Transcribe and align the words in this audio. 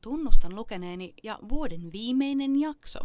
tunnustan 0.00 0.54
lukeneeni 0.54 1.14
ja 1.22 1.38
vuoden 1.48 1.92
viimeinen 1.92 2.60
jakso. 2.60 2.98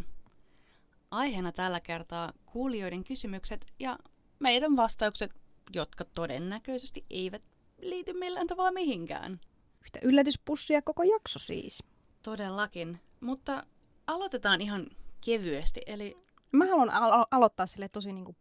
Aiheena 1.11 1.51
tällä 1.51 1.79
kertaa 1.79 2.33
kuulijoiden 2.45 3.03
kysymykset 3.03 3.65
ja 3.79 3.99
meidän 4.39 4.75
vastaukset, 4.75 5.31
jotka 5.73 6.05
todennäköisesti 6.05 7.05
eivät 7.09 7.41
liity 7.81 8.13
millään 8.13 8.47
tavalla 8.47 8.71
mihinkään. 8.71 9.39
Yhtä 9.81 9.99
yllätyspussia 10.01 10.81
koko 10.81 11.03
jakso 11.03 11.39
siis. 11.39 11.83
Todellakin, 12.23 12.99
mutta 13.19 13.63
aloitetaan 14.07 14.61
ihan 14.61 14.87
kevyesti, 15.25 15.81
eli 15.85 16.25
Mä 16.55 16.65
haluan 16.65 16.89
alo- 16.89 17.27
aloittaa 17.31 17.65
sille 17.65 17.89
tosi 17.89 18.13
niinku 18.13 18.35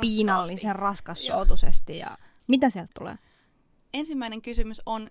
piinallisen 0.00 0.76
raskassoutuisesti 0.76 1.98
ja 1.98 2.18
mitä 2.48 2.70
sieltä 2.70 2.90
tulee? 2.98 3.18
Ensimmäinen 3.94 4.42
kysymys 4.42 4.82
on, 4.86 5.10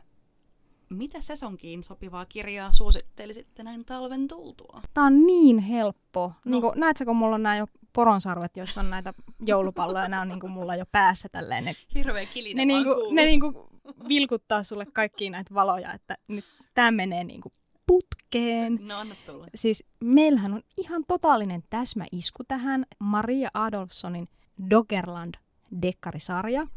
mitä 0.90 1.22
sesonkiin 1.22 1.84
sopivaa 1.84 2.26
kirjaa 2.26 2.72
suosittelisitte 2.72 3.64
näin 3.64 3.86
talven 3.86 4.28
tultua? 4.28 4.82
Tää 4.94 5.04
on 5.04 5.26
niin 5.26 5.60
helppo. 5.60 6.32
No. 6.46 6.52
Niinku, 6.52 6.74
näet 6.76 6.98
sä, 6.98 7.06
kun 7.06 7.16
mulla 7.16 7.36
on 7.36 7.44
nämä 7.44 7.58
jo 7.58 7.66
poronsarvet, 7.94 8.58
joissa 8.58 8.82
on 8.82 8.90
näitä 8.90 9.14
joulupalloja, 9.46 10.08
nämä 10.08 10.22
on 10.22 10.28
niinku 10.28 10.48
mulla 10.48 10.76
jo 10.76 10.86
päässä 10.92 11.30
tälleen. 11.32 11.66
Ne, 11.66 11.76
Hirveä 11.96 12.26
kilinen 12.26 12.68
ne, 12.68 12.74
vaan 12.74 12.84
niinku, 12.84 12.96
kuuluu. 12.96 13.14
ne 13.14 13.26
niinku 13.26 13.70
vilkuttaa 14.08 14.64
sulle 14.64 14.86
kaikkiin 14.86 15.32
näitä 15.32 15.54
valoja, 15.54 15.94
että 15.94 16.18
nyt 16.28 16.46
tämä 16.74 16.92
menee 16.92 17.24
niinku 17.24 17.54
putkeen. 17.88 18.80
No 18.82 18.98
anna 18.98 19.16
tulla. 19.26 19.48
Siis 19.56 19.86
meillähän 20.00 20.54
on 20.54 20.62
ihan 20.78 21.04
totaalinen 21.08 21.64
täsmäisku 21.70 22.44
tähän 22.48 22.86
Maria 23.00 23.50
Adolfssonin 23.54 24.28
Doggerland-dekkarisarja. 24.70 26.68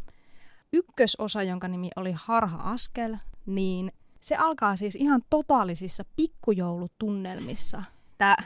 Ykkösosa, 0.72 1.42
jonka 1.42 1.68
nimi 1.68 1.90
oli 1.96 2.12
Harha 2.14 2.70
Askel, 2.70 3.16
niin 3.46 3.92
se 4.20 4.36
alkaa 4.36 4.76
siis 4.76 4.96
ihan 4.96 5.22
totaalisissa 5.30 6.04
pikkujoulutunnelmissa. 6.16 7.82
Tämä 8.18 8.36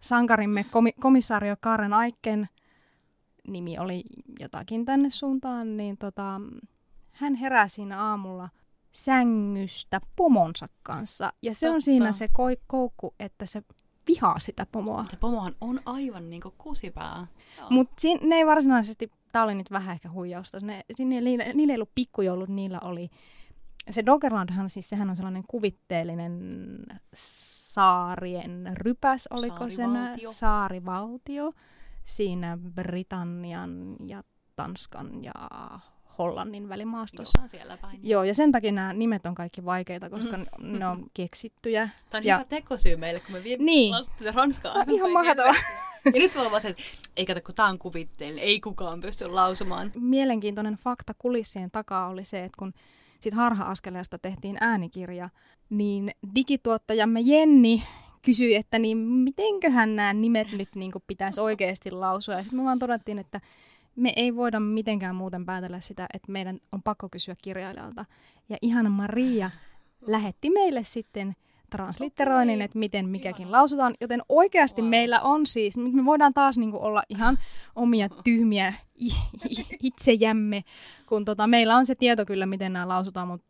sankarimme 0.00 0.64
komi- 0.70 1.00
komisario 1.00 1.56
Karen 1.60 1.92
Aiken 1.92 2.48
nimi 3.48 3.78
oli 3.78 4.04
jotakin 4.40 4.84
tänne 4.84 5.10
suuntaan, 5.10 5.76
niin 5.76 5.96
tota, 5.98 6.40
hän 7.12 7.34
herää 7.34 7.68
siinä 7.68 8.02
aamulla 8.02 8.48
sängystä 8.92 10.00
pomonsa 10.16 10.68
kanssa. 10.82 11.32
Ja 11.42 11.54
se 11.54 11.68
on 11.68 11.74
Totta. 11.74 11.84
siinä 11.84 12.12
se 12.12 12.26
ko- 12.26 12.62
koukku, 12.66 13.14
että 13.20 13.46
se 13.46 13.62
vihaa 14.08 14.38
sitä 14.38 14.66
pomoa. 14.72 15.04
Se 15.10 15.16
pomohan 15.16 15.54
on 15.60 15.80
aivan 15.86 16.30
niinku 16.30 16.54
kusipää. 16.58 17.26
Mutta 17.70 17.94
ne 18.22 18.36
ei 18.36 18.46
varsinaisesti, 18.46 19.10
tämä 19.32 19.44
oli 19.44 19.54
nyt 19.54 19.70
vähän 19.70 19.94
ehkä 19.94 20.10
huijausta, 20.10 20.60
ne, 20.60 20.84
sinne, 20.92 21.20
niillä, 21.20 21.44
niillä 21.54 21.72
ei 21.72 21.76
ollut 21.76 21.94
pikkujoulut, 21.94 22.48
niillä 22.48 22.80
oli, 22.80 23.10
se 23.90 24.06
Doggerlandhan 24.06 24.70
siis, 24.70 24.88
sehän 24.88 25.10
on 25.10 25.16
sellainen 25.16 25.44
kuvitteellinen 25.48 26.40
saarien 27.14 28.70
rypäs, 28.76 29.26
oliko 29.30 29.70
se 29.70 29.82
Saarivaltio. 30.30 31.52
siinä 32.04 32.58
Britannian 32.74 33.96
ja 34.08 34.22
Tanskan 34.56 35.24
ja 35.24 35.32
Hollannin 36.18 36.68
välimaastossa. 36.68 37.38
Jotain 37.38 37.50
siellä 37.50 37.76
päin. 37.76 38.00
Joo, 38.02 38.24
ja 38.24 38.34
sen 38.34 38.52
takia 38.52 38.72
nämä 38.72 38.92
nimet 38.92 39.26
on 39.26 39.34
kaikki 39.34 39.64
vaikeita, 39.64 40.10
koska 40.10 40.36
mm. 40.36 40.46
ne 40.78 40.86
on 40.86 41.06
keksittyjä. 41.14 41.88
Tämä 42.10 42.18
on 42.18 42.24
Ja- 42.24 42.36
hyvä 42.38 42.44
tekosyy 42.48 42.96
meille, 42.96 43.20
kun 43.20 43.32
me 43.32 43.44
viemme 43.44 43.64
Niin. 43.64 43.92
lausuttiin 43.94 44.34
ranskaa. 44.34 44.72
Tää 44.72 44.82
on 44.82 44.90
ihan 44.94 45.10
mahtavaa. 45.12 45.54
Ja 46.04 46.12
nyt 46.12 46.34
voi 46.36 46.46
olla 46.46 46.60
se, 46.60 46.68
että 46.68 46.82
ei 47.16 47.26
kato, 47.26 47.40
kun 47.40 47.54
tämä 47.54 47.68
on 47.68 47.78
kuvitteellinen, 47.78 48.44
ei 48.44 48.60
kukaan 48.60 49.00
pysty 49.00 49.26
lausumaan. 49.26 49.92
Mielenkiintoinen 49.94 50.74
fakta 50.74 51.14
kulissien 51.18 51.70
takaa 51.70 52.08
oli 52.08 52.24
se, 52.24 52.44
että 52.44 52.56
kun 52.58 52.72
sit 53.20 53.34
harha-askeleesta 53.34 54.18
tehtiin 54.18 54.56
äänikirja, 54.60 55.30
niin 55.70 56.10
digituottajamme 56.34 57.20
Jenni 57.20 57.82
kysyi, 58.22 58.54
että 58.54 58.78
niin 58.78 58.98
mitenköhän 58.98 59.96
nämä 59.96 60.12
nimet 60.12 60.52
nyt 60.52 60.68
niin 60.74 60.92
pitäisi 61.06 61.40
oikeasti 61.40 61.90
lausua. 61.90 62.34
Ja 62.34 62.42
sitten 62.42 62.58
me 62.58 62.64
vaan 62.64 62.78
todettiin, 62.78 63.18
että 63.18 63.40
me 63.96 64.12
ei 64.16 64.36
voida 64.36 64.60
mitenkään 64.60 65.14
muuten 65.14 65.46
päätellä 65.46 65.80
sitä, 65.80 66.06
että 66.14 66.32
meidän 66.32 66.58
on 66.72 66.82
pakko 66.82 67.08
kysyä 67.08 67.34
kirjailijalta. 67.42 68.04
Ja 68.48 68.56
ihana 68.62 68.90
Maria 68.90 69.50
lähetti 70.00 70.50
meille 70.50 70.82
sitten 70.82 71.36
translitteroinnin, 71.70 72.62
että 72.62 72.78
miten 72.78 73.08
mikäkin 73.08 73.52
lausutaan. 73.52 73.94
Joten 74.00 74.22
oikeasti 74.28 74.82
Wow. 74.82 74.90
meillä 74.90 75.20
on 75.20 75.46
siis, 75.46 75.76
nyt 75.76 75.92
me 75.92 76.04
voidaan 76.04 76.34
taas 76.34 76.58
niinku 76.58 76.78
olla 76.80 77.02
ihan 77.08 77.38
omia 77.76 78.08
tyhmiä 78.24 78.74
itsejämme, 79.82 80.64
kun 81.06 81.24
tota, 81.24 81.46
meillä 81.46 81.76
on 81.76 81.86
se 81.86 81.94
tieto 81.94 82.24
kyllä, 82.26 82.46
miten 82.46 82.72
nämä 82.72 82.88
lausutaan. 82.88 83.28
Mut, 83.28 83.42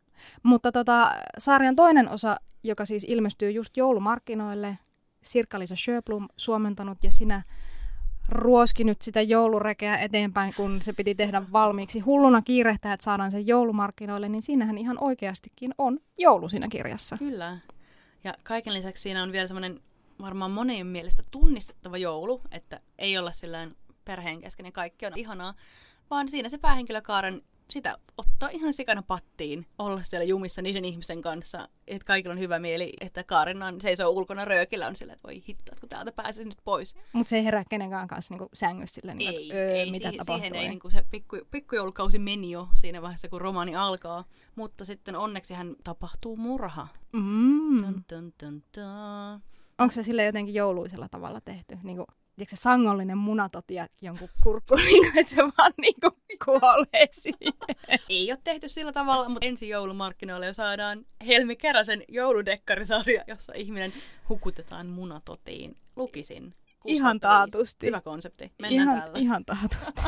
mutta 0.43 0.71
tota, 0.71 1.11
sarjan 1.37 1.75
toinen 1.75 2.09
osa, 2.09 2.37
joka 2.63 2.85
siis 2.85 3.05
ilmestyy 3.09 3.51
just 3.51 3.77
joulumarkkinoille, 3.77 4.77
Sirkka-Liisa 5.21 5.75
Sjöblom 5.75 6.27
suomentanut 6.37 6.97
ja 7.03 7.11
sinä 7.11 7.43
ruoski 8.29 8.83
nyt 8.83 9.01
sitä 9.01 9.21
joulurekeä 9.21 9.97
eteenpäin, 9.97 10.53
kun 10.57 10.81
se 10.81 10.93
piti 10.93 11.15
tehdä 11.15 11.41
valmiiksi. 11.51 11.99
Hulluna 11.99 12.41
kiirehtää, 12.41 12.93
että 12.93 13.03
saadaan 13.03 13.31
se 13.31 13.39
joulumarkkinoille, 13.39 14.29
niin 14.29 14.41
siinähän 14.41 14.77
ihan 14.77 14.97
oikeastikin 15.03 15.71
on 15.77 15.99
joulu 16.17 16.49
siinä 16.49 16.67
kirjassa. 16.67 17.17
Kyllä. 17.17 17.57
Ja 18.23 18.33
kaiken 18.43 18.73
lisäksi 18.73 19.01
siinä 19.01 19.23
on 19.23 19.31
vielä 19.31 19.47
semmoinen 19.47 19.79
varmaan 20.21 20.51
monien 20.51 20.87
mielestä 20.87 21.23
tunnistettava 21.31 21.97
joulu, 21.97 22.41
että 22.51 22.79
ei 22.97 23.17
olla 23.17 23.31
sillään 23.31 23.75
perheen 24.05 24.41
kesken 24.41 24.65
ja 24.65 24.71
kaikki 24.71 25.05
on 25.05 25.17
ihanaa, 25.17 25.53
vaan 26.09 26.29
siinä 26.29 26.49
se 26.49 26.57
päähenkilö 26.57 27.01
Kaaren 27.01 27.41
sitä 27.69 27.97
ottaa 28.17 28.49
ihan 28.49 28.73
sikana 28.73 29.01
pattiin 29.01 29.65
olla 29.79 30.03
siellä 30.03 30.23
jumissa 30.23 30.61
niiden 30.61 30.85
ihmisten 30.85 31.21
kanssa, 31.21 31.69
että 31.87 32.05
kaikilla 32.05 32.33
on 32.33 32.39
hyvä 32.39 32.59
mieli, 32.59 32.93
että 33.01 33.23
Kaaren 33.23 33.63
on, 33.63 33.81
seisoo 33.81 34.09
ulkona 34.09 34.45
röökillä 34.45 34.87
on 34.87 34.95
sillä, 34.95 35.13
että 35.13 35.27
voi 35.27 35.43
hitto, 35.47 35.71
että 35.71 35.79
kun 35.79 35.89
täältä 35.89 36.11
pääsee 36.11 36.45
nyt 36.45 36.57
pois. 36.63 36.95
Mutta 37.13 37.29
se 37.29 37.37
ei 37.37 37.43
herää 37.45 37.63
kenenkään 37.69 38.07
kanssa 38.07 38.33
niinku 38.33 38.49
sängyssä 38.53 39.01
silleen, 39.01 39.17
niinku, 39.17 39.39
Ei, 39.39 39.51
öö, 39.51 39.71
ei 39.71 39.91
mitä 39.91 40.09
siihen, 40.09 40.17
tapahtuu. 40.17 40.43
siihen 40.43 40.55
ei, 40.63 40.69
niin 40.69 40.79
kuin 40.79 40.91
se 40.91 41.05
pikku, 41.11 41.37
pikkujoulukausi 41.51 42.19
meni 42.19 42.51
jo 42.51 42.67
siinä 42.75 43.01
vaiheessa, 43.01 43.29
kun 43.29 43.41
romaani 43.41 43.75
alkaa. 43.75 44.23
Mutta 44.55 44.85
sitten 44.85 45.15
onneksi 45.15 45.53
hän 45.53 45.75
tapahtuu 45.83 46.37
murha. 46.37 46.87
Mm. 47.13 47.81
Dun, 47.83 48.03
dun, 48.11 48.33
dun, 48.43 48.63
dun. 48.77 49.41
Onko 49.77 49.91
se 49.91 50.03
sille 50.03 50.25
jotenkin 50.25 50.55
jouluisella 50.55 51.07
tavalla 51.09 51.41
tehty? 51.41 51.77
Niinku, 51.83 52.05
tiedätkö, 52.39 52.55
se 52.55 52.61
sangollinen 52.61 53.17
munatoti 53.17 53.73
ja 53.73 53.87
jonkun 54.01 54.29
kurkku, 54.43 54.75
niinku, 54.85 55.19
että 55.19 55.31
se 55.31 55.41
vaan 55.57 55.73
niinku 55.81 56.11
kuolee 56.45 57.07
siihen. 57.11 57.53
Ei 58.09 58.31
ole 58.31 58.39
tehty 58.43 58.69
sillä 58.69 58.91
tavalla, 58.93 59.29
mutta 59.29 59.45
ensi 59.45 59.69
joulumarkkinoille 59.69 60.45
jo 60.45 60.53
saadaan 60.53 61.05
Helmi 61.27 61.55
Keräsen 61.55 62.03
jouludekkarisarja, 62.07 63.23
jossa 63.27 63.53
ihminen 63.55 63.93
hukutetaan 64.29 64.87
munatotiin. 64.87 65.77
Lukisin. 65.95 66.55
Ihan 66.85 67.15
6/5. 67.17 67.19
taatusti. 67.19 67.87
Hyvä 67.87 68.01
konsepti. 68.01 68.51
Mennään 68.61 68.87
ihan, 68.87 69.01
tällä. 69.01 69.19
ihan 69.19 69.45
taatusti. 69.45 70.01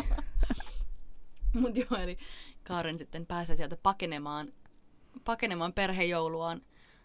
Mutta 1.62 1.80
joo, 1.80 2.02
eli 2.02 2.18
Kaaren 2.64 3.00
sitten 3.00 3.26
pääsee 3.26 3.56
sieltä 3.56 3.78
pakenemaan, 3.84 4.54
pakenemaan 5.24 5.74
perhejouluaan. 5.74 6.62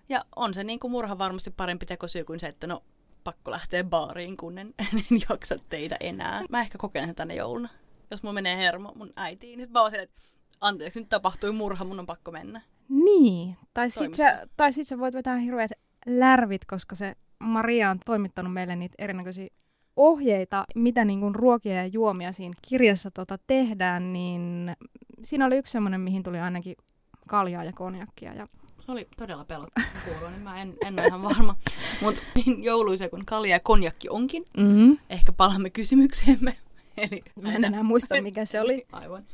Ja 0.08 0.24
on 0.36 0.54
se 0.54 0.64
niin 0.64 0.78
kuin 0.78 0.90
murha 0.90 1.18
varmasti 1.18 1.50
parempi 1.50 1.86
tekosyy 1.86 2.24
kuin 2.24 2.40
se, 2.40 2.46
että 2.46 2.66
no 2.66 2.82
pakko 3.26 3.50
lähteä 3.50 3.84
baariin, 3.84 4.36
kun 4.36 4.58
en, 4.58 4.74
en 4.92 5.20
jaksa 5.30 5.56
teitä 5.68 5.96
enää. 6.00 6.44
Mä 6.50 6.60
ehkä 6.60 6.78
kokeilen 6.78 7.08
sen 7.08 7.14
tänne 7.14 7.34
jouluna. 7.34 7.68
Jos 8.10 8.22
mun 8.22 8.34
menee 8.34 8.56
hermo 8.56 8.92
mun 8.94 9.12
äitiin, 9.16 9.58
niin 9.58 9.66
sit 9.66 9.72
mä 9.72 9.82
oon 9.82 9.94
että 9.94 10.20
anteeksi, 10.60 11.00
nyt 11.00 11.08
tapahtui 11.08 11.52
murha, 11.52 11.84
mun 11.84 12.00
on 12.00 12.06
pakko 12.06 12.30
mennä. 12.30 12.62
Niin, 12.88 13.56
tai 13.74 13.90
sit, 13.90 14.14
sä, 14.14 14.46
tai 14.56 14.72
sit 14.72 14.86
sä 14.86 14.98
voit 14.98 15.14
vetää 15.14 15.36
hirveät 15.36 15.70
lärvit, 16.06 16.64
koska 16.64 16.94
se 16.94 17.14
Maria 17.38 17.90
on 17.90 17.98
toimittanut 18.04 18.52
meille 18.52 18.76
niitä 18.76 18.94
erinäköisiä 18.98 19.48
ohjeita, 19.96 20.64
mitä 20.74 21.04
niin 21.04 21.20
kuin 21.20 21.34
ruokia 21.34 21.74
ja 21.74 21.86
juomia 21.86 22.32
siinä 22.32 22.54
kirjassa 22.68 23.10
tota 23.10 23.38
tehdään, 23.46 24.12
niin 24.12 24.76
siinä 25.24 25.46
oli 25.46 25.56
yksi 25.56 25.72
semmoinen, 25.72 26.00
mihin 26.00 26.22
tuli 26.22 26.38
ainakin 26.38 26.76
kaljaa 27.28 27.64
ja 27.64 27.72
konjakkia. 27.72 28.34
Ja 28.34 28.46
Se 28.86 28.92
oli 28.92 29.08
todella 29.16 29.44
pelottava 29.44 29.86
kuulua, 30.04 30.30
niin 30.30 30.42
mä 30.42 30.62
en, 30.62 30.74
en 30.86 30.98
ole 31.00 31.06
ihan 31.06 31.22
varma. 31.22 31.56
Mutta 32.00 32.20
niin 32.34 32.64
jouluisia 32.64 33.08
kuin 33.08 33.26
kalja 33.26 33.56
ja 33.56 33.60
konjakki 33.60 34.08
onkin, 34.08 34.46
mm-hmm. 34.56 34.98
ehkä 35.10 35.32
palaamme 35.32 35.70
kysymykseemme. 35.70 36.56
Eli 37.10 37.22
Mä 37.42 37.52
en 37.52 37.64
enää 37.64 37.82
muista, 37.82 38.22
mikä 38.22 38.44
se 38.44 38.60
oli. 38.60 38.86
Aivan. 38.92 39.24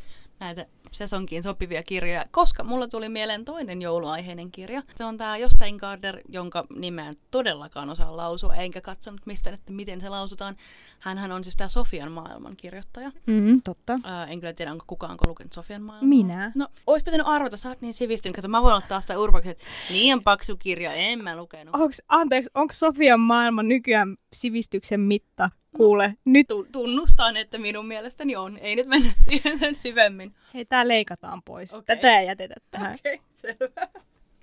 Näitä 0.41 0.67
sesonkiin 0.93 1.43
sopivia 1.43 1.83
kirjoja, 1.83 2.25
koska 2.31 2.65
mulla 2.65 2.89
tuli 2.89 3.09
mieleen 3.09 3.44
toinen 3.44 3.83
jouluaiheinen 3.83 4.50
kirja. 4.53 4.83
Se 4.94 5.05
on 5.05 5.17
tämä 5.17 5.37
Jostain 5.37 5.77
Garder, 5.77 6.21
jonka 6.29 6.67
nimeä 6.77 7.09
en 7.09 7.15
todellakaan 7.31 7.91
osaa 7.91 8.17
lausua, 8.17 8.55
enkä 8.55 8.81
katsonut 8.81 9.21
mistä, 9.27 9.50
että 9.50 9.73
miten 9.73 10.00
se 10.00 10.09
lausutaan. 10.09 10.56
Hänhän 10.99 11.33
on 11.33 11.44
siis 11.44 11.56
tämä 11.56 11.69
Sofian 11.69 12.12
maailman 12.12 12.56
kirjoittaja. 12.56 13.12
Mm, 13.27 13.62
totta. 13.62 14.00
Ää, 14.05 14.27
en 14.27 14.41
kyllä 14.41 14.53
tiedä, 14.53 14.73
onko 14.73 14.85
kukaan 14.87 15.19
lukenut 15.27 15.53
Sofian 15.53 15.83
maailmaa. 15.83 16.09
Minä. 16.09 16.53
No, 16.55 16.69
olisi 16.87 17.05
pitänyt 17.05 17.27
arvata, 17.27 17.56
sä 17.56 17.69
oot 17.69 17.81
niin 17.81 17.94
sivistynyt. 17.94 18.37
Kato, 18.37 18.49
mä 18.49 18.62
voin 18.62 18.75
ottaa 18.75 19.00
sitä 19.00 19.19
urpaksi, 19.19 19.50
että 19.50 19.65
liian 19.91 20.23
paksu 20.23 20.56
kirja, 20.56 20.93
en 20.93 21.25
mä 21.25 21.37
lukenut. 21.37 21.75
Onks, 21.75 22.03
anteeksi, 22.09 22.50
onko 22.55 22.73
Sofian 22.73 23.21
maailma 23.21 23.62
nykyään 23.62 24.17
sivistyksen 24.33 25.00
mitta? 25.00 25.50
Kuule, 25.77 26.17
nyt 26.25 26.47
Tu- 26.47 26.67
tunnustan, 26.73 27.37
että 27.37 27.59
minun 27.59 27.87
mielestäni 27.87 28.37
on. 28.37 28.59
Ei 28.59 28.77
nyt 28.77 28.87
mennä 28.87 29.13
siihen 29.29 29.59
sen 29.59 29.75
syvemmin. 29.75 30.35
hei, 30.55 30.65
tää 30.65 30.89
leikataan 30.89 31.43
pois. 31.43 31.75
Okei. 31.75 31.97
Tätä 31.97 32.21
ei 32.21 32.27
jätetä 32.27 32.55
tähän. 32.71 32.95
Okei, 32.95 33.15
okay, 33.15 33.27
selvä. 33.35 33.89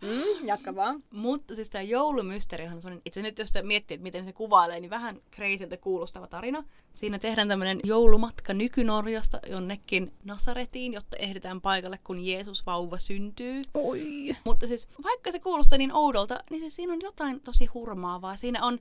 Mm, 0.02 0.48
jatka 0.48 0.76
vaan. 0.76 1.04
Mutta 1.12 1.56
siis 1.56 1.70
tämä 1.70 1.82
joulumysterihan 1.82 2.76
on 2.76 2.82
sellainen, 2.82 3.02
itse 3.06 3.22
nyt 3.22 3.40
jos 3.40 3.52
te 3.52 3.62
miettii, 3.62 3.96
että 3.96 4.04
miten 4.04 4.26
se 4.26 4.34
kuvailee, 4.34 4.80
niin 4.80 4.90
vähän 4.90 5.22
kreisiltä 5.32 5.78
kuulostava 5.78 6.28
tarina. 6.28 6.64
Siinä 6.94 7.20
tehdään 7.20 7.48
tämmöinen 7.48 7.80
joulumatka 7.84 8.54
nykynorjasta 8.54 9.40
jonnekin 9.50 10.14
Nasaretiin, 10.24 10.94
jotta 10.94 11.18
ehditään 11.18 11.62
paikalle, 11.62 12.00
kun 12.04 12.26
Jeesus 12.26 12.66
vauva 12.66 12.98
syntyy. 12.98 13.62
Oi. 13.74 14.36
Mutta 14.44 14.68
siis 14.68 14.88
vaikka 15.04 15.32
se 15.32 15.40
kuulostaa 15.40 15.78
niin 15.78 15.94
oudolta, 15.94 16.44
niin 16.50 16.60
siis 16.60 16.76
siinä 16.76 16.94
on 16.94 17.02
jotain 17.02 17.42
tosi 17.42 17.66
hurmaavaa. 17.66 18.36
Siinä 18.36 18.64
on, 18.66 18.80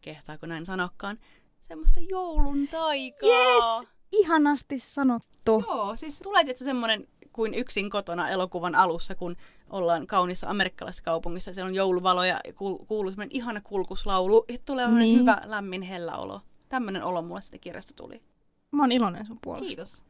kehtaako 0.00 0.46
näin 0.46 0.66
sanokkaan, 0.66 1.18
semmoista 1.70 2.00
joulun 2.00 2.68
taikaa. 2.68 3.28
Yes! 3.28 3.86
Ihanasti 4.12 4.78
sanottu. 4.78 5.64
Joo, 5.68 5.96
siis 5.96 6.18
tulee 6.18 6.44
tietysti 6.44 6.64
semmoinen 6.64 7.08
kuin 7.32 7.54
yksin 7.54 7.90
kotona 7.90 8.28
elokuvan 8.28 8.74
alussa, 8.74 9.14
kun 9.14 9.36
ollaan 9.70 10.06
kaunissa 10.06 10.50
amerikkalaisessa 10.50 11.04
kaupungissa. 11.04 11.54
Siellä 11.54 11.68
on 11.68 11.74
jouluvaloja 11.74 12.40
ja 12.46 12.52
kuuluu 12.86 13.10
semmoinen 13.10 13.36
ihana 13.36 13.60
kulkuslaulu. 13.60 14.44
Ja 14.48 14.58
tulee 14.64 14.90
niin. 14.90 15.18
hyvä, 15.18 15.42
lämmin, 15.44 15.82
hellä 15.82 16.16
olo. 16.16 16.40
Tämmöinen 16.68 17.04
olo 17.04 17.22
mulle 17.22 17.42
sitä 17.42 17.58
kirjasta 17.58 17.92
tuli. 17.96 18.22
Mä 18.70 18.82
oon 18.82 18.92
iloinen 18.92 19.26
sun 19.26 19.38
puolesta. 19.42 19.66
Kiitos. 19.66 20.02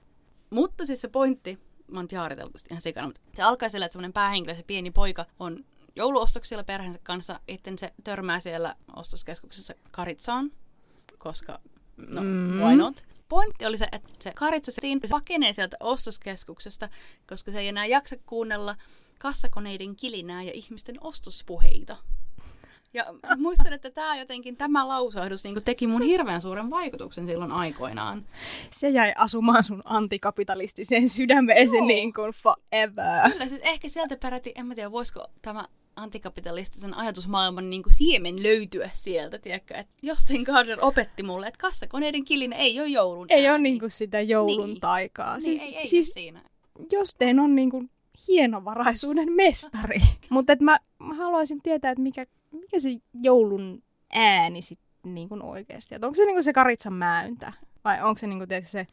Mutta 0.51 0.87
siis 0.87 1.01
se 1.01 1.09
pointti, 1.09 1.59
mä 1.91 1.99
oon 1.99 2.09
jaariteltu 2.13 2.59
ihan 2.71 2.81
sikana, 2.81 3.07
mutta 3.07 3.21
se 3.35 3.43
alkaa 3.43 3.69
sillä, 3.69 3.87
että 3.87 3.93
semmoinen 3.93 4.13
päähenkilö, 4.13 4.55
se 4.55 4.63
pieni 4.63 4.91
poika, 4.91 5.27
on 5.41 5.65
jouluostoksilla 5.97 6.65
perheensä 6.65 7.01
kanssa, 7.03 7.41
sitten 7.49 7.79
se 7.79 7.93
törmää 8.05 8.41
siellä 8.41 8.75
ostoskeskuksessa 8.97 9.75
Karitsaan, 9.91 10.51
koska 11.21 11.59
no, 11.97 12.23
mm. 12.23 12.61
why 12.61 12.77
not? 12.77 13.05
Pointti 13.29 13.67
oli 13.67 13.79
se, 13.79 13.89
että 13.93 14.11
se 14.19 14.33
Karitsa 14.35 14.73
se 14.73 14.81
pakenee 15.11 15.53
sieltä 15.53 15.77
ostoskeskuksesta, 15.81 16.89
koska 17.29 17.53
se 17.53 17.61
ei 17.61 17.69
enää 17.69 17.87
jaksa 17.87 18.17
kuunnella 18.27 18.77
kassakoneiden 19.19 19.97
kilinää 19.97 20.43
ja 20.43 20.53
ihmisten 20.55 20.97
ostospuheita. 21.01 21.97
Ja 22.95 23.05
muistan, 23.37 23.73
että 23.73 23.91
tämä 23.91 24.17
jotenkin, 24.17 24.57
tämä 24.57 24.89
lausahdus 24.89 25.45
niin 25.45 25.63
teki 25.63 25.87
mun 25.87 26.03
hirveän 26.03 26.41
suuren 26.41 26.71
vaikutuksen 26.71 27.27
silloin 27.27 27.53
aikoinaan. 27.53 28.27
Se 28.71 28.89
jäi 28.89 29.13
asumaan 29.17 29.65
sun 29.65 29.83
antikapitalistiseen 29.85 31.09
sydämeesi 31.09 31.81
niin 31.81 32.13
kuin 32.13 32.33
forever. 32.33 33.31
Kyllä, 33.33 33.49
siis 33.49 33.61
ehkä 33.65 33.89
sieltä 33.89 34.17
peräti, 34.17 34.53
en 34.55 34.67
mä 34.67 34.75
tiedä, 34.75 34.93
voisiko 34.93 35.27
tämä 35.43 35.69
antikapitalistisen 35.97 36.95
ajatusmaailman 36.95 37.71
niin 37.71 37.83
kuin 37.83 37.95
siemen 37.95 38.43
löytyä 38.43 38.91
sieltä, 38.93 39.39
tiedätkö? 39.39 39.75
Että 39.75 39.93
Justin 40.03 40.43
Gardner 40.43 40.79
opetti 40.81 41.23
mulle, 41.23 41.47
että 41.47 41.61
kassakoneiden 41.61 42.25
kilin 42.25 42.53
ei 42.53 42.81
ole 42.81 42.89
joulun 42.89 43.27
Ei 43.29 43.47
ääni. 43.47 43.51
ole 43.51 43.59
niin 43.59 43.79
kuin 43.79 43.91
sitä 43.91 44.21
joulun 44.21 44.69
niin. 44.69 44.81
taikaa. 44.81 45.33
Niin, 45.33 45.43
siis, 45.43 45.63
ei, 45.63 45.77
ei 45.77 45.87
siis, 45.87 46.13
siinä. 46.13 46.43
Jos 46.93 47.15
tein 47.15 47.41
on 47.41 47.55
niin 47.55 47.71
kuin 47.71 47.91
hienovaraisuuden 48.29 49.33
mestari. 49.33 50.01
Mutta 50.31 50.57
mä, 50.61 50.79
mä 50.99 51.15
haluaisin 51.15 51.63
tietää, 51.63 51.91
että 51.91 52.03
mikä, 52.03 52.27
mikä 52.51 52.79
se 52.79 52.91
joulun 53.23 53.83
ääni 54.13 54.63
sitten 54.63 55.15
niin 55.15 55.29
kuin 55.29 55.43
oikeasti. 55.43 55.95
Että 55.95 56.07
onko 56.07 56.15
se 56.15 56.25
niin 56.25 56.35
kuin 56.35 56.45
se 56.45 56.53
karitsan 56.53 56.93
mäyntä? 56.93 57.53
Vai 57.85 58.03
onko 58.03 58.19
se 58.19 58.27
niin 58.27 58.39
kuin, 58.39 58.49
tiedätkö, 58.49 58.71
se 58.71 58.87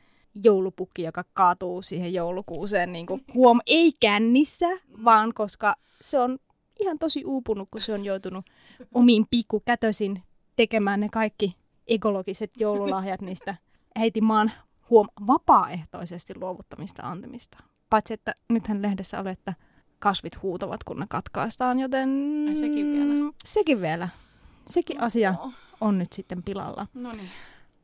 joulupukki, 0.43 1.03
joka 1.03 1.23
kaatuu 1.33 1.81
siihen 1.81 2.13
joulukuuseen 2.13 2.91
niin 2.91 3.05
kuin, 3.05 3.21
huom, 3.33 3.59
ei 3.65 3.91
kännissä, 3.99 4.67
vaan 5.03 5.33
koska 5.33 5.75
se 6.01 6.19
on 6.19 6.39
ihan 6.79 6.99
tosi 6.99 7.25
uupunut, 7.25 7.67
kun 7.71 7.81
se 7.81 7.93
on 7.93 8.05
joutunut 8.05 8.45
omiin 8.93 9.25
pikkukätösin 9.29 10.23
tekemään 10.55 10.99
ne 10.99 11.09
kaikki 11.11 11.55
ekologiset 11.87 12.51
joululahjat 12.57 13.21
niistä 13.21 13.55
maan 14.21 14.51
huom 14.89 15.07
vapaaehtoisesti 15.27 16.33
luovuttamista 16.35 17.03
antamista. 17.03 17.57
Paitsi, 17.89 18.13
että 18.13 18.33
nythän 18.49 18.81
lehdessä 18.81 19.19
oli, 19.19 19.29
että 19.29 19.53
kasvit 19.99 20.41
huutavat, 20.41 20.83
kun 20.83 20.99
ne 20.99 21.05
katkaistaan, 21.09 21.79
joten... 21.79 22.09
Ai 22.49 22.55
sekin 22.55 22.85
vielä. 22.93 23.33
Sekin 23.45 23.81
vielä. 23.81 24.09
Sekin 24.67 24.97
no. 24.97 25.05
asia 25.05 25.35
on 25.81 25.97
nyt 25.97 26.13
sitten 26.13 26.43
pilalla. 26.43 26.87
No 26.93 27.13
niin. 27.13 27.29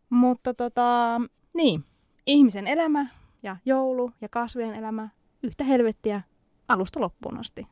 Mutta 0.10 0.54
tota, 0.54 1.22
niin, 1.54 1.86
ihmisen 2.26 2.68
elämä 2.68 3.06
ja 3.44 3.58
joulu 3.66 4.12
ja 4.22 4.30
kasvien 4.30 4.74
elämä 4.74 5.10
yhtä 5.44 5.64
helvettiä 5.64 6.22
alusta 6.68 7.00
loppuun 7.00 7.38
asti. 7.38 7.68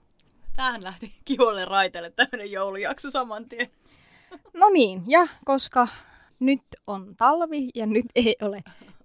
Tämähän 0.56 0.84
lähti 0.84 1.16
kivolle 1.26 1.66
raiteelle 1.66 2.10
tämmöinen 2.10 2.52
joulujakso 2.52 3.10
saman 3.10 3.50
tien. 3.50 3.68
No 4.54 4.70
niin, 4.70 5.04
ja 5.08 5.28
koska 5.46 5.88
nyt 6.40 6.62
on 6.88 7.16
talvi 7.16 7.70
ja 7.76 7.86
nyt 7.86 8.06
ei 8.16 8.36
ole 8.42 8.64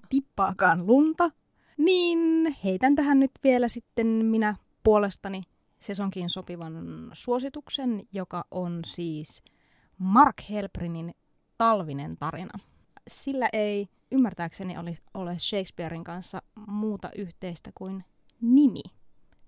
tippaakaan 0.08 0.87
lunta, 0.87 1.31
niin 1.76 2.56
heitän 2.64 2.94
tähän 2.96 3.20
nyt 3.20 3.31
vielä 3.44 3.69
sitten 3.69 4.06
minä 4.06 4.56
puolestani 4.82 5.43
sesonkin 5.78 6.31
sopivan 6.31 6.75
suosituksen, 7.12 8.02
joka 8.12 8.44
on 8.50 8.81
siis 8.87 9.43
Mark 9.98 10.37
Helprinin 10.50 11.14
Talvinen 11.58 12.16
tarina. 12.16 12.58
Sillä 13.08 13.48
ei 13.52 13.88
ymmärtääkseni 14.12 14.78
oli, 14.78 14.98
ole 15.14 15.38
Shakespearein 15.38 16.04
kanssa 16.04 16.43
muuta 16.66 17.10
yhteistä 17.16 17.70
kuin 17.75 18.04
nimi. 18.40 18.82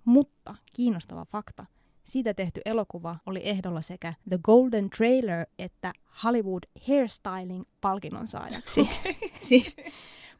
Mutta 0.04 0.54
kiinnostava 0.72 1.24
fakta– 1.24 1.66
siitä 2.08 2.34
tehty 2.34 2.60
elokuva 2.64 3.16
oli 3.26 3.40
ehdolla 3.44 3.81
sekä 3.81 4.14
The 4.28 4.38
Golden 4.44 4.90
Trailer 4.90 5.46
että 5.58 5.93
Hollywood 6.25 6.62
Hairstyling 6.88 7.64
palkinnon 7.81 8.26
saajaksi. 8.26 8.81
Okay. 9.00 9.14
siis 9.40 9.76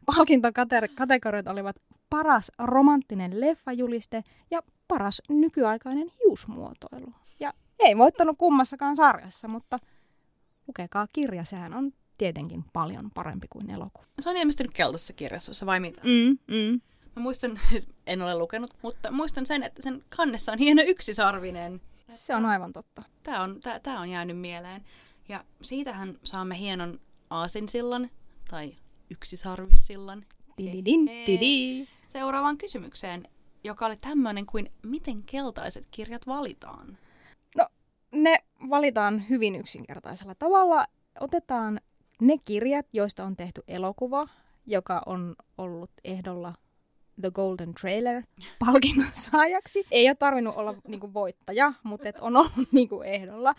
palkintokategoriat 0.07 1.47
olivat 1.47 1.77
paras 2.11 2.53
romanttinen 2.59 3.41
leffajuliste 3.41 4.23
ja 4.51 4.61
paras 4.89 5.23
nykyaikainen 5.29 6.09
hiusmuotoilu. 6.19 7.13
Ja 7.41 7.53
ei 7.79 7.99
voittanut 7.99 8.39
kummassakaan 8.39 8.97
sarjassa, 8.97 9.49
mutta 9.49 9.79
lukekaa 10.69 11.07
kirja, 11.13 11.45
sehän 11.45 11.75
on 11.75 11.93
tietenkin 12.19 12.65
paljon 12.73 13.11
parempi 13.11 13.47
kuin 13.51 13.71
elokuva. 13.71 14.07
Se 14.19 14.31
on 14.31 14.37
ilmestynyt 14.37 14.75
keltaisessa 14.75 15.13
kirjassa, 15.13 15.67
vai 15.67 15.81
mitä? 15.81 16.01
Mm, 16.05 16.39
mm. 16.55 16.81
Mä 17.19 17.23
muistan, 17.23 17.61
en 18.07 18.23
ole 18.23 18.39
lukenut, 18.39 18.75
mutta 18.83 19.11
muistan 19.11 19.47
sen, 19.47 19.63
että 19.63 19.83
sen 19.83 20.05
kannessa 20.17 20.53
on 20.53 20.59
hieno 20.59 20.83
yksisarvinen. 20.87 21.81
Se 22.09 22.35
on 22.35 22.47
aivan 22.47 22.73
totta. 22.73 23.03
Tämä 23.23 23.43
on, 23.43 23.61
tää, 23.61 23.81
tää 23.81 24.01
on 24.01 24.09
jäänyt 24.09 24.39
mieleen. 24.39 24.85
Ja 25.29 25.45
siitähän 25.63 26.19
saamme 26.25 26.59
hienon 26.59 27.01
aasinsillan 27.31 28.11
tai 28.51 28.77
yksisarvissillan. 29.11 30.27
Tididin, 30.57 31.11
tidi. 31.27 31.87
Seuraavaan 32.09 32.59
kysymykseen, 32.59 33.29
joka 33.65 33.87
oli 33.87 33.97
tämmöinen 33.97 34.47
kuin, 34.47 34.73
miten 34.83 35.23
keltaiset 35.23 35.89
kirjat 35.91 36.27
valitaan? 36.27 36.99
No, 37.57 37.67
ne 38.13 38.39
valitaan 38.71 39.29
hyvin 39.29 39.55
yksinkertaisella 39.55 40.35
tavalla. 40.35 40.87
Otetaan 41.21 41.81
ne 42.21 42.39
kirjat, 42.45 42.87
joista 42.93 43.25
on 43.25 43.37
tehty 43.37 43.63
elokuva, 43.69 44.29
joka 44.67 45.03
on 45.07 45.37
ollut 45.59 45.91
ehdolla 46.05 46.55
The 47.21 47.31
Golden 47.31 47.75
Trailer 47.75 48.23
palkinnon 48.59 49.09
saajaksi. 49.13 49.87
Ei 49.91 50.09
ole 50.09 50.15
tarvinnut 50.15 50.57
olla 50.57 50.75
niinku 50.89 51.15
voittaja, 51.15 51.73
mutta 51.83 52.09
et 52.09 52.19
on 52.19 52.37
ollut 52.37 52.73
niinku 52.73 53.03
ehdolla. 53.03 53.55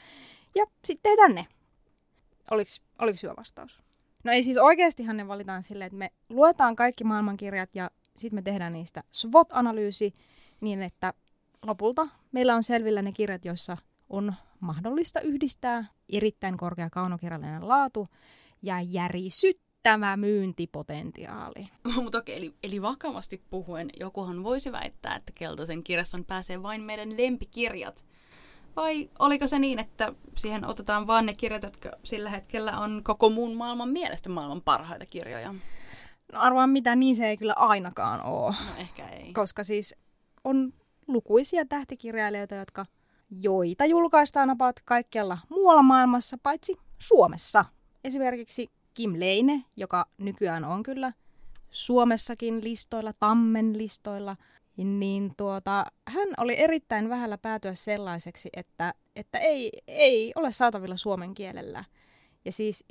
Ja 0.56 0.66
sitten 0.86 1.12
tehdään 1.12 1.36
ne. 1.36 1.48
Oliko, 2.51 2.70
oliko 3.00 3.18
hyvä 3.24 3.34
vastaus? 3.38 3.80
No 4.24 4.32
ei 4.32 4.44
siis 4.44 4.58
oikeastihan 4.58 5.18
ne 5.18 5.28
valitaan 5.28 5.63
silleen, 5.63 5.86
että 5.86 5.98
me 5.98 6.12
luetaan 6.30 6.75
kaikki 6.75 7.04
maailmankirjat 7.04 7.75
ja 7.75 7.92
sitten 8.18 8.38
me 8.38 8.42
tehdään 8.42 8.74
niistä 8.74 9.04
SWOT-analyysi 9.12 10.13
niin, 10.62 10.82
että 10.82 11.13
lopulta 11.66 12.08
meillä 12.32 12.56
on 12.56 12.63
selvillä 12.63 13.01
ne 13.01 13.12
kirjat, 13.12 13.46
joissa 13.46 13.78
on 14.10 14.34
mahdollista 14.60 15.22
yhdistää 15.22 15.86
erittäin 16.10 16.58
korkea 16.58 16.89
kaunokirjallinen 16.89 17.68
laatu 17.68 18.08
ja 18.62 18.82
järisyt 18.82 19.60
tämä 19.89 20.17
myyntipotentiaali. 20.17 21.69
Mutta 22.03 22.17
okei, 22.17 22.38
eli, 22.38 22.53
eli 22.63 22.81
vakavasti 22.81 23.41
puhuen, 23.50 23.89
jokuhan 24.00 24.43
voisi 24.43 24.72
väittää, 24.72 25.15
että 25.15 25.31
Keltaisen 25.36 25.84
kirjaston 25.84 26.25
pääsee 26.25 26.63
vain 26.63 26.81
meidän 26.81 27.17
lempikirjat. 27.17 28.05
Vai 28.75 29.10
oliko 29.19 29.48
se 29.48 29.60
niin, 29.60 29.79
että 29.79 30.13
siihen 30.38 30.65
otetaan 30.65 31.08
vain 31.08 31.25
ne 31.25 31.34
kirjat, 31.34 31.63
jotka 31.63 31.91
sillä 32.03 32.29
hetkellä 32.29 32.79
on 32.79 33.01
koko 33.03 33.29
muun 33.29 33.55
maailman 33.58 33.89
mielestä 33.89 34.29
maailman 34.29 34.62
parhaita 34.62 35.05
kirjoja? 35.05 35.53
No 36.34 36.39
arvaan 36.39 36.69
mitä, 36.69 36.96
niin 36.96 37.15
se 37.15 37.27
ei 37.27 37.38
kyllä 37.38 37.53
ainakaan 37.53 38.22
ole. 38.22 38.51
No 38.51 38.75
ehkä 38.79 39.08
ei. 39.08 39.34
Koska 39.34 39.63
siis 39.63 39.96
on 40.43 40.74
lukuisia 41.08 41.65
tähtikirjailijoita, 41.65 42.55
jotka, 42.55 42.86
joita 43.41 43.86
julkaistaan 43.86 44.50
about 44.50 44.79
kaikkialla 44.86 45.38
muualla 45.50 45.84
maailmassa, 45.84 46.38
paitsi 46.43 46.77
Suomessa. 47.00 47.65
Esimerkiksi 48.03 48.72
Kim 48.93 49.13
Leine, 49.17 49.65
joka 49.77 50.05
nykyään 50.17 50.65
on 50.65 50.84
kyllä 50.84 51.13
Suomessakin 51.72 52.63
listoilla, 52.63 53.13
Tammen 53.13 53.77
listoilla, 53.77 54.36
niin 54.77 55.34
tuota, 55.38 55.86
hän 56.08 56.27
oli 56.38 56.60
erittäin 56.60 57.10
vähällä 57.10 57.38
päätyä 57.38 57.75
sellaiseksi, 57.75 58.50
että, 58.53 58.93
että 59.15 59.39
ei, 59.39 59.72
ei 59.88 60.31
ole 60.36 60.51
saatavilla 60.51 60.98
suomen 60.98 61.34
kielellä. 61.34 61.84
Ja 62.46 62.51
siis 62.51 62.86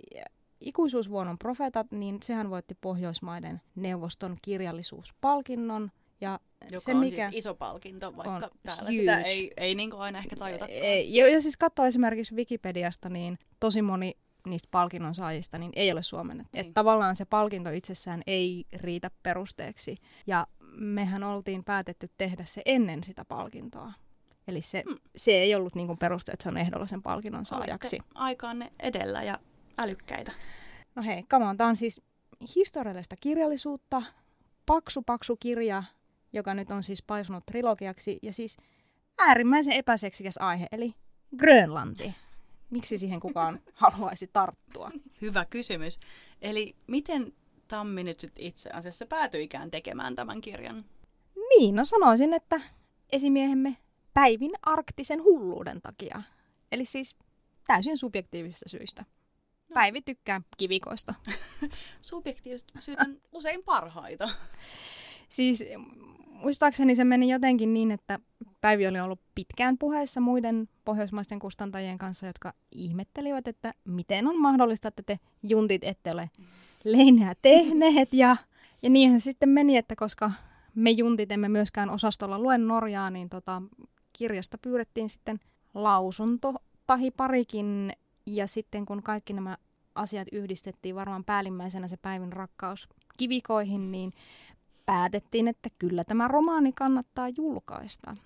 ikuisuusvuonon 0.61 1.39
profeetat, 1.39 1.87
niin 1.91 2.19
sehän 2.23 2.51
voitti 2.51 2.75
Pohjoismaiden 2.81 3.61
neuvoston 3.75 4.37
kirjallisuuspalkinnon 4.43 5.91
Ja 6.21 6.41
Joka 6.71 6.85
se, 6.85 6.93
on 6.93 6.97
mikä... 6.97 7.31
siis 7.31 7.45
iso 7.45 7.55
palkinto, 7.55 8.17
vaikka 8.17 8.35
on 8.35 8.51
täällä 8.63 8.83
huge. 8.83 8.97
sitä 8.97 9.21
ei, 9.21 9.53
ei 9.57 9.75
niin 9.75 9.93
aina 9.95 10.19
ehkä 10.19 10.37
tajuta. 10.37 10.67
Ei, 10.67 11.17
jo, 11.17 11.27
jos 11.27 11.43
siis 11.43 11.57
katsoo 11.57 11.87
esimerkiksi 11.87 12.35
Wikipediasta, 12.35 13.09
niin 13.09 13.39
tosi 13.61 13.83
moni 13.83 14.17
niistä 14.51 14.69
palkinnon 14.71 15.15
saajista 15.15 15.59
niin 15.59 15.73
ei 15.77 15.93
ole 15.93 16.03
suomennettu. 16.03 16.51
Niin. 16.53 16.61
Että 16.61 16.75
tavallaan 16.75 17.17
se 17.17 17.25
palkinto 17.25 17.71
itsessään 17.71 18.23
ei 18.27 18.65
riitä 18.73 19.11
perusteeksi. 19.23 19.97
Ja 20.27 20.47
mehän 20.73 21.25
oltiin 21.25 21.65
päätetty 21.65 22.11
tehdä 22.19 22.45
se 22.45 22.63
ennen 22.65 23.05
sitä 23.05 23.25
palkintoa. 23.25 23.93
Eli 24.49 24.61
se, 24.61 24.83
Hmm. 24.87 24.97
se 25.17 25.31
ei 25.31 25.55
ollut 25.55 25.75
niin 25.75 25.87
kuin 25.87 25.99
peruste, 25.99 26.33
että 26.33 26.43
se 26.43 26.49
on 26.49 26.57
ehdolla 26.57 26.87
sen 26.87 27.03
palkinnon 27.03 27.45
saajaksi. 27.45 27.97
Olitte 27.97 28.11
aikaanne 28.15 28.73
edellä 28.81 29.23
ja 29.23 29.39
älykkäitä. 29.79 30.33
No 30.95 31.03
hei, 31.03 31.23
come 31.23 31.45
on. 31.45 31.57
Tämä 31.57 31.71
on 31.71 31.77
siis 31.77 32.03
historiallista 32.57 33.17
kirjallisuutta, 33.17 34.03
paksu 34.67 35.03
paksu 35.03 35.37
kirja, 35.37 35.83
joka 36.33 36.55
nyt 36.55 36.71
on 36.71 36.83
siis 36.83 37.03
paisunut 37.03 37.47
trilogiaksi, 37.47 38.19
ja 38.23 38.33
siis 38.33 38.57
äärimmäisen 39.19 39.75
epäseksikäs 39.75 40.39
aihe, 40.39 40.67
eli 40.73 40.95
Grönlanti. 41.37 42.15
Miksi 42.71 42.99
siihen 42.99 43.21
kukaan 43.21 43.61
haluaisi 43.75 44.27
tarttua? 44.33 44.91
Hyvä 45.21 45.45
kysymys. 45.45 45.99
Eli 46.43 46.77
miten 46.87 47.33
Tammi 47.69 48.05
nyt 48.05 48.21
sit 48.21 48.33
itse 48.39 48.71
asiassa 48.71 49.07
päätyikään 49.07 49.71
tekemään 49.71 50.15
tämän 50.15 50.41
kirjan? 50.41 50.85
Niin, 51.49 51.75
no 51.75 51.85
sanoisin, 51.85 52.35
että 52.35 52.61
esimiehemme 53.13 53.77
Päivin 54.15 54.53
arktisen 54.63 55.25
hulluuden 55.25 55.83
takia. 55.83 56.23
Eli 56.73 56.85
siis 56.85 57.17
täysin 57.67 57.99
subjektiivisista 57.99 58.69
syistä. 58.69 59.05
No. 59.69 59.75
Päivi 59.75 60.03
tykkää 60.03 60.41
kivikoista. 60.57 61.15
Subjektiiviset 62.01 62.69
syyt 62.79 63.01
on 63.01 63.21
usein 63.33 63.65
parhaita. 63.65 64.31
Siis 65.29 65.65
muistaakseni 66.33 66.95
se 66.95 67.05
meni 67.05 67.31
jotenkin 67.31 67.75
niin, 67.75 67.91
että 67.91 68.19
Päivi 68.61 68.87
oli 68.87 69.01
ollut 69.01 69.21
pitkään 69.35 69.79
puheessa 69.79 70.21
muiden 70.21 70.69
pohjoismaisten 70.85 71.39
kustantajien 71.39 71.99
kanssa, 71.99 72.27
jotka 72.27 72.53
ihmettelivät, 72.73 73.49
että 73.49 73.75
miten 73.85 74.27
on 74.27 74.41
mahdollista, 74.41 74.89
että 74.89 75.03
te 75.03 75.19
juntit 75.43 75.85
ette 75.85 76.11
ole 76.11 76.31
leineä 76.85 77.35
tehneet. 77.43 78.13
Ja, 78.13 78.37
ja 78.83 78.91
niinhän 78.91 79.21
sitten 79.21 79.49
meni, 79.49 79.77
että 79.77 79.97
koska 79.97 80.33
me 80.75 80.91
juntit 80.91 81.33
emme 81.33 81.49
myöskään 81.49 81.91
osastolla 81.91 82.39
lue 82.39 82.59
Norjaa, 82.59 83.11
niin 83.11 83.29
tota, 83.29 83.63
kirjasta 84.13 84.59
pyydettiin 84.59 85.09
sitten 85.09 85.41
lausunto 85.75 86.55
tahi 86.87 87.11
parikin. 87.11 87.93
Ja 88.27 88.47
sitten 88.47 88.87
kun 88.87 89.03
kaikki 89.03 89.33
nämä 89.33 89.57
asiat 89.95 90.29
yhdistettiin, 90.33 90.95
varmaan 90.95 91.25
päällimmäisenä 91.25 91.89
se 91.89 91.97
Päivin 91.97 92.33
rakkaus 92.33 92.89
kivikoihin, 93.19 93.93
niin 93.93 94.13
päätettiin, 94.89 95.49
että 95.49 95.69
kyllä 95.79 96.05
tämä 96.05 96.29
romaani 96.29 96.73
kannattaa 96.73 97.29
julkaista. 97.29 98.17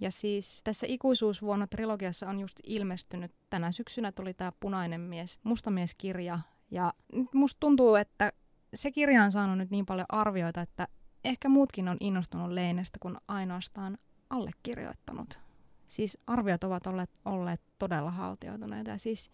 Ja 0.00 0.10
siis 0.10 0.60
tässä 0.64 0.86
ikuisuusvuonna 0.90 1.66
trilogiassa 1.66 2.28
on 2.28 2.40
just 2.40 2.60
ilmestynyt, 2.64 3.32
tänä 3.50 3.72
syksynä 3.72 4.12
tuli 4.12 4.34
tämä 4.34 4.52
Punainen 4.60 5.00
mies, 5.00 5.40
Mustamies-kirja. 5.42 6.38
Ja 6.70 6.92
nyt 7.12 7.34
musta 7.34 7.60
tuntuu, 7.60 7.94
että 7.94 8.32
se 8.74 8.90
kirja 8.90 9.24
on 9.24 9.32
saanut 9.32 9.58
nyt 9.58 9.70
niin 9.70 9.86
paljon 9.86 10.06
arvioita, 10.08 10.60
että 10.60 10.88
ehkä 11.24 11.48
muutkin 11.48 11.88
on 11.88 11.96
innostunut 12.00 12.50
Leenestä 12.50 12.98
kuin 13.00 13.16
ainoastaan 13.28 13.98
allekirjoittanut. 14.30 15.38
Siis 15.86 16.18
arviot 16.26 16.64
ovat 16.64 16.86
olleet, 16.86 17.10
olleet 17.24 17.60
todella 17.78 18.10
haltioituneita. 18.10 18.90
Ja 18.90 18.98
siis 18.98 19.30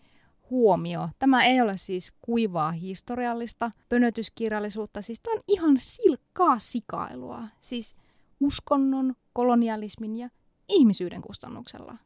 huomio. 0.51 1.09
Tämä 1.19 1.45
ei 1.45 1.61
ole 1.61 1.77
siis 1.77 2.13
kuivaa 2.23 2.71
historiallista 2.73 3.71
pönötyskirjallisuutta, 3.89 5.03
siis 5.03 5.21
tämä 5.21 5.35
on 5.35 5.43
ihan 5.49 5.77
silkkaa 5.79 6.59
sikailua. 6.59 7.43
Siis 7.61 7.97
uskonnon, 8.41 9.15
kolonialismin 9.33 10.17
ja 10.17 10.29
ihmisyyden 10.69 11.23
kustannuksella. 11.23 11.97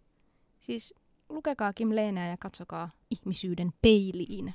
Siis 0.61 0.95
lukekaa 1.29 1.73
Kim 1.73 1.89
Leeneä 1.95 2.29
ja 2.29 2.37
katsokaa 2.37 2.91
ihmisyyden 3.11 3.73
peiliin. 3.83 4.55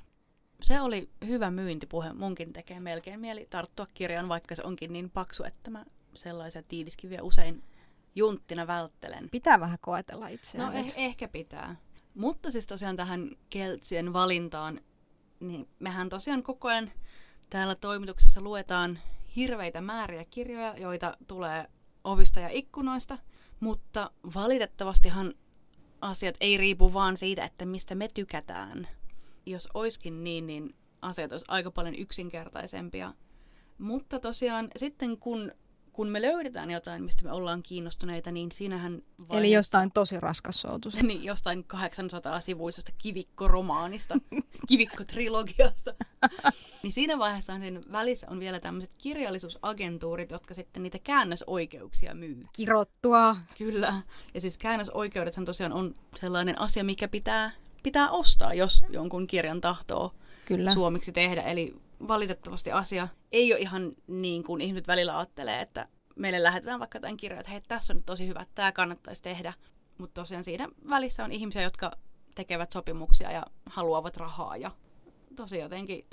Se 0.62 0.82
oli 0.82 1.10
hyvä 1.28 1.52
myyntipuhe. 1.52 2.14
Munkin 2.14 2.54
tekee 2.54 2.80
melkein 2.80 3.20
mieli 3.20 3.48
tarttua 3.50 3.88
kirjaan, 3.94 4.30
vaikka 4.30 4.56
se 4.56 4.64
onkin 4.64 4.94
niin 4.94 5.10
paksu, 5.10 5.44
että 5.44 5.70
mä 5.72 5.86
sellaisia 6.14 6.64
tiiliskiviä 6.64 7.24
usein 7.24 7.64
junttina 8.16 8.68
välttelen. 8.68 9.30
Pitää 9.32 9.60
vähän 9.60 9.78
koetella 9.82 10.26
No 10.28 10.34
itseään 10.34 10.74
eh- 10.74 10.78
nyt. 10.78 10.94
ehkä 10.96 11.28
pitää. 11.28 11.76
Mutta 12.18 12.52
siis 12.52 12.68
tosiaan 12.68 12.96
tähän 12.96 13.30
keltsien 13.50 14.14
valintaan, 14.14 14.80
niin 15.40 15.70
mehän 15.80 16.10
tosiaan 16.10 16.44
koko 16.44 16.68
ajan 16.68 16.92
täällä 17.50 17.76
toimituksessa 17.76 18.42
luetaan 18.42 19.00
hirveitä 19.36 19.82
määriä 19.82 20.26
kirjoja, 20.26 20.78
joita 20.78 21.18
tulee 21.28 21.68
ovista 22.04 22.40
ja 22.40 22.50
ikkunoista, 22.50 23.18
mutta 23.60 24.12
valitettavastihan 24.36 25.34
asiat 26.02 26.36
ei 26.40 26.58
riipu 26.58 26.94
vaan 26.94 27.18
siitä, 27.18 27.46
että 27.46 27.66
mistä 27.66 27.96
me 27.96 28.08
tykätään. 28.14 28.88
Jos 29.46 29.70
oiskin 29.74 30.24
niin, 30.24 30.48
niin 30.48 30.70
asiat 31.02 31.32
olisi 31.32 31.46
aika 31.48 31.72
paljon 31.72 31.96
yksinkertaisempia. 31.96 33.14
Mutta 33.78 34.20
tosiaan 34.20 34.68
sitten 34.76 35.18
kun, 35.18 35.52
kun 35.98 36.10
me 36.10 36.22
löydetään 36.22 36.72
jotain, 36.72 37.04
mistä 37.04 37.24
me 37.24 37.32
ollaan 37.32 37.64
kiinnostuneita, 37.64 38.32
niin 38.32 38.52
siinähän 38.52 39.02
Eli 39.30 39.52
jostain 39.52 39.92
tosi 39.92 40.20
raskas 40.20 40.62
soutus. 40.62 40.96
niin, 41.02 41.24
jostain 41.24 41.64
800 41.64 42.40
sivuisesta 42.40 42.92
kivikkoromaanista, 42.98 44.16
kivikkotrilogiasta. 44.70 45.94
niin 46.84 46.94
siinä 46.94 47.20
vaiheessa 47.20 47.60
siinä 47.60 47.82
välissä 47.92 48.28
on 48.30 48.40
vielä 48.40 48.60
tämmöiset 48.60 48.92
kirjallisuusagentuurit, 48.98 50.32
jotka 50.32 50.54
sitten 50.54 50.84
niitä 50.84 51.00
käännösoikeuksia 51.00 52.16
myy. 52.16 52.46
Kirottua. 52.56 53.38
Kyllä. 53.58 54.02
Ja 54.34 54.42
siis 54.42 54.58
käännösoikeudethan 54.58 55.46
tosiaan 55.46 55.74
on 55.74 55.94
sellainen 56.20 56.62
asia, 56.62 56.84
mikä 56.84 57.08
pitää, 57.08 57.52
pitää 57.84 58.10
ostaa, 58.10 58.54
jos 58.54 58.84
jonkun 58.90 59.28
kirjan 59.28 59.62
tahtoo 59.62 60.14
Kyllä. 60.46 60.74
suomeksi 60.74 61.12
tehdä. 61.12 61.42
Eli 61.42 61.76
valitettavasti 62.08 62.72
asia 62.72 63.08
ei 63.32 63.54
ole 63.54 63.62
ihan 63.62 63.92
niin 64.08 64.44
kuin 64.44 64.62
ihmiset 64.62 64.88
välillä 64.88 65.18
ajattelee, 65.18 65.62
että 65.62 65.88
meille 66.16 66.44
lähetetään 66.44 66.80
vaikka 66.80 66.98
jotain 66.98 67.18
kirjoja, 67.18 67.40
että 67.40 67.52
hei, 67.52 67.62
tässä 67.68 67.94
on 67.94 67.98
nyt 67.98 68.06
tosi 68.06 68.28
hyvä, 68.28 68.46
tämä 68.56 68.72
kannattaisi 68.72 69.24
tehdä. 69.24 69.54
Mutta 69.98 70.22
tosiaan 70.22 70.44
siinä 70.44 70.68
välissä 70.90 71.24
on 71.24 71.32
ihmisiä, 71.32 71.62
jotka 71.62 71.92
tekevät 72.36 72.72
sopimuksia 72.72 73.32
ja 73.32 73.46
haluavat 73.66 74.18
rahaa 74.18 74.58
ja 74.58 74.72
tosi 75.36 75.58
jotenkin 75.58 76.06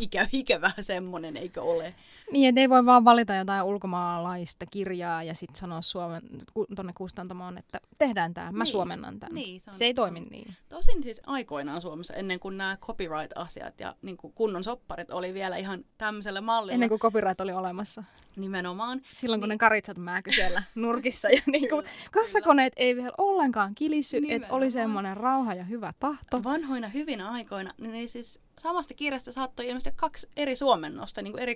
ikä, 0.00 0.28
ikävä 0.32 0.70
semmoinen, 0.80 1.36
eikö 1.36 1.62
ole? 1.62 1.94
Niin, 2.32 2.48
että 2.48 2.60
ei 2.60 2.68
voi 2.68 2.86
vaan 2.86 3.04
valita 3.04 3.34
jotain 3.34 3.62
ulkomaalaista 3.64 4.66
kirjaa 4.66 5.22
ja 5.22 5.34
sitten 5.34 5.56
sanoa 5.56 5.82
Suomen, 5.82 6.22
ku, 6.54 6.66
tonne 6.76 6.92
kustantamoon, 6.92 7.58
että 7.58 7.80
tehdään 7.98 8.34
tämä, 8.34 8.52
mä 8.52 8.64
Niin. 8.64 8.70
suomennan 8.70 9.20
tämän. 9.20 9.34
Niin, 9.34 9.60
se 9.60 9.70
on- 9.70 9.76
se 9.76 9.84
ei 9.84 9.94
toimi 9.94 10.20
niin. 10.20 10.56
Tosin 10.68 11.02
siis 11.02 11.20
aikoinaan 11.26 11.80
Suomessa, 11.80 12.14
ennen 12.14 12.40
kuin 12.40 12.56
nämä 12.56 12.76
copyright-asiat 12.80 13.80
ja 13.80 13.94
niin 14.02 14.16
kuin 14.16 14.32
kunnon 14.32 14.64
sopparit 14.64 15.10
oli 15.10 15.34
vielä 15.34 15.56
ihan 15.56 15.84
tämmöisellä 15.98 16.40
mallilla 16.40 16.74
Ennen 16.74 16.88
kuin 16.88 16.98
copyright 16.98 17.40
oli 17.40 17.52
olemassa. 17.52 18.04
nimenomaan. 18.36 19.00
Silloin 19.14 19.40
kun 19.40 19.48
Niin. 19.48 19.54
ne 19.54 19.58
karitsat 19.58 19.96
määky 19.96 20.32
siellä 20.32 20.62
nurkissa 20.74 21.28
ja 21.30 21.42
niin 21.46 21.68
kuin 21.68 21.84
Kyllä, 21.84 22.10
kassakoneet 22.12 22.72
ei 22.76 22.96
vielä 22.96 23.12
ollenkaan 23.18 23.74
kilissy, 23.74 24.20
että 24.28 24.48
oli 24.50 24.70
semmoinen 24.70 25.16
rauha 25.16 25.54
ja 25.54 25.64
hyvä 25.64 25.92
tahto. 26.00 26.44
Vanhoina 26.44 26.88
hyvinä 26.88 27.30
aikoina, 27.30 27.70
niin 27.80 28.08
siis 28.08 28.40
samasta 28.58 28.94
kirjasta 28.94 29.32
saattoi 29.32 29.66
ilmestyä 29.68 29.92
kaksi 29.96 30.30
eri 30.36 30.56
suomennosta 30.56 31.22
niin 31.22 31.32
kuin 31.32 31.42
eri 31.42 31.54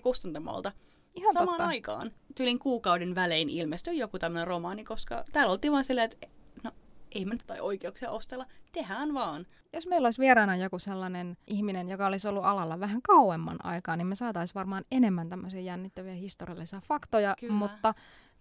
kustantamolta 0.70 0.92
Ihan 1.14 1.32
samaan 1.32 1.48
totta. 1.48 1.66
aikaan. 1.66 2.10
Tyylin 2.34 2.58
kuukauden 2.58 3.14
välein 3.14 3.48
ilmestyi 3.50 3.98
joku 3.98 4.18
tämmöinen 4.18 4.46
romaani, 4.48 4.84
koska 4.84 5.24
täällä 5.32 5.52
oltiin 5.52 5.72
vaan 5.72 5.84
silleen, 5.84 6.04
että 6.12 6.26
no 6.62 6.70
ei 7.12 7.24
me 7.24 7.32
nyt 7.34 7.42
tai 7.46 7.60
oikeuksia 7.60 8.10
ostella, 8.10 8.46
tehdään 8.72 9.14
vaan. 9.14 9.46
Jos 9.72 9.86
meillä 9.86 10.06
olisi 10.06 10.20
vieraana 10.20 10.56
joku 10.56 10.78
sellainen 10.78 11.36
ihminen, 11.46 11.88
joka 11.88 12.06
olisi 12.06 12.28
ollut 12.28 12.44
alalla 12.44 12.80
vähän 12.80 13.02
kauemman 13.02 13.56
aikaa, 13.66 13.96
niin 13.96 14.06
me 14.06 14.14
saataisiin 14.14 14.54
varmaan 14.54 14.84
enemmän 14.90 15.28
tämmöisiä 15.28 15.60
jännittäviä 15.60 16.14
historiallisia 16.14 16.80
faktoja, 16.80 17.34
Kyllä. 17.40 17.52
mutta 17.52 17.94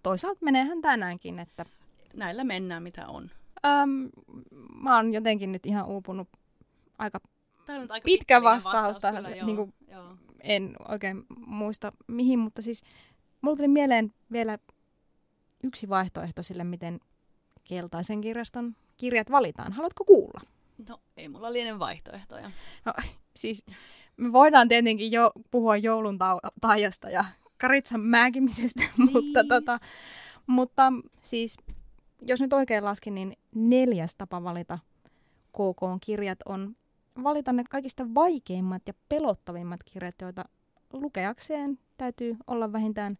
toisaalta 0.03 0.39
meneehän 0.41 0.81
tänäänkin, 0.81 1.39
että 1.39 1.65
Näillä 2.15 2.43
mennään 2.43 2.83
mitä 2.83 3.07
on. 3.07 3.29
äm, 3.65 4.09
mä 4.75 4.95
oon 4.95 5.13
jotenkin 5.13 5.51
nyt 5.51 5.65
ihan 5.65 5.85
uupunut 5.85 6.27
aika 6.97 7.19
aika 7.89 7.93
Pitkä 7.93 8.03
pitkällinen 8.05 8.53
vastaus 8.53 8.97
tähän, 8.99 9.23
kyllä, 9.23 9.29
se- 9.29 9.37
joo, 9.37 9.45
niinku- 9.45 9.69
joo. 9.91 10.13
En 10.43 10.75
oikein 10.87 11.25
muista 11.45 11.91
mihin, 12.07 12.39
mutta 12.39 12.61
siis 12.61 12.83
mulla 13.41 13.57
tuli 13.57 13.67
mieleen 13.67 14.13
vielä 14.31 14.57
yksi 15.63 15.89
vaihtoehto 15.89 16.43
sille, 16.43 16.63
miten 16.63 16.99
keltaisen 17.63 18.21
kirjaston 18.21 18.75
kirjat 18.97 19.31
valitaan. 19.31 19.73
Haluatko 19.73 20.03
kuulla? 20.05 20.41
No, 20.89 20.99
ei 21.17 21.29
mulla 21.29 21.53
liene 21.53 21.79
vaihtoehtoja. 21.79 22.51
No, 22.85 22.93
siis 23.35 23.65
me 24.17 24.31
voidaan 24.31 24.67
tietenkin 24.67 25.11
jo 25.11 25.31
puhua 25.51 25.77
joulun 25.77 26.19
taajasta 26.61 27.09
ja 27.09 27.25
karitsan 27.57 28.01
määkimisestä, 28.01 28.83
mutta, 29.13 29.43
tota, 29.49 29.79
mutta 30.47 30.93
siis 31.21 31.57
jos 32.27 32.41
nyt 32.41 32.53
oikein 32.53 32.85
laskin, 32.85 33.15
niin 33.15 33.37
neljäs 33.55 34.15
tapa 34.15 34.43
valita 34.43 34.79
KK-kirjat 35.51 36.39
on 36.45 36.75
valita 37.23 37.53
ne 37.53 37.63
kaikista 37.69 38.05
vaikeimmat 38.15 38.81
ja 38.87 38.93
pelottavimmat 39.09 39.83
kirjat, 39.83 40.15
joita 40.21 40.45
lukeakseen 40.93 41.79
täytyy 41.97 42.37
olla 42.47 42.73
vähintään 42.73 43.17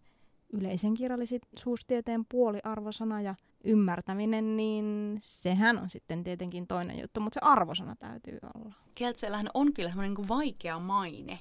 yleisen 0.54 0.94
kirjallisuustieteen 0.94 2.26
puoliarvosana 2.26 3.22
ja 3.22 3.36
ymmärtäminen, 3.64 4.58
niin 4.58 5.20
sehän 5.24 5.80
on 5.80 5.90
sitten 5.90 6.24
tietenkin 6.24 6.68
toinen 6.68 7.00
juttu, 7.00 7.20
mutta 7.20 7.40
se 7.40 7.46
arvosana 7.46 7.96
täytyy 7.96 8.40
olla. 8.56 8.74
Keltseellähän 8.96 9.48
on 9.54 9.74
kyllä 9.74 9.90
semmoinen 9.90 10.14
niin 10.14 10.28
vaikea 10.28 10.80
maine, 10.80 11.40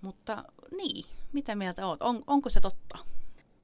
mutta 0.00 0.44
niin, 0.76 1.04
mitä 1.32 1.54
mieltä 1.54 1.86
oot? 1.86 2.02
On, 2.02 2.22
onko 2.26 2.48
se 2.48 2.60
totta? 2.60 2.98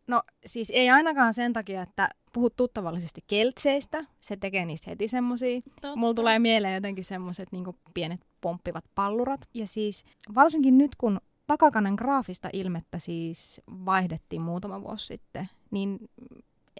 No 0.09 0.23
siis 0.47 0.73
ei 0.75 0.91
ainakaan 0.91 1.35
sen 1.35 1.53
takia, 1.53 1.83
että 1.83 2.09
puhut 2.33 2.57
tuttavallisesti 2.57 3.25
keltseistä, 3.27 4.05
se 4.21 4.37
tekee 4.37 4.65
niistä 4.65 4.91
heti 4.91 5.09
semmosia. 5.09 5.61
Mulla 5.97 6.15
tulee 6.15 6.39
mieleen 6.39 6.75
jotenkin 6.75 7.05
semmoiset 7.05 7.53
niin 7.53 7.65
pienet 7.95 8.21
pomppivat 8.41 8.85
pallurat. 8.95 9.41
Ja 9.55 9.67
siis 9.67 10.05
varsinkin 10.35 10.79
nyt, 10.79 10.97
kun 10.97 11.21
takakannen 11.47 11.95
graafista 11.95 12.49
ilmettä 12.53 12.99
siis 12.99 13.61
vaihdettiin 13.69 14.43
muutama 14.43 14.83
vuosi 14.83 15.07
sitten, 15.07 15.49
niin 15.71 15.99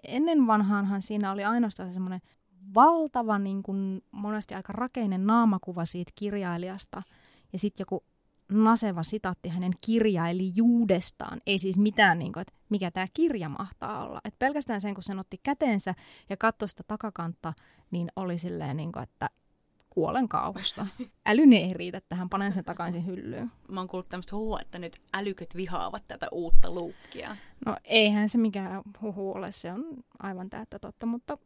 ennen 0.03 0.47
vanhaanhan 0.47 1.01
siinä 1.01 1.31
oli 1.31 1.43
ainoastaan 1.43 1.93
semmoinen 1.93 2.21
valtava, 2.75 3.39
niin 3.39 3.63
kuin 3.63 4.03
monesti 4.11 4.55
aika 4.55 4.73
rakeinen 4.73 5.27
naamakuva 5.27 5.85
siitä 5.85 6.11
kirjailijasta 6.15 7.03
ja 7.53 7.59
sitten 7.59 7.81
joku 7.81 8.03
naseva 8.49 9.03
sitaatti 9.03 9.49
hänen 9.49 9.71
kirjailijuudestaan. 9.81 11.41
Ei 11.45 11.59
siis 11.59 11.77
mitään, 11.77 12.19
niin 12.19 12.33
kuin, 12.33 12.41
että 12.41 12.53
mikä 12.69 12.91
tämä 12.91 13.07
kirja 13.13 13.49
mahtaa 13.49 14.05
olla. 14.05 14.21
Et 14.25 14.39
pelkästään 14.39 14.81
sen, 14.81 14.93
kun 14.93 15.03
sen 15.03 15.19
otti 15.19 15.39
käteensä 15.43 15.95
ja 16.29 16.37
katsoi 16.37 16.69
sitä 16.69 16.83
takakantta, 16.87 17.53
niin 17.91 18.11
oli 18.15 18.37
silleen, 18.37 18.77
niin 18.77 18.91
kuin, 18.91 19.03
että 19.03 19.29
kuolen 19.89 20.29
kauhusta. 20.29 20.87
Älyni 21.25 21.57
ei 21.57 21.73
riitä 21.73 22.01
tähän, 22.09 22.29
panen 22.29 22.53
sen 22.53 22.65
takaisin 22.65 23.05
hyllyyn. 23.05 23.51
Mä 23.71 23.79
oon 23.79 23.87
kuullut 23.87 24.09
tämmöistä 24.09 24.35
huhua, 24.35 24.59
että 24.61 24.79
nyt 24.79 25.01
älyköt 25.13 25.55
vihaavat 25.55 26.03
tätä 26.07 26.27
uutta 26.31 26.71
luukkia. 26.71 27.37
No 27.65 27.77
eihän 27.83 28.29
se 28.29 28.37
mikään 28.37 28.81
huhu 29.01 29.31
ole, 29.31 29.51
se 29.51 29.71
on 29.71 29.85
aivan 30.19 30.49
täyttä 30.49 30.79
totta, 30.79 31.05
mutta 31.05 31.37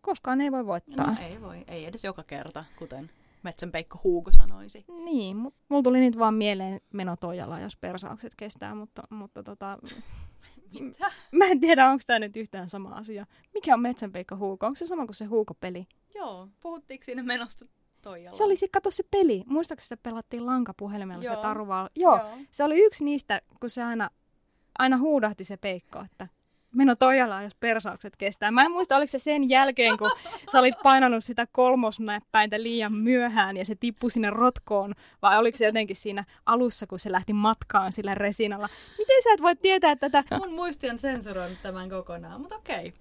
koskaan 0.00 0.40
ei 0.40 0.52
voi 0.52 0.66
voittaa. 0.66 1.12
No 1.12 1.20
ei 1.20 1.40
voi, 1.40 1.64
ei 1.68 1.86
edes 1.86 2.04
joka 2.04 2.22
kerta, 2.22 2.64
kuten 2.78 3.10
Metsän 3.42 3.72
Peikko 3.72 4.00
Huuko 4.04 4.32
sanoisi. 4.32 4.84
Niin, 5.04 5.36
mutta 5.36 5.60
mulla 5.68 5.82
tuli 5.82 6.00
nyt 6.00 6.18
vaan 6.18 6.34
mieleen 6.34 6.80
meno 6.92 7.16
Toijala, 7.16 7.60
jos 7.60 7.76
persaukset 7.76 8.34
kestää, 8.34 8.74
mutta, 8.74 9.02
mutta 9.10 9.42
tota... 9.42 9.78
Mitä? 10.80 11.12
Mä 11.32 11.44
en 11.44 11.60
tiedä, 11.60 11.90
onko 11.90 12.02
tämä 12.06 12.18
nyt 12.18 12.36
yhtään 12.36 12.68
sama 12.68 12.90
asia. 12.90 13.26
Mikä 13.54 13.74
on 13.74 13.80
Metsän 13.80 14.12
Peikko 14.12 14.36
Huuko? 14.36 14.66
Onko 14.66 14.76
se 14.76 14.86
sama 14.86 15.06
kuin 15.06 15.14
se 15.14 15.24
Huuko-peli? 15.24 15.86
Joo, 16.14 16.48
puhuttiinko 16.60 17.04
siinä 17.04 17.22
menosta 17.22 17.66
Toijalla? 18.02 18.36
Se 18.36 18.44
oli 18.44 18.56
se, 18.56 18.68
kato 18.68 18.90
se 18.90 19.02
peli. 19.10 19.44
Muistaakseni 19.46 19.88
se 19.88 19.96
pelattiin 19.96 20.46
lankapuhelimella 20.46 21.24
Joo. 21.24 21.34
se 21.34 21.42
taruval. 21.42 21.88
Joo, 21.96 22.16
Joo. 22.16 22.38
se 22.50 22.64
oli 22.64 22.78
yksi 22.78 23.04
niistä, 23.04 23.40
kun 23.60 23.70
se 23.70 23.82
aina, 23.82 24.10
aina 24.78 24.98
huudahti 24.98 25.44
se 25.44 25.56
Peikko, 25.56 26.00
että 26.00 26.28
meno 26.72 26.94
Toijalaan, 26.94 27.44
jos 27.44 27.54
persaukset 27.54 28.16
kestää. 28.16 28.50
Mä 28.50 28.62
en 28.62 28.70
muista, 28.70 28.96
oliko 28.96 29.10
se 29.10 29.18
sen 29.18 29.48
jälkeen, 29.48 29.98
kun 29.98 30.10
sä 30.52 30.58
olit 30.58 30.74
painanut 30.82 31.24
sitä 31.24 31.46
kolmosnäppäintä 31.52 32.62
liian 32.62 32.92
myöhään 32.92 33.56
ja 33.56 33.64
se 33.64 33.74
tippui 33.74 34.10
sinne 34.10 34.30
rotkoon, 34.30 34.94
vai 35.22 35.38
oliko 35.38 35.58
se 35.58 35.66
jotenkin 35.66 35.96
siinä 35.96 36.24
alussa, 36.46 36.86
kun 36.86 36.98
se 36.98 37.12
lähti 37.12 37.32
matkaan 37.32 37.92
sillä 37.92 38.14
resinalla. 38.14 38.68
Miten 38.98 39.22
sä 39.22 39.32
et 39.34 39.42
voi 39.42 39.56
tietää 39.56 39.96
tätä? 39.96 40.24
Mun 40.38 40.52
muisti 40.52 40.90
on 40.90 40.98
sensuroinut 40.98 41.62
tämän 41.62 41.90
kokonaan, 41.90 42.40
mutta 42.40 42.56
okei. 42.56 42.92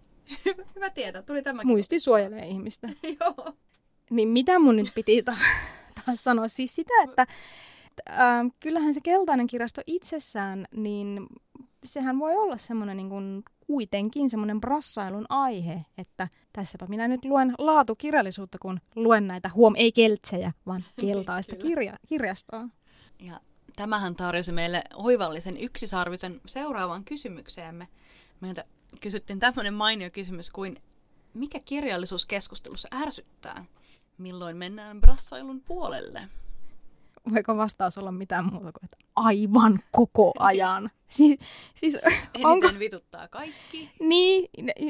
Hyvä 0.76 0.90
tietää, 0.90 1.22
tuli 1.22 1.42
tämäkin. 1.42 1.68
Muisti 1.68 2.00
suojelee 2.00 2.46
ihmistä. 2.46 2.88
Joo. 3.20 3.54
Niin 4.10 4.30
mitä 4.30 4.60
mun 4.60 4.76
nyt 4.76 4.92
piti 4.96 5.24
ta- 5.24 5.38
taas 6.06 6.24
sanoa? 6.24 6.48
Siis 6.48 6.76
sitä, 6.76 6.94
että 7.04 7.26
äh, 8.10 8.18
kyllähän 8.60 8.94
se 8.94 9.02
keltainen 9.02 9.48
kirjasto 9.48 9.82
itsessään, 9.88 10.68
niin 10.72 11.28
sehän 11.88 12.20
voi 12.20 12.36
olla 12.36 12.58
semmoinen 12.58 12.98
niin 12.98 13.10
kuin 13.10 13.44
kuitenkin 13.68 14.30
semmoinen 14.30 14.62
brassailun 14.62 15.26
aihe, 15.30 15.86
että 15.98 16.28
tässäpä 16.54 16.86
minä 16.86 17.08
nyt 17.08 17.26
luen 17.26 17.54
laatukirjallisuutta, 17.58 18.58
kun 18.62 18.80
luen 18.96 19.28
näitä, 19.28 19.50
huom, 19.56 19.74
ei 19.78 19.92
keltsejä, 19.92 20.52
vaan 20.66 20.84
keltaista 21.02 21.56
kirja- 21.56 22.00
kirjastoa. 22.08 22.68
Ja 23.20 23.40
tämähän 23.76 24.16
tarjosi 24.16 24.52
meille 24.52 24.84
oivallisen 24.94 25.58
yksisarvisen 25.58 26.42
seuraavan 26.46 27.06
kysymykseemme. 27.06 27.88
Meiltä 28.40 28.64
kysyttiin 29.02 29.40
tämmöinen 29.40 29.74
mainio 29.74 30.10
kysymys 30.14 30.50
kuin, 30.50 30.82
mikä 31.34 31.60
kirjallisuuskeskustelussa 31.66 32.90
ärsyttää? 32.94 33.66
Milloin 34.18 34.58
mennään 34.58 35.02
brassailun 35.02 35.62
puolelle? 35.62 36.30
Voiko 37.34 37.58
vastaus 37.58 37.98
olla 37.98 38.12
mitään 38.12 38.46
muuta 38.46 38.72
kuin, 38.72 38.86
että 38.86 38.98
aivan 39.16 39.80
koko 39.92 40.34
ajan? 40.40 40.92
Siis, 41.08 41.40
siis 41.76 41.96
Eniten 42.06 42.46
onko, 42.46 42.68
vituttaa 42.80 43.28
kaikki. 43.28 43.92
Niin, 44.00 44.50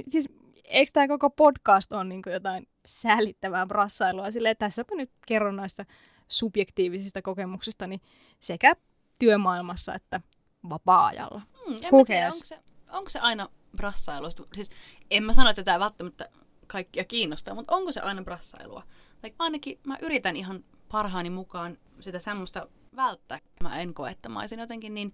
siis 0.10 0.30
eikö 0.64 0.92
tämä 0.94 1.08
koko 1.08 1.30
podcast 1.30 1.92
on 1.92 2.10
niin 2.10 2.22
jotain 2.32 2.68
säälittävää 2.86 3.66
brassailua? 3.66 4.32
Silleen, 4.32 4.58
tässäpä 4.58 4.96
nyt 4.96 5.12
kerron 5.28 5.56
näistä 5.56 5.86
subjektiivisista 6.28 7.22
kokemuksistani 7.22 8.00
sekä 8.40 8.74
työmaailmassa 9.20 9.94
että 9.96 10.22
vapaa-ajalla. 10.70 11.42
Hmm, 11.66 11.76
en 11.76 12.06
tiedä, 12.08 12.28
onko 12.28 12.46
se, 12.46 12.60
onko 12.92 13.10
se 13.10 13.20
aina 13.20 13.50
brassailua? 13.78 14.30
Siis 14.54 14.70
en 15.12 15.24
mä 15.24 15.34
sano, 15.34 15.50
että 15.50 15.64
tämä 15.64 15.80
välttämättä 15.80 16.30
kaikkia 16.68 17.04
kiinnostaa, 17.04 17.56
mutta 17.56 17.76
onko 17.76 17.92
se 17.92 18.00
aina 18.00 18.24
brassailua? 18.24 18.84
Tai 19.22 19.34
ainakin 19.40 19.80
mä 19.88 19.98
yritän 20.02 20.36
ihan 20.36 20.64
parhaani 20.92 21.30
mukaan 21.30 21.78
sitä 22.00 22.20
semmoista 22.20 22.68
välttää. 22.96 23.40
Mä 23.64 23.80
en 23.80 23.94
koe, 23.94 24.12
että 24.12 24.30
mä 24.30 24.40
olisin 24.40 24.60
jotenkin 24.60 24.94
niin 24.94 25.14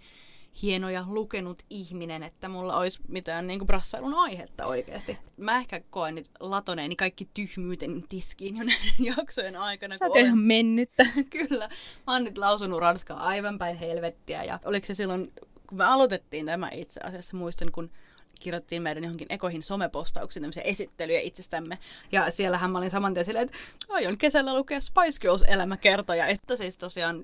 hieno 0.61 0.89
ja 0.89 1.03
lukenut 1.07 1.59
ihminen, 1.69 2.23
että 2.23 2.49
mulla 2.49 2.77
olisi 2.77 3.01
mitään 3.07 3.47
niin 3.47 3.67
brassailun 3.67 4.13
aihetta 4.13 4.65
oikeasti. 4.65 5.17
Mä 5.37 5.57
ehkä 5.57 5.81
koen 5.89 6.15
nyt 6.15 6.29
latoneeni 6.39 6.95
kaikki 6.95 7.29
tyhmyyteni 7.33 8.03
tiskiin 8.09 8.57
jo 8.57 8.63
näiden 8.63 9.05
jaksojen 9.17 9.55
aikana. 9.55 9.97
Sä 9.97 10.05
oot 10.05 10.15
jo 10.15 10.21
ihan 10.21 10.37
mennyttä. 10.37 11.05
Kyllä. 11.29 11.69
Mä 12.07 12.13
oon 12.13 12.23
nyt 12.23 12.37
lausunut 12.37 12.79
ranskaa 12.79 13.19
aivan 13.19 13.57
päin 13.57 13.75
helvettiä. 13.75 14.43
Ja 14.43 14.59
oliko 14.65 14.87
se 14.87 14.93
silloin, 14.93 15.33
kun 15.67 15.77
me 15.77 15.85
aloitettiin 15.85 16.45
tämä 16.45 16.69
itse 16.71 16.99
asiassa, 17.03 17.37
muistan, 17.37 17.71
kun 17.71 17.91
kirjoittiin 18.39 18.81
meidän 18.81 19.03
johonkin 19.03 19.27
ekoihin 19.29 19.63
somepostauksiin 19.63 20.41
tämmöisiä 20.43 20.63
esittelyjä 20.63 21.19
itsestämme. 21.19 21.77
Ja 22.11 22.31
siellähän 22.31 22.71
mä 22.71 22.77
olin 22.77 22.91
saman 22.91 23.13
tien 23.13 23.25
silleen, 23.25 23.45
että 23.45 23.57
aion 23.89 24.17
kesällä 24.17 24.53
lukea 24.53 24.81
Spice 24.81 25.19
Girls-elämäkertoja. 25.21 26.27
Että 26.27 26.55
siis 26.55 26.77
tosiaan 26.77 27.23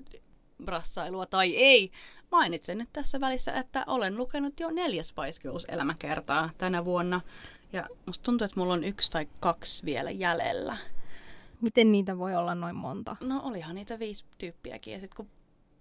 brassailua 0.64 1.26
tai 1.26 1.56
ei. 1.56 1.90
Mainitsen 2.30 2.78
nyt 2.78 2.88
tässä 2.92 3.20
välissä, 3.20 3.52
että 3.52 3.84
olen 3.86 4.16
lukenut 4.16 4.60
jo 4.60 4.70
neljä 4.70 5.02
Spice 5.02 5.40
Girls-elämäkertaa 5.42 6.50
tänä 6.58 6.84
vuonna. 6.84 7.20
Ja 7.72 7.88
musta 8.06 8.22
tuntuu, 8.22 8.44
että 8.44 8.60
mulla 8.60 8.72
on 8.72 8.84
yksi 8.84 9.10
tai 9.10 9.28
kaksi 9.40 9.84
vielä 9.84 10.10
jäljellä. 10.10 10.76
Miten 11.60 11.92
niitä 11.92 12.18
voi 12.18 12.36
olla 12.36 12.54
noin 12.54 12.76
monta? 12.76 13.16
No 13.20 13.40
olihan 13.44 13.74
niitä 13.74 13.98
viisi 13.98 14.24
tyyppiäkin 14.38 14.92
ja 14.92 15.00
sitten 15.00 15.16
kun 15.16 15.28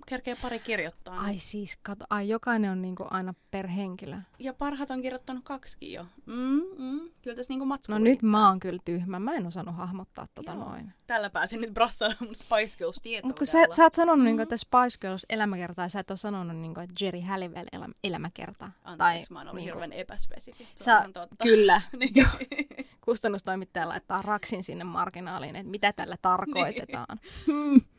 kerkee 0.09 0.35
pari 0.41 0.59
kirjoittaa. 0.59 1.19
Ai 1.19 1.37
siis, 1.37 1.77
kato, 1.83 2.05
ai 2.09 2.29
jokainen 2.29 2.71
on 2.71 2.81
niinku 2.81 3.05
aina 3.09 3.33
per 3.51 3.67
henkilö. 3.67 4.17
Ja 4.39 4.53
parhaat 4.53 4.91
on 4.91 5.01
kirjoittanut 5.01 5.43
kaksikin 5.43 5.93
jo. 5.93 6.05
Mm, 6.25 6.61
mm, 6.77 7.09
kyllä 7.21 7.35
tässä 7.35 7.53
niinku 7.53 7.65
No 7.89 7.97
nyt 7.97 8.21
mä 8.21 8.47
oon 8.47 8.59
kyllä 8.59 8.79
tyhmä. 8.85 9.19
Mä 9.19 9.33
en 9.33 9.47
osannut 9.47 9.75
hahmottaa 9.75 10.25
tota 10.35 10.51
Joo. 10.51 10.69
noin. 10.69 10.93
Tällä 11.07 11.29
pääsin 11.29 11.61
nyt 11.61 11.73
brassailemaan 11.73 12.25
mun 12.25 12.35
Spice 12.35 12.77
Girls 12.77 12.99
tietoa. 13.01 13.27
Mutta 13.27 13.39
kun 13.39 13.47
sä, 13.47 13.65
sä 13.75 13.83
oot 13.83 13.93
sanonut, 13.93 14.25
mm-hmm. 14.25 14.39
että 14.39 14.57
Spice 14.57 14.97
Girls 15.01 15.25
elämäkertaa, 15.29 15.85
ja 15.85 15.89
sä 15.89 15.99
et 15.99 16.11
ole 16.11 16.17
sanonut, 16.17 16.57
niin 16.57 16.73
kuin, 16.73 16.83
että 16.83 17.05
Jerry 17.05 17.21
Halliwell 17.21 17.67
elä, 17.71 17.89
elämäkertaa. 18.03 18.71
Anteeksi, 18.83 19.33
mä 19.33 19.39
oon 19.39 19.47
ollut 19.47 19.55
niinku- 19.55 19.79
hirveän 19.79 19.93
epäspesifi. 19.93 20.67
Sä, 20.81 21.09
kyllä. 21.43 21.81
niin. 21.99 22.27
Kustannustoimittaja 23.01 23.89
laittaa 23.89 24.21
raksin 24.21 24.63
sinne 24.63 24.83
marginaaliin, 24.83 25.55
että 25.55 25.71
mitä 25.71 25.93
tällä 25.93 26.15
tarkoitetaan. 26.21 27.19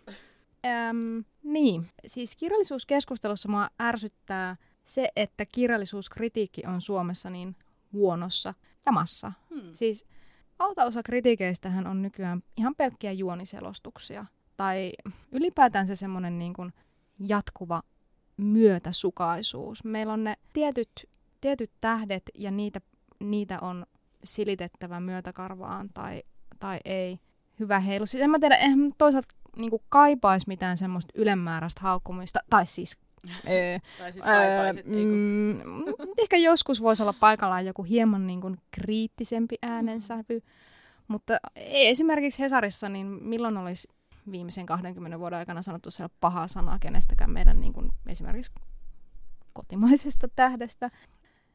Öm, 0.66 1.24
niin, 1.42 1.86
siis 2.06 2.36
kirjallisuuskeskustelussa 2.36 3.48
mua 3.48 3.68
ärsyttää 3.82 4.56
se, 4.84 5.08
että 5.16 5.46
kirjallisuuskritiikki 5.46 6.62
on 6.66 6.80
Suomessa 6.80 7.30
niin 7.30 7.56
huonossa 7.92 8.54
jamassa. 8.86 9.32
Hmm. 9.54 9.72
Siis 9.72 10.06
valtaosa 10.58 11.02
kritiikeistähän 11.02 11.86
on 11.86 12.02
nykyään 12.02 12.42
ihan 12.56 12.74
pelkkiä 12.74 13.12
juoniselostuksia. 13.12 14.26
Tai 14.56 14.92
ylipäätään 15.32 15.86
se 15.86 15.96
semmoinen 15.96 16.38
niin 16.38 16.52
kuin 16.52 16.72
jatkuva 17.18 17.82
myötäsukaisuus. 18.36 19.84
Meillä 19.84 20.12
on 20.12 20.24
ne 20.24 20.36
tietyt, 20.52 21.08
tietyt 21.40 21.70
tähdet 21.80 22.22
ja 22.34 22.50
niitä, 22.50 22.80
niitä 23.20 23.58
on 23.60 23.86
silitettävä 24.24 25.00
myötäkarvaan 25.00 25.90
tai, 25.94 26.22
tai 26.58 26.80
ei. 26.84 27.18
Hyvä 27.60 27.80
heilu. 27.80 28.06
Siis 28.06 28.22
en 28.22 28.30
mä 28.30 28.38
tiedä, 28.38 28.58
toisaalta 28.98 29.34
niin 29.56 29.70
kuin 29.70 29.82
kaipaisi 29.88 30.48
mitään 30.48 30.76
semmoista 30.76 31.12
ylemmääräistä 31.14 31.80
haukkumista. 31.80 32.40
Tai 32.50 32.66
siis 32.66 32.98
Öö, 33.48 33.78
Tai 33.98 34.12
siis 34.12 34.24
öö, 34.26 34.32
kaipaisit, 34.32 34.84
kun... 34.84 34.94
mm, 34.94 35.92
ehkä 36.18 36.36
joskus 36.36 36.82
voisi 36.82 37.02
olla 37.02 37.12
paikallaan 37.12 37.66
joku 37.66 37.82
hieman 37.82 38.26
niin 38.26 38.40
kuin 38.40 38.56
kriittisempi 38.70 39.56
äänensävy, 39.62 40.42
mutta 41.08 41.38
ei 41.56 41.88
esimerkiksi 41.88 42.42
Hesarissa, 42.42 42.88
niin 42.88 43.06
milloin 43.06 43.56
olisi 43.56 43.88
viimeisen 44.32 44.66
20 44.66 45.18
vuoden 45.18 45.38
aikana 45.38 45.62
sanottu 45.62 45.90
siellä 45.90 46.14
pahaa 46.20 46.48
sanaa 46.48 46.78
kenestäkään 46.78 47.30
meidän 47.30 47.60
niin 47.60 47.72
kuin 47.72 47.92
esimerkiksi 48.06 48.52
kotimaisesta 49.52 50.28
tähdestä. 50.28 50.90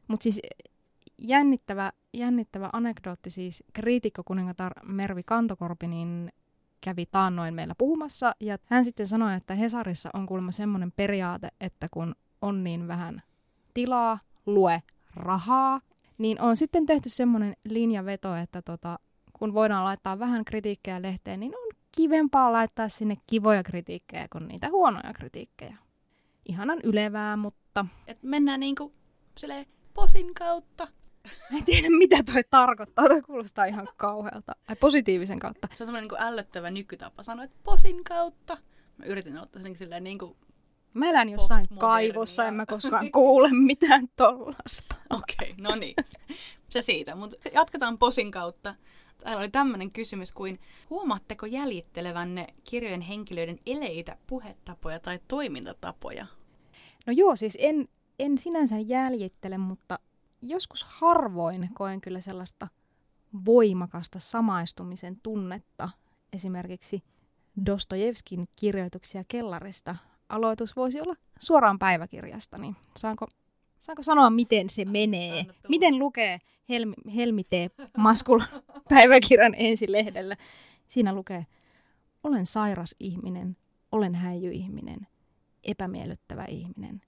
Mutta 0.07 0.23
siis 0.23 0.41
jännittävä, 1.21 1.91
jännittävä 2.13 2.69
anekdootti 2.73 3.29
siis 3.29 3.63
kriitikkokuningatar 3.73 4.73
Mervi 4.83 5.23
Kantokorpi 5.23 5.87
niin 5.87 6.31
kävi 6.85 7.05
taannoin 7.05 7.53
meillä 7.53 7.75
puhumassa 7.77 8.35
ja 8.39 8.57
hän 8.65 8.85
sitten 8.85 9.07
sanoi, 9.07 9.35
että 9.35 9.55
Hesarissa 9.55 10.09
on 10.13 10.25
kuulemma 10.25 10.51
semmoinen 10.51 10.91
periaate, 10.91 11.49
että 11.61 11.87
kun 11.91 12.15
on 12.41 12.63
niin 12.63 12.87
vähän 12.87 13.21
tilaa, 13.73 14.19
lue 14.45 14.83
rahaa, 15.15 15.81
niin 16.17 16.41
on 16.41 16.55
sitten 16.55 16.85
tehty 16.85 17.09
semmoinen 17.09 17.55
linjaveto, 17.63 18.35
että 18.35 18.61
tota, 18.61 18.99
kun 19.33 19.53
voidaan 19.53 19.85
laittaa 19.85 20.19
vähän 20.19 20.45
kritiikkejä 20.45 21.01
lehteen, 21.01 21.39
niin 21.39 21.55
on 21.55 21.75
kivempaa 21.91 22.51
laittaa 22.51 22.89
sinne 22.89 23.17
kivoja 23.27 23.63
kritiikkejä 23.63 24.27
kuin 24.31 24.47
niitä 24.47 24.69
huonoja 24.69 25.13
kritiikkejä. 25.13 25.77
Ihanan 26.49 26.79
ylevää, 26.83 27.37
mutta... 27.37 27.85
Et 28.07 28.23
mennään 28.23 28.59
niinku 28.59 28.91
silleen 29.37 29.65
posin 29.93 30.33
kautta. 30.33 30.87
Mä 31.51 31.57
en 31.57 31.65
tiedä, 31.65 31.87
mitä 31.97 32.23
toi 32.33 32.41
tarkoittaa. 32.49 33.07
Toi 33.07 33.21
kuulostaa 33.21 33.65
ihan 33.65 33.89
kauhealta. 33.97 34.55
Ai 34.67 34.75
positiivisen 34.75 35.39
kautta. 35.39 35.67
Se 35.73 35.83
on 35.83 35.87
semmoinen 35.87 36.09
niin 36.09 36.21
ällöttävä 36.21 36.71
nykytapa 36.71 37.23
sanoa, 37.23 37.45
että 37.45 37.57
posin 37.63 38.03
kautta. 38.03 38.57
Mä 38.97 39.05
yritin 39.05 39.37
ottaa 39.37 39.61
sen 39.61 39.77
silleen 39.77 40.03
niin 40.03 40.17
kuin... 40.17 40.35
Mä 40.93 41.09
elän 41.09 41.29
jossain 41.29 41.67
kaivossa, 41.79 42.47
en 42.47 42.53
mä 42.53 42.65
koskaan 42.65 43.11
kuule 43.11 43.49
mitään 43.51 44.07
tollasta. 44.15 44.95
Okei, 45.09 45.51
okay, 45.51 45.53
no 45.57 45.75
niin. 45.75 45.95
Se 46.69 46.81
siitä, 46.81 47.15
mutta 47.15 47.37
jatketaan 47.53 47.97
posin 47.97 48.31
kautta. 48.31 48.75
Täällä 49.17 49.39
oli 49.39 49.49
tämmöinen 49.49 49.93
kysymys 49.93 50.31
kuin, 50.31 50.59
huomaatteko 50.89 51.45
jäljittelevänne 51.45 52.47
kirjojen 52.63 53.01
henkilöiden 53.01 53.59
eleitä, 53.65 54.17
puhetapoja 54.27 54.99
tai 54.99 55.19
toimintatapoja? 55.27 56.25
No 57.05 57.13
joo, 57.13 57.35
siis 57.35 57.57
en, 57.61 57.87
en 58.19 58.37
sinänsä 58.37 58.79
jäljittele, 58.79 59.57
mutta 59.57 59.99
joskus 60.49 60.83
harvoin 60.83 61.69
koen 61.73 62.01
kyllä 62.01 62.21
sellaista 62.21 62.67
voimakasta 63.45 64.19
samaistumisen 64.19 65.19
tunnetta. 65.23 65.89
Esimerkiksi 66.33 67.03
Dostojevskin 67.65 68.47
kirjoituksia 68.55 69.23
kellarista. 69.27 69.95
Aloitus 70.29 70.75
voisi 70.75 71.01
olla 71.01 71.15
suoraan 71.39 71.79
päiväkirjasta, 71.79 72.57
niin 72.57 72.75
saanko, 72.97 73.27
saanko 73.79 74.03
sanoa, 74.03 74.29
miten 74.29 74.69
se 74.69 74.85
menee? 74.85 75.45
Miten 75.69 75.99
lukee 75.99 76.39
Helmi, 76.69 76.93
Helmi 77.15 77.43
T. 77.43 77.49
Maskul 77.97 78.39
päiväkirjan 78.89 79.53
ensilehdellä? 79.57 80.35
Siinä 80.87 81.13
lukee, 81.13 81.45
olen 82.23 82.45
sairas 82.45 82.95
ihminen, 82.99 83.57
olen 83.91 84.15
häijyihminen, 84.15 85.07
epämiellyttävä 85.63 86.45
ihminen. 86.45 87.01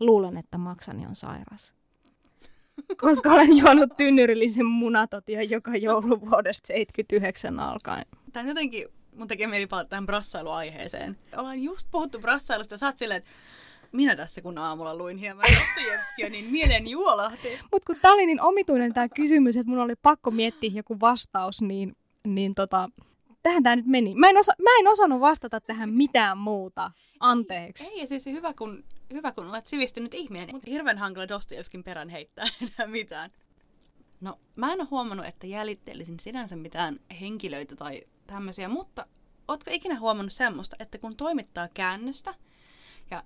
Luulen, 0.00 0.36
että 0.36 0.58
maksani 0.58 1.06
on 1.06 1.14
sairas 1.14 1.74
koska 2.96 3.30
olen 3.30 3.56
juonut 3.56 3.96
tynnyrillisen 3.96 4.66
munatotia 4.66 5.42
joka 5.42 5.76
jouluvuodesta 5.76 6.66
79 6.66 7.60
alkaen. 7.60 8.04
Tämä 8.32 8.48
jotenkin, 8.48 8.88
mun 9.16 9.28
tekee 9.28 9.46
mieli 9.46 9.66
palata 9.66 9.88
tähän 9.88 10.06
brassailuaiheeseen. 10.06 11.18
Ollaan 11.36 11.62
just 11.62 11.88
puhuttu 11.90 12.18
brassailusta 12.18 12.74
ja 12.74 12.78
sä 12.78 12.86
oot 12.86 12.98
silleen, 12.98 13.18
että 13.18 13.30
minä 13.92 14.16
tässä 14.16 14.42
kun 14.42 14.58
aamulla 14.58 14.96
luin 14.96 15.18
hieman 15.18 15.44
Dostojevskia, 15.60 16.30
niin 16.30 16.44
mielen 16.50 16.86
juolahti. 16.86 17.48
Mutta 17.72 17.86
kun 17.86 17.96
tää 18.02 18.12
oli 18.12 18.26
niin 18.26 18.40
omituinen 18.40 18.92
tämä 18.92 19.08
kysymys, 19.08 19.56
että 19.56 19.70
mun 19.70 19.78
oli 19.78 19.94
pakko 20.02 20.30
miettiä 20.30 20.70
joku 20.74 21.00
vastaus, 21.00 21.62
niin, 21.62 21.96
niin 22.26 22.54
tota, 22.54 22.88
tähän 23.42 23.62
tämä 23.62 23.76
nyt 23.76 23.86
meni. 23.86 24.14
Mä 24.14 24.28
en, 24.28 24.38
osa, 24.38 24.52
mä 24.62 24.70
en 24.80 24.88
osannut 24.88 25.20
vastata 25.20 25.60
tähän 25.60 25.90
mitään 25.90 26.38
muuta. 26.38 26.90
Anteeksi. 27.20 27.92
Ei, 27.94 28.00
ei 28.00 28.06
siis 28.06 28.26
hyvä 28.26 28.54
kun, 28.54 28.84
hyvä 29.12 29.32
kun 29.32 29.48
olet 29.48 29.66
sivistynyt 29.66 30.14
ihminen, 30.14 30.48
mutta 30.52 30.70
hirveän 30.70 30.98
hankala 30.98 31.28
Dostojevskin 31.28 31.84
perän 31.84 32.08
heittää 32.08 32.46
enää 32.62 32.88
mitään. 32.90 33.30
No, 34.20 34.38
mä 34.56 34.72
en 34.72 34.80
ole 34.80 34.88
huomannut, 34.90 35.26
että 35.26 35.46
jäljittelisin 35.46 36.20
sinänsä 36.20 36.56
mitään 36.56 37.00
henkilöitä 37.20 37.76
tai 37.76 38.02
tämmöisiä, 38.26 38.68
mutta 38.68 39.06
ootko 39.48 39.70
ikinä 39.70 40.00
huomannut 40.00 40.32
semmoista, 40.32 40.76
että 40.78 40.98
kun 40.98 41.16
toimittaa 41.16 41.68
käännöstä, 41.74 42.34
ja 43.10 43.24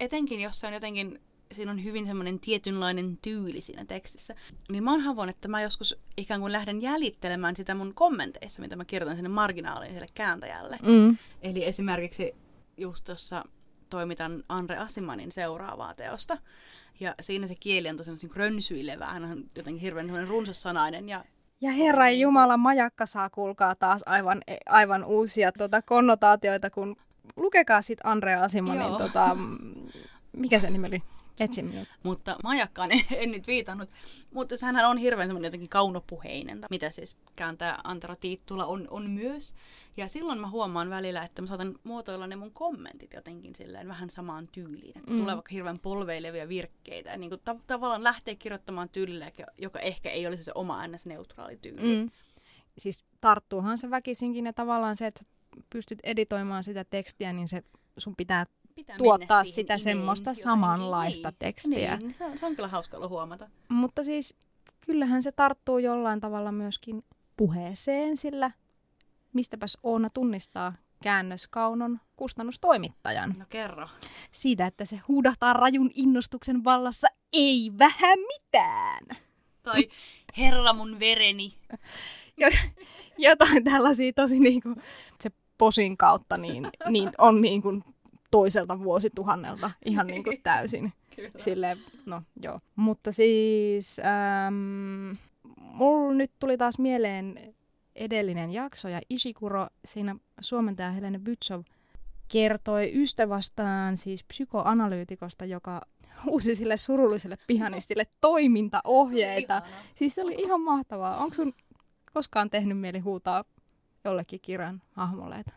etenkin 0.00 0.40
jos 0.40 0.60
se 0.60 0.66
on 0.66 0.72
jotenkin 0.72 1.20
siinä 1.52 1.70
on 1.70 1.84
hyvin 1.84 2.06
semmoinen 2.06 2.40
tietynlainen 2.40 3.18
tyyli 3.22 3.60
siinä 3.60 3.84
tekstissä. 3.84 4.34
Niin 4.72 4.84
mä 4.84 4.90
oon 4.90 5.00
havonnut, 5.00 5.36
että 5.36 5.48
mä 5.48 5.62
joskus 5.62 5.98
ikään 6.16 6.40
kuin 6.40 6.52
lähden 6.52 6.82
jäljittelemään 6.82 7.56
sitä 7.56 7.74
mun 7.74 7.94
kommenteissa, 7.94 8.62
mitä 8.62 8.76
mä 8.76 8.84
kirjoitan 8.84 9.16
sinne 9.16 9.28
marginaaliin 9.28 9.92
sille 9.92 10.06
kääntäjälle. 10.14 10.78
Mm. 10.82 11.16
Eli 11.42 11.64
esimerkiksi 11.64 12.34
just 12.76 13.04
tuossa 13.04 13.44
toimitan 13.90 14.42
Andre 14.48 14.76
Asimanin 14.76 15.32
seuraavaa 15.32 15.94
teosta. 15.94 16.38
Ja 17.00 17.14
siinä 17.20 17.46
se 17.46 17.54
kieli 17.54 17.88
on 17.88 17.96
tosi 17.96 18.28
rönsyilevää. 18.34 19.12
Hän 19.12 19.24
on 19.24 19.44
jotenkin 19.56 19.80
hirveän 19.80 20.28
runsassanainen 20.28 21.08
ja 21.08 21.24
ja 21.60 21.70
Herra 21.70 22.10
Jumala, 22.10 22.56
majakka 22.56 23.06
saa 23.06 23.30
kuulkaa 23.30 23.74
taas 23.74 24.02
aivan, 24.06 24.42
aivan 24.66 25.04
uusia 25.04 25.52
tuota, 25.52 25.82
konnotaatioita, 25.82 26.70
kun 26.70 26.96
lukekaa 27.36 27.82
sitten 27.82 28.06
Andre 28.06 28.34
Asimanin, 28.34 28.96
tota, 28.98 29.36
mikä 30.32 30.58
se 30.58 30.70
nimi 30.70 30.86
oli? 30.86 31.02
Etsi 31.40 31.62
minut. 31.62 31.88
Mutta 32.02 32.36
majakkaan 32.42 32.92
en, 32.96 33.04
en 33.10 33.30
nyt 33.30 33.46
viitannut. 33.46 33.90
Mutta 34.34 34.54
hän 34.62 34.84
on 34.84 34.98
hirveän 34.98 35.28
semmoinen 35.28 35.46
jotenkin 35.46 35.68
kaunopuheinen, 35.68 36.60
mitä 36.70 36.90
siis 36.90 37.18
kääntää 37.36 37.80
Antero 37.84 38.16
Tiittula 38.16 38.66
on, 38.66 38.86
on 38.90 39.10
myös. 39.10 39.54
Ja 39.96 40.08
silloin 40.08 40.40
mä 40.40 40.50
huomaan 40.50 40.90
välillä, 40.90 41.22
että 41.22 41.42
mä 41.42 41.48
saatan 41.48 41.78
muotoilla 41.84 42.26
ne 42.26 42.36
mun 42.36 42.52
kommentit 42.52 43.12
jotenkin 43.12 43.54
silleen 43.54 43.88
vähän 43.88 44.10
samaan 44.10 44.48
tyyliin. 44.52 44.98
Että 44.98 45.12
mm. 45.12 45.18
tulee 45.18 45.34
vaikka 45.34 45.52
hirveän 45.52 45.78
polveilevia 45.78 46.48
virkkeitä. 46.48 47.10
Ja 47.10 47.16
niin 47.16 47.30
kuin 47.30 47.40
ta- 47.44 47.60
tavallaan 47.66 48.04
lähtee 48.04 48.34
kirjoittamaan 48.34 48.88
tyylillä, 48.88 49.32
joka 49.58 49.78
ehkä 49.78 50.10
ei 50.10 50.26
olisi 50.26 50.44
se 50.44 50.52
oma 50.54 50.86
ns-neutraali 50.88 51.56
tyyli. 51.56 51.96
Mm. 51.96 52.10
Siis 52.78 53.04
tarttuuhan 53.20 53.78
se 53.78 53.90
väkisinkin 53.90 54.46
ja 54.46 54.52
tavallaan 54.52 54.96
se, 54.96 55.06
että 55.06 55.24
pystyt 55.70 55.98
editoimaan 56.02 56.64
sitä 56.64 56.84
tekstiä, 56.84 57.32
niin 57.32 57.48
se 57.48 57.62
sun 57.98 58.16
pitää 58.16 58.46
pitää 58.76 58.96
tuottaa 58.98 59.44
sitä 59.44 59.74
niin, 59.74 59.80
semmoista 59.80 60.30
jotenkin. 60.30 60.42
samanlaista 60.42 61.28
niin, 61.28 61.36
tekstiä. 61.38 61.96
Niin, 61.96 62.14
se 62.14 62.24
on, 62.24 62.38
se 62.38 62.46
on 62.46 62.56
kyllä 62.56 62.68
hauska 62.68 62.96
ollut 62.96 63.10
huomata. 63.10 63.48
Mutta 63.68 64.04
siis 64.04 64.36
kyllähän 64.86 65.22
se 65.22 65.32
tarttuu 65.32 65.78
jollain 65.78 66.20
tavalla 66.20 66.52
myöskin 66.52 67.04
puheeseen, 67.36 68.16
sillä 68.16 68.50
mistäpäs 69.32 69.78
Oona 69.82 70.10
tunnistaa 70.10 70.72
käännöskaunon 71.02 72.00
kustannustoimittajan. 72.16 73.34
No 73.38 73.44
kerro. 73.48 73.88
Siitä, 74.32 74.66
että 74.66 74.84
se 74.84 75.00
huudahtaa 75.08 75.52
rajun 75.52 75.90
innostuksen 75.94 76.64
vallassa 76.64 77.08
ei 77.32 77.72
vähän 77.78 78.18
mitään. 78.18 79.22
Tai 79.62 79.88
herra 80.38 80.72
mun 80.72 81.00
vereni. 81.00 81.58
Jotain 83.18 83.64
tällaisia 83.64 84.12
tosi 84.12 84.40
niinku, 84.40 84.74
se 85.20 85.30
posin 85.58 85.96
kautta 85.96 86.36
niin, 86.36 86.68
niin 86.90 87.10
on 87.18 87.40
niin 87.40 87.62
kuin 87.62 87.84
toiselta 88.30 88.78
vuosituhannelta 88.78 89.70
ihan 89.84 90.06
niin 90.06 90.24
kuin 90.24 90.42
täysin. 90.42 90.92
Sille, 91.38 91.76
no 92.06 92.22
joo. 92.42 92.58
Mutta 92.76 93.12
siis 93.12 94.00
ähm, 94.04 95.12
mulla 95.58 96.14
nyt 96.14 96.32
tuli 96.38 96.58
taas 96.58 96.78
mieleen 96.78 97.54
edellinen 97.94 98.52
jakso 98.52 98.88
ja 98.88 99.00
Ishikuro, 99.10 99.66
siinä 99.84 100.16
suomentaja 100.40 100.90
Helene 100.90 101.18
Bytsov, 101.18 101.62
kertoi 102.28 102.92
ystävästään, 102.94 103.96
siis 103.96 104.24
psykoanalyytikosta, 104.24 105.44
joka 105.44 105.80
uusi 106.26 106.54
sille 106.54 106.76
surulliselle 106.76 107.38
pianistille 107.46 108.06
toimintaohjeita. 108.20 109.62
Siis 109.94 110.14
se 110.14 110.22
oli 110.22 110.34
ihan 110.38 110.60
mahtavaa. 110.60 111.16
Onko 111.18 111.34
sun 111.34 111.54
koskaan 112.12 112.50
tehnyt 112.50 112.78
mieli 112.78 112.98
huutaa 112.98 113.44
jollekin 114.04 114.40
kirjan 114.40 114.82
hahmolle, 114.92 115.36
että 115.36 115.52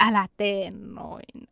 älä 0.00 0.28
tee 0.36 0.70
noin? 0.70 1.48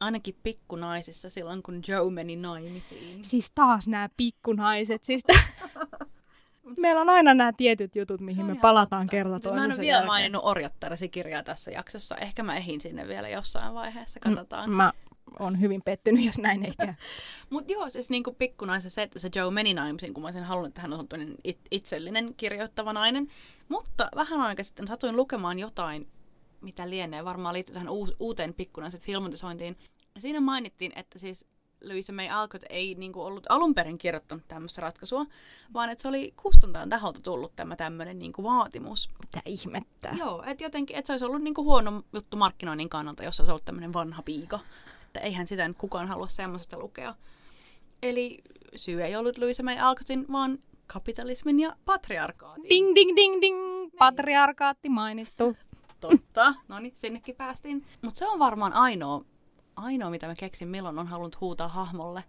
Ainakin 0.00 0.36
pikkunaisissa 0.42 1.30
silloin, 1.30 1.62
kun 1.62 1.82
Joe 1.88 2.10
meni 2.10 2.36
naimisiin. 2.36 3.24
Siis 3.24 3.52
taas 3.54 3.88
nämä 3.88 4.08
pikkunaiset. 4.16 5.04
Siis 5.04 5.24
Meillä 6.78 7.00
on 7.00 7.08
aina 7.08 7.34
nämä 7.34 7.52
tietyt 7.52 7.96
jutut, 7.96 8.20
mihin 8.20 8.46
me 8.46 8.54
palataan 8.54 9.06
totta. 9.06 9.10
kerta 9.10 9.40
toisensa 9.40 9.54
Mä 9.54 9.64
en 9.64 9.72
ole 9.72 9.80
vielä 9.80 10.06
maininnut 10.06 10.44
Orjattarasi 10.44 11.08
kirjaa 11.08 11.42
tässä 11.42 11.70
jaksossa. 11.70 12.16
Ehkä 12.16 12.42
mä 12.42 12.56
ehin 12.56 12.80
sinne 12.80 13.08
vielä 13.08 13.28
jossain 13.28 13.74
vaiheessa. 13.74 14.20
Katsotaan. 14.20 14.70
Mä 14.70 14.92
on 15.38 15.60
hyvin 15.60 15.82
pettynyt, 15.82 16.24
jos 16.24 16.38
näin 16.38 16.64
ei 16.64 16.72
käy. 16.78 16.94
Mutta 17.50 17.72
joo, 17.72 17.90
siis 17.90 18.10
niin 18.10 18.22
pikkunaisen 18.38 18.90
se, 18.90 19.02
että 19.02 19.18
se 19.18 19.30
Joe 19.34 19.50
meni 19.50 19.74
naimisiin, 19.74 20.14
kun 20.14 20.22
mä 20.22 20.32
sen 20.32 20.44
halunnut, 20.44 20.68
että 20.68 20.80
hän 20.80 20.92
on 20.92 21.06
itsellinen 21.70 22.34
kirjoittava 22.36 22.92
nainen. 22.92 23.28
Mutta 23.68 24.08
vähän 24.16 24.40
aika 24.40 24.62
sitten 24.62 24.86
satuin 24.86 25.16
lukemaan 25.16 25.58
jotain 25.58 26.08
mitä 26.60 26.90
lienee, 26.90 27.24
varmaan 27.24 27.54
liittyy 27.54 27.72
tähän 27.72 27.88
uuteen 28.18 28.54
pikkunaisen 28.54 29.00
filmatisointiin. 29.00 29.76
Siinä 30.18 30.40
mainittiin, 30.40 30.92
että 30.96 31.18
siis 31.18 31.46
Louisa 31.84 32.12
May 32.12 32.28
Alcott 32.28 32.64
ei 32.68 32.94
niin 32.94 33.12
kuin 33.12 33.26
ollut 33.26 33.46
alun 33.48 33.74
perin 33.74 33.98
kirjoittanut 33.98 34.44
tämmöistä 34.48 34.80
ratkaisua, 34.80 35.26
vaan 35.74 35.90
että 35.90 36.02
se 36.02 36.08
oli 36.08 36.34
kustantajan 36.36 36.88
taholta 36.88 37.20
tullut 37.20 37.56
tämä 37.56 37.76
tämmöinen 37.76 38.18
niin 38.18 38.32
kuin 38.32 38.44
vaatimus. 38.44 39.10
Mitä 39.20 39.42
ihmettä? 39.46 40.14
Joo, 40.18 40.42
että 40.46 40.64
jotenkin, 40.64 40.96
että 40.96 41.06
se 41.06 41.12
olisi 41.12 41.24
ollut 41.24 41.42
niin 41.42 41.54
kuin 41.54 41.64
huono 41.64 42.02
juttu 42.12 42.36
markkinoinnin 42.36 42.88
kannalta, 42.88 43.24
jos 43.24 43.36
se 43.36 43.42
olisi 43.42 43.50
ollut 43.50 43.64
tämmöinen 43.64 43.92
vanha 43.92 44.22
piika. 44.22 44.60
Että 45.06 45.20
eihän 45.20 45.46
sitä 45.46 45.68
nyt 45.68 45.78
kukaan 45.78 46.08
halua 46.08 46.28
semmoisesta 46.28 46.78
lukea. 46.78 47.14
Eli 48.02 48.38
syy 48.76 49.02
ei 49.04 49.16
ollut 49.16 49.38
Louisa 49.38 49.62
May 49.62 49.78
Alcottin, 49.78 50.26
vaan 50.32 50.58
kapitalismin 50.86 51.60
ja 51.60 51.76
patriarkaatin. 51.84 52.64
Ding, 52.70 52.94
ding, 52.94 53.16
ding, 53.16 53.40
ding. 53.40 53.90
Patriarkaatti 53.98 54.88
mainittu. 54.88 55.56
Totta. 56.00 56.54
No 56.68 56.78
niin, 56.78 56.94
sinnekin 56.96 57.36
päästiin. 57.36 57.86
Mutta 58.02 58.18
se 58.18 58.28
on 58.28 58.38
varmaan 58.38 58.72
ainoa, 58.72 59.24
ainoa, 59.76 60.10
mitä 60.10 60.26
mä 60.26 60.34
keksin, 60.34 60.68
milloin 60.68 60.98
on 60.98 61.06
halunnut 61.06 61.40
huutaa 61.40 61.68
hahmolle. 61.68 62.24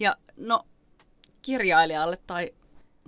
Ja 0.00 0.16
no, 0.36 0.66
kirjailijalle 1.42 2.18
tai 2.26 2.54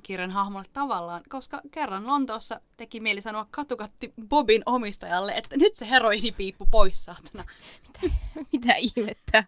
kirjan 0.02 0.30
hahmolle 0.30 0.68
tavallaan, 0.72 1.22
koska 1.28 1.60
kerran 1.70 2.06
Lontoossa 2.06 2.60
teki 2.76 3.00
mieli 3.00 3.20
sanoa 3.20 3.46
katukatti 3.50 4.12
Bobin 4.28 4.62
omistajalle, 4.66 5.32
että 5.32 5.56
nyt 5.56 5.76
se 5.76 5.90
heroinipiippu 5.90 6.68
pois 6.70 7.04
saatana. 7.04 7.44
Mitä, 7.86 8.16
mitä 8.52 8.74
ihmettä? 8.74 9.44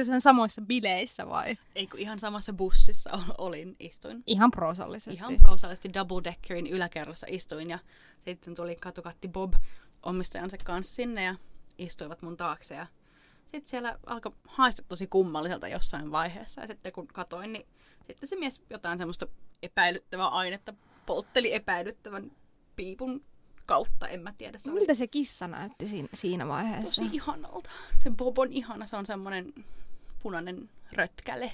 Onko 0.00 0.04
se 0.04 0.20
samoissa 0.20 0.62
bileissä 0.62 1.28
vai? 1.28 1.58
Ei 1.74 1.86
kun 1.86 2.00
ihan 2.00 2.20
samassa 2.20 2.52
bussissa 2.52 3.18
olin, 3.38 3.76
istuin. 3.80 4.22
Ihan 4.26 4.50
proosallisesti. 4.50 5.24
Ihan 5.24 5.36
proosallisesti 5.38 5.94
double 5.94 6.24
deckerin 6.24 6.66
yläkerrassa 6.66 7.26
istuin 7.30 7.70
ja 7.70 7.78
sitten 8.24 8.54
tuli 8.54 8.76
katukatti 8.76 9.28
Bob 9.28 9.54
omistajansa 10.02 10.56
kanssa 10.64 10.94
sinne 10.94 11.24
ja 11.24 11.34
istuivat 11.78 12.22
mun 12.22 12.36
taakse 12.36 12.74
ja 12.74 12.86
sitten 13.42 13.66
siellä 13.66 13.98
alkoi 14.06 14.32
haista 14.48 14.82
tosi 14.88 15.06
kummalliselta 15.06 15.68
jossain 15.68 16.12
vaiheessa 16.12 16.60
ja 16.60 16.66
sitten 16.66 16.92
kun 16.92 17.06
katoin, 17.06 17.52
niin 17.52 17.66
sitten 18.06 18.28
se 18.28 18.36
mies 18.36 18.60
jotain 18.70 18.98
semmoista 18.98 19.26
epäilyttävää 19.62 20.28
ainetta 20.28 20.74
poltteli 21.06 21.54
epäilyttävän 21.54 22.32
piipun 22.76 23.24
kautta, 23.66 24.08
en 24.08 24.20
mä 24.22 24.34
tiedä. 24.38 24.58
Se 24.58 24.70
Miltä 24.70 24.90
oli... 24.90 24.94
se 24.94 25.06
kissa 25.06 25.48
näytti 25.48 25.88
siinä, 25.88 26.08
siinä 26.14 26.48
vaiheessa? 26.48 27.02
Tosi 27.02 27.16
ihanalta. 27.16 27.70
Se 28.02 28.10
Bob 28.10 28.38
on 28.38 28.52
ihana, 28.52 28.86
se 28.86 28.96
on 28.96 29.06
semmoinen 29.06 29.52
punainen 30.22 30.70
rötkäle. 30.92 31.52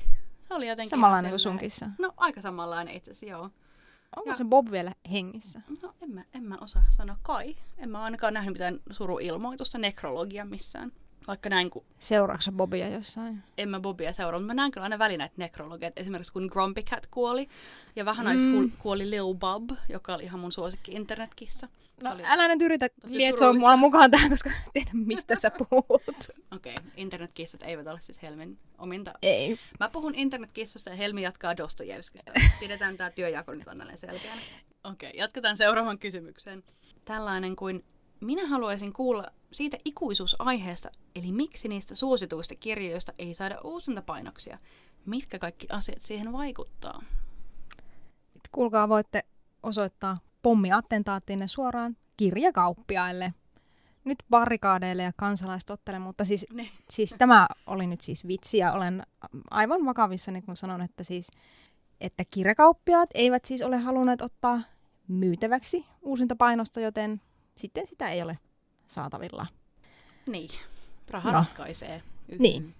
Se 0.48 0.54
oli 0.54 0.68
jotenkin 0.68 0.90
Samanlainen 0.90 1.30
kuin 1.30 1.40
sun 1.40 1.58
kissa? 1.58 1.90
No 1.98 2.12
aika 2.16 2.40
samanlainen 2.40 2.94
itse 2.94 3.10
asiassa, 3.10 3.26
joo. 3.26 3.50
Onko 4.16 4.30
ja... 4.30 4.34
se 4.34 4.44
Bob 4.44 4.70
vielä 4.70 4.92
hengissä? 5.10 5.60
No 5.82 5.94
en 6.02 6.10
mä, 6.10 6.24
en 6.34 6.42
mä 6.42 6.56
osaa 6.60 6.84
sanoa 6.88 7.16
kai. 7.22 7.56
En 7.78 7.90
mä 7.90 8.02
ainakaan 8.02 8.34
nähnyt 8.34 8.52
mitään 8.52 8.80
suruilmoitusta, 8.90 9.78
nekrologia 9.78 10.44
missään. 10.44 10.92
Vaikka 11.28 11.48
näin 11.48 11.70
kun... 11.70 11.84
Seuraatko 11.98 12.52
Bobia 12.52 12.88
jossain? 12.88 13.42
En 13.58 13.68
mä 13.68 13.80
Bobia 13.80 14.12
seuraa, 14.12 14.40
mutta 14.40 14.46
mä 14.46 14.54
näen 14.54 14.70
kyllä 14.70 14.84
aina 14.84 14.98
välillä 14.98 15.18
näitä 15.18 15.34
nekrologiat. 15.36 15.92
Esimerkiksi 15.96 16.32
kun 16.32 16.48
Grumpy 16.52 16.82
Cat 16.82 17.06
kuoli 17.06 17.48
ja 17.96 18.04
vähän 18.04 18.36
mm. 18.36 18.72
kuoli 18.78 19.10
Lil 19.10 19.34
Bob, 19.34 19.70
joka 19.88 20.14
oli 20.14 20.24
ihan 20.24 20.40
mun 20.40 20.52
suosikki 20.52 20.92
internetkissa. 20.92 21.68
No 22.02 22.12
oli 22.12 22.22
älä 22.24 22.48
nyt 22.48 22.62
yritä 22.62 22.88
lietsoa 23.04 23.52
mua 23.52 23.76
mukaan 23.76 24.10
tähän, 24.10 24.30
koska 24.30 24.50
tiedän 24.72 24.96
mistä 24.96 25.36
sä 25.36 25.50
puhut. 25.50 26.02
Okei, 26.56 26.76
okay. 26.76 26.90
internetkissat 26.96 27.62
eivät 27.62 27.86
ole 27.86 28.00
siis 28.00 28.22
Helmin 28.22 28.58
ominta. 28.78 29.12
Ei. 29.22 29.58
Mä 29.80 29.88
puhun 29.88 30.14
internetkissasta 30.14 30.90
ja 30.90 30.96
Helmi 30.96 31.22
jatkaa 31.22 31.56
Dostojevskista. 31.56 32.32
Pidetään 32.60 32.96
tää 32.96 33.10
työjako 33.10 33.54
nyt 33.54 33.68
selkeänä. 33.94 34.42
Okei, 34.84 35.08
okay, 35.08 35.18
jatketaan 35.18 35.56
seuraavan 35.56 35.98
kysymykseen. 35.98 36.64
Tällainen 37.04 37.56
kuin 37.56 37.84
minä 38.20 38.46
haluaisin 38.46 38.92
kuulla 38.92 39.26
siitä 39.52 39.76
ikuisuusaiheesta, 39.84 40.90
eli 41.16 41.32
miksi 41.32 41.68
niistä 41.68 41.94
suosituista 41.94 42.54
kirjoista 42.54 43.12
ei 43.18 43.34
saada 43.34 43.60
uusintapainoksia. 43.64 44.58
Mitkä 45.06 45.38
kaikki 45.38 45.66
asiat 45.70 46.02
siihen 46.02 46.32
vaikuttaa? 46.32 47.02
Kuulkaa, 48.52 48.88
voitte 48.88 49.24
osoittaa 49.62 50.18
pommiattentaattiinne 50.42 51.48
suoraan 51.48 51.96
kirjakauppiaille. 52.16 53.34
Nyt 54.04 54.18
barrikaadeille 54.30 55.02
ja 55.02 55.12
kansalaistottele, 55.16 55.98
mutta 55.98 56.24
siis, 56.24 56.46
siis 56.90 57.14
tämä 57.18 57.48
oli 57.66 57.86
nyt 57.86 58.00
siis 58.00 58.26
vitsi 58.26 58.58
ja 58.58 58.72
olen 58.72 59.06
aivan 59.50 59.84
vakavissani, 59.84 60.42
kun 60.42 60.56
sanon, 60.56 60.82
että 60.82 61.04
siis 61.04 61.30
että 62.00 62.24
kirjakauppiaat 62.30 63.10
eivät 63.14 63.44
siis 63.44 63.62
ole 63.62 63.76
halunneet 63.76 64.22
ottaa 64.22 64.60
myytäväksi 65.08 65.86
uusinta 66.02 66.36
painosta, 66.36 66.80
joten 66.80 67.20
sitten 67.56 67.86
sitä 67.86 68.08
ei 68.08 68.22
ole 68.22 68.38
saatavilla. 68.86 69.46
Niin, 70.26 70.50
raha 71.10 71.32
no. 71.32 71.38
ratkaisee. 71.38 72.02
Yhden. 72.28 72.42
Niin. 72.42 72.74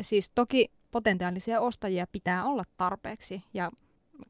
Siis 0.00 0.30
toki 0.34 0.70
potentiaalisia 0.90 1.60
ostajia 1.60 2.06
pitää 2.12 2.44
olla 2.44 2.64
tarpeeksi 2.76 3.42
ja 3.54 3.70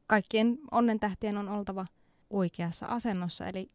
kaikkien 0.07 0.59
onnentähtien 0.71 1.37
on 1.37 1.49
oltava 1.49 1.85
oikeassa 2.29 2.85
asennossa, 2.85 3.45
eli 3.45 3.71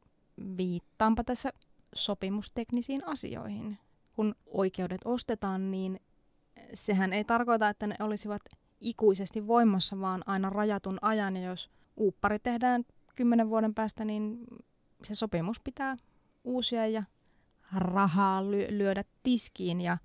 viittaanpa 0.56 1.24
tässä 1.24 1.52
sopimusteknisiin 1.94 3.08
asioihin. 3.08 3.78
Kun 4.12 4.34
oikeudet 4.46 5.00
ostetaan, 5.04 5.70
niin 5.70 6.00
sehän 6.74 7.12
ei 7.12 7.24
tarkoita, 7.24 7.68
että 7.68 7.86
ne 7.86 7.94
olisivat 8.00 8.42
ikuisesti 8.80 9.46
voimassa, 9.46 10.00
vaan 10.00 10.22
aina 10.26 10.50
rajatun 10.50 10.98
ajan. 11.02 11.36
Ja 11.36 11.42
jos 11.48 11.70
uuppari 11.96 12.38
tehdään 12.38 12.84
kymmenen 13.14 13.48
vuoden 13.48 13.74
päästä, 13.74 14.04
niin 14.04 14.38
se 15.04 15.14
sopimus 15.14 15.60
pitää 15.60 15.96
uusia 16.44 16.86
ja 16.86 17.02
rahaa 17.74 18.44
lyödä 18.50 19.04
tiskiin 19.22 19.80
ja 19.80 19.98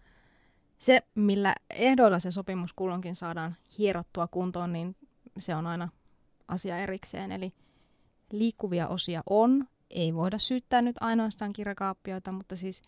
se, 0.78 1.02
millä 1.16 1.56
ehdoilla 1.70 2.20
se 2.20 2.32
sopimus 2.32 2.74
kulloinkin 2.74 3.16
saadaan 3.16 3.56
hierottua 3.78 4.28
kuntoon, 4.28 4.74
niin 4.74 4.96
se 5.40 5.56
on 5.56 5.68
aina 5.68 5.90
asia 6.48 6.78
erikseen. 6.78 7.32
Eli 7.32 7.54
liikkuvia 8.32 8.88
osia 8.88 9.22
on, 9.30 9.68
ei 9.90 10.16
voida 10.16 10.38
syyttää 10.38 10.82
nyt 10.82 10.96
ainoastaan 11.00 11.54
kirjakaappioita, 11.54 12.32
mutta 12.32 12.56
siis 12.56 12.82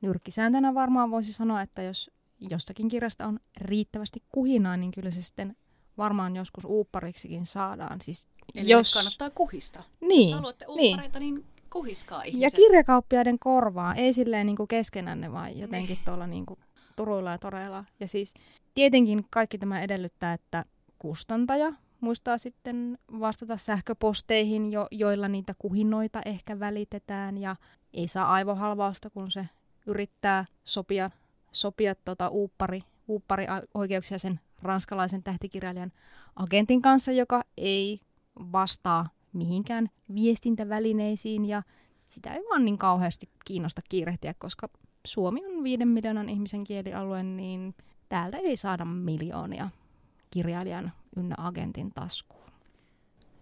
nyrkkisääntönä 0.00 0.74
varmaan 0.74 1.10
voisi 1.10 1.32
sanoa, 1.32 1.62
että 1.62 1.82
jos 1.82 2.10
jostakin 2.50 2.88
kirjasta 2.88 3.26
on 3.26 3.40
riittävästi 3.60 4.22
kuhinaa, 4.28 4.76
niin 4.76 4.90
kyllä 4.90 5.10
se 5.10 5.22
sitten 5.22 5.56
varmaan 5.98 6.36
joskus 6.36 6.64
uuppariksikin 6.64 7.46
saadaan. 7.46 8.00
Siis 8.00 8.28
Eli 8.54 8.70
jos... 8.70 8.94
kannattaa 8.94 9.30
kuhista. 9.30 9.82
Niin. 10.00 10.30
Jos 10.30 10.34
haluatte 10.34 10.66
uuppareita, 10.68 11.18
niin, 11.18 11.34
niin 11.34 11.46
kuhiskaa 11.70 12.22
ihmiset. 12.22 12.42
Ja 12.42 12.56
kirjakauppiaiden 12.56 13.38
korvaa, 13.38 13.94
ei 13.94 14.12
silleen 14.12 14.46
niin 14.46 14.56
kuin 14.56 14.68
keskenänne, 14.68 15.32
vaan 15.32 15.58
jotenkin 15.58 15.94
niin. 15.94 16.04
tuolla 16.04 16.26
niin 16.26 16.46
kuin 16.46 16.60
turuilla 16.96 17.30
ja 17.30 17.38
toreilla. 17.38 17.84
Ja 18.00 18.08
siis 18.08 18.34
tietenkin 18.74 19.26
kaikki 19.30 19.58
tämä 19.58 19.80
edellyttää, 19.80 20.32
että 20.32 20.64
kustantaja 20.98 21.72
muistaa 22.00 22.38
sitten 22.38 22.98
vastata 23.20 23.56
sähköposteihin, 23.56 24.72
jo, 24.72 24.86
joilla 24.90 25.28
niitä 25.28 25.54
kuhinoita 25.58 26.20
ehkä 26.24 26.60
välitetään. 26.60 27.38
Ja 27.38 27.56
ei 27.94 28.08
saa 28.08 28.32
aivohalvausta, 28.32 29.10
kun 29.10 29.30
se 29.30 29.48
yrittää 29.86 30.44
sopia, 30.64 31.10
sopia 31.52 31.94
tota 31.94 32.28
uuppari, 32.28 32.82
uuppari 33.08 33.46
oikeuksia 33.74 34.18
sen 34.18 34.40
ranskalaisen 34.62 35.22
tähtikirjailijan 35.22 35.92
agentin 36.36 36.82
kanssa, 36.82 37.12
joka 37.12 37.42
ei 37.56 38.00
vastaa 38.52 39.08
mihinkään 39.32 39.90
viestintävälineisiin. 40.14 41.44
Ja 41.44 41.62
sitä 42.08 42.34
ei 42.34 42.42
vaan 42.50 42.64
niin 42.64 42.78
kauheasti 42.78 43.28
kiinnosta 43.44 43.80
kiirehtiä, 43.88 44.34
koska 44.34 44.68
Suomi 45.06 45.46
on 45.46 45.64
viiden 45.64 45.88
miljoonan 45.88 46.28
ihmisen 46.28 46.64
kielialue, 46.64 47.22
niin 47.22 47.74
täältä 48.08 48.38
ei 48.38 48.56
saada 48.56 48.84
miljoonia 48.84 49.70
kirjailijan 50.30 50.92
ynnä 51.16 51.34
agentin 51.38 51.90
taskuun. 51.94 52.50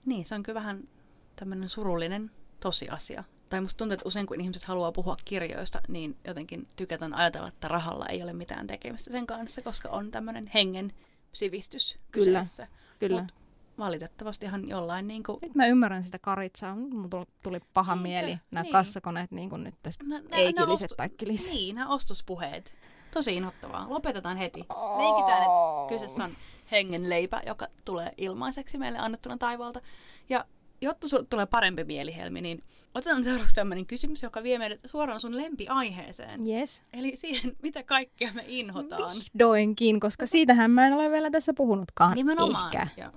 Niin, 0.06 0.26
se 0.26 0.34
on 0.34 0.42
kyllä 0.42 0.60
vähän 0.60 0.88
tämmöinen 1.36 1.68
surullinen 1.68 2.30
tosiasia. 2.60 3.24
Tai 3.48 3.60
musta 3.60 3.78
tuntuu, 3.78 3.92
että 3.92 4.08
usein 4.08 4.26
kun 4.26 4.40
ihmiset 4.40 4.64
haluaa 4.64 4.92
puhua 4.92 5.16
kirjoista, 5.24 5.80
niin 5.88 6.16
jotenkin 6.24 6.66
tykätään 6.76 7.14
ajatella, 7.14 7.48
että 7.48 7.68
rahalla 7.68 8.06
ei 8.06 8.22
ole 8.22 8.32
mitään 8.32 8.66
tekemistä 8.66 9.12
sen 9.12 9.26
kanssa, 9.26 9.62
koska 9.62 9.88
on 9.88 10.10
tämmöinen 10.10 10.50
hengen 10.54 10.92
sivistys 11.32 11.98
Kyllä, 12.10 12.40
kyseessä. 12.40 12.66
kyllä. 12.98 13.20
Mut 13.20 13.32
valitettavastihan 13.78 14.68
jollain 14.68 15.08
niin 15.08 15.22
kuin... 15.22 15.38
Nyt 15.42 15.54
mä 15.54 15.66
ymmärrän 15.66 16.04
sitä 16.04 16.18
karitsaa. 16.18 16.76
Mulla 16.76 17.26
tuli 17.42 17.60
paha 17.74 17.94
niin, 17.94 18.02
mieli. 18.02 18.38
Nämä 18.50 18.62
niin. 18.62 18.72
kassakoneet 18.72 19.30
niin 19.30 19.50
kuin 19.50 19.64
nyt 19.64 19.74
tässä 19.82 20.04
ei 20.32 20.52
kiliset 20.52 20.90
tai 20.96 21.08
kilis. 21.08 21.50
Niin, 21.50 21.74
nämä 21.74 21.88
ostospuheet. 21.88 22.74
Tosi 23.10 23.36
inhottavaa. 23.36 23.86
Lopetetaan 23.88 24.36
heti. 24.36 24.58
Leikitään, 24.98 25.42
että 25.42 25.88
kyseessä 25.88 26.24
on 26.24 26.30
hengen 26.70 27.08
leipä, 27.08 27.42
joka 27.46 27.68
tulee 27.84 28.14
ilmaiseksi 28.16 28.78
meille 28.78 28.98
annettuna 28.98 29.38
taivaalta. 29.38 29.80
Ja 30.28 30.44
jotta 30.80 31.08
sulle 31.08 31.26
tulee 31.30 31.46
parempi 31.46 31.84
mieli, 31.84 32.16
Helmi, 32.16 32.40
niin 32.40 32.64
otetaan 32.94 33.24
seuraavaksi 33.24 33.54
tämmöinen 33.54 33.86
kysymys, 33.86 34.22
joka 34.22 34.42
vie 34.42 34.58
meidät 34.58 34.80
suoraan 34.84 35.20
sun 35.20 35.36
lempiaiheeseen. 35.36 36.48
Yes. 36.48 36.82
Eli 36.92 37.16
siihen, 37.16 37.56
mitä 37.62 37.82
kaikkea 37.82 38.32
me 38.32 38.44
inhotaan. 38.46 39.02
Vihdoinkin, 39.02 40.00
koska 40.00 40.26
siitähän 40.26 40.70
mä 40.70 40.86
en 40.86 40.92
ole 40.92 41.10
vielä 41.10 41.30
tässä 41.30 41.54
puhunutkaan. 41.54 42.14
Nimenomaan. 42.16 42.76
Ehkä. 42.76 42.88
Ja 42.96 43.12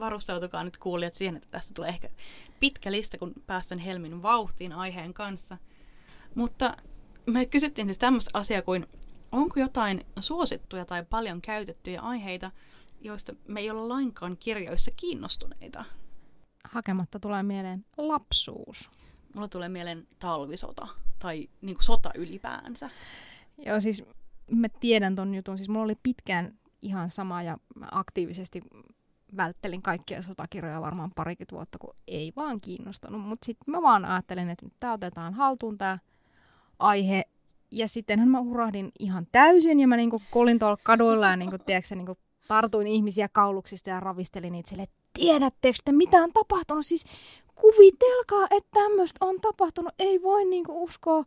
varustautukaa 0.00 0.64
nyt 0.64 0.78
kuulijat 0.78 1.14
siihen, 1.14 1.36
että 1.36 1.48
tästä 1.50 1.74
tulee 1.74 1.88
ehkä 1.88 2.08
pitkä 2.60 2.92
lista, 2.92 3.18
kun 3.18 3.32
päästän 3.46 3.78
Helmin 3.78 4.22
vauhtiin 4.22 4.72
aiheen 4.72 5.14
kanssa. 5.14 5.58
Mutta 6.34 6.76
me 7.26 7.46
kysyttiin 7.46 7.86
siis 7.86 7.98
tämmöistä 7.98 8.30
asiaa 8.34 8.62
kuin, 8.62 8.86
onko 9.32 9.60
jotain 9.60 10.06
suosittuja 10.20 10.84
tai 10.84 11.04
paljon 11.10 11.42
käytettyjä 11.42 12.00
aiheita, 12.00 12.50
joista 13.00 13.32
me 13.48 13.60
ei 13.60 13.70
olla 13.70 13.88
lainkaan 13.88 14.36
kirjoissa 14.36 14.90
kiinnostuneita? 14.96 15.84
Hakematta 16.64 17.20
tulee 17.20 17.42
mieleen 17.42 17.84
lapsuus. 17.96 18.90
Mulla 19.34 19.48
tulee 19.48 19.68
mieleen 19.68 20.06
talvisota 20.18 20.88
tai 21.18 21.48
niin 21.60 21.76
kuin 21.76 21.84
sota 21.84 22.10
ylipäänsä. 22.14 22.90
Joo, 23.58 23.80
siis 23.80 24.04
mä 24.50 24.68
tiedän 24.68 25.16
ton 25.16 25.34
jutun. 25.34 25.56
Siis 25.56 25.68
mulla 25.68 25.84
oli 25.84 25.96
pitkään 26.02 26.58
ihan 26.82 27.10
sama 27.10 27.42
ja 27.42 27.58
mä 27.74 27.88
aktiivisesti 27.90 28.62
välttelin 29.36 29.82
kaikkia 29.82 30.22
sotakirjoja 30.22 30.80
varmaan 30.80 31.12
parikymmentä 31.16 31.56
vuotta, 31.56 31.78
kun 31.78 31.94
ei 32.06 32.32
vaan 32.36 32.60
kiinnostanut. 32.60 33.20
Mutta 33.20 33.46
sitten 33.46 33.72
mä 33.72 33.82
vaan 33.82 34.04
ajattelin, 34.04 34.50
että 34.50 34.66
nyt 34.66 34.74
tää 34.80 34.92
otetaan 34.92 35.34
haltuun 35.34 35.78
tämä 35.78 35.98
aihe. 36.78 37.22
Ja 37.70 37.88
sittenhän 37.88 38.28
mä 38.28 38.42
hurahdin 38.42 38.92
ihan 38.98 39.26
täysin 39.32 39.80
ja 39.80 39.88
mä 39.88 39.96
niinku 39.96 40.22
kolin 40.30 40.58
tuolla 40.58 40.76
kaduilla 40.82 41.26
ja 41.26 41.36
niinku, 41.36 41.58
tiedätkö, 41.58 41.94
niinku 41.94 42.18
tartuin 42.50 42.86
ihmisiä 42.86 43.28
kauluksista 43.28 43.90
ja 43.90 44.00
ravistelin 44.00 44.52
niitä 44.52 44.70
sille, 44.70 44.86
tiedättekö 45.12 45.78
te 45.84 45.92
mitä 45.92 46.16
on 46.16 46.32
tapahtunut? 46.32 46.86
Siis 46.86 47.04
kuvitelkaa, 47.54 48.46
että 48.50 48.70
tämmöistä 48.72 49.26
on 49.26 49.40
tapahtunut. 49.40 49.94
Ei 49.98 50.22
voi 50.22 50.44
niinku 50.44 50.84
uskoa. 50.84 51.24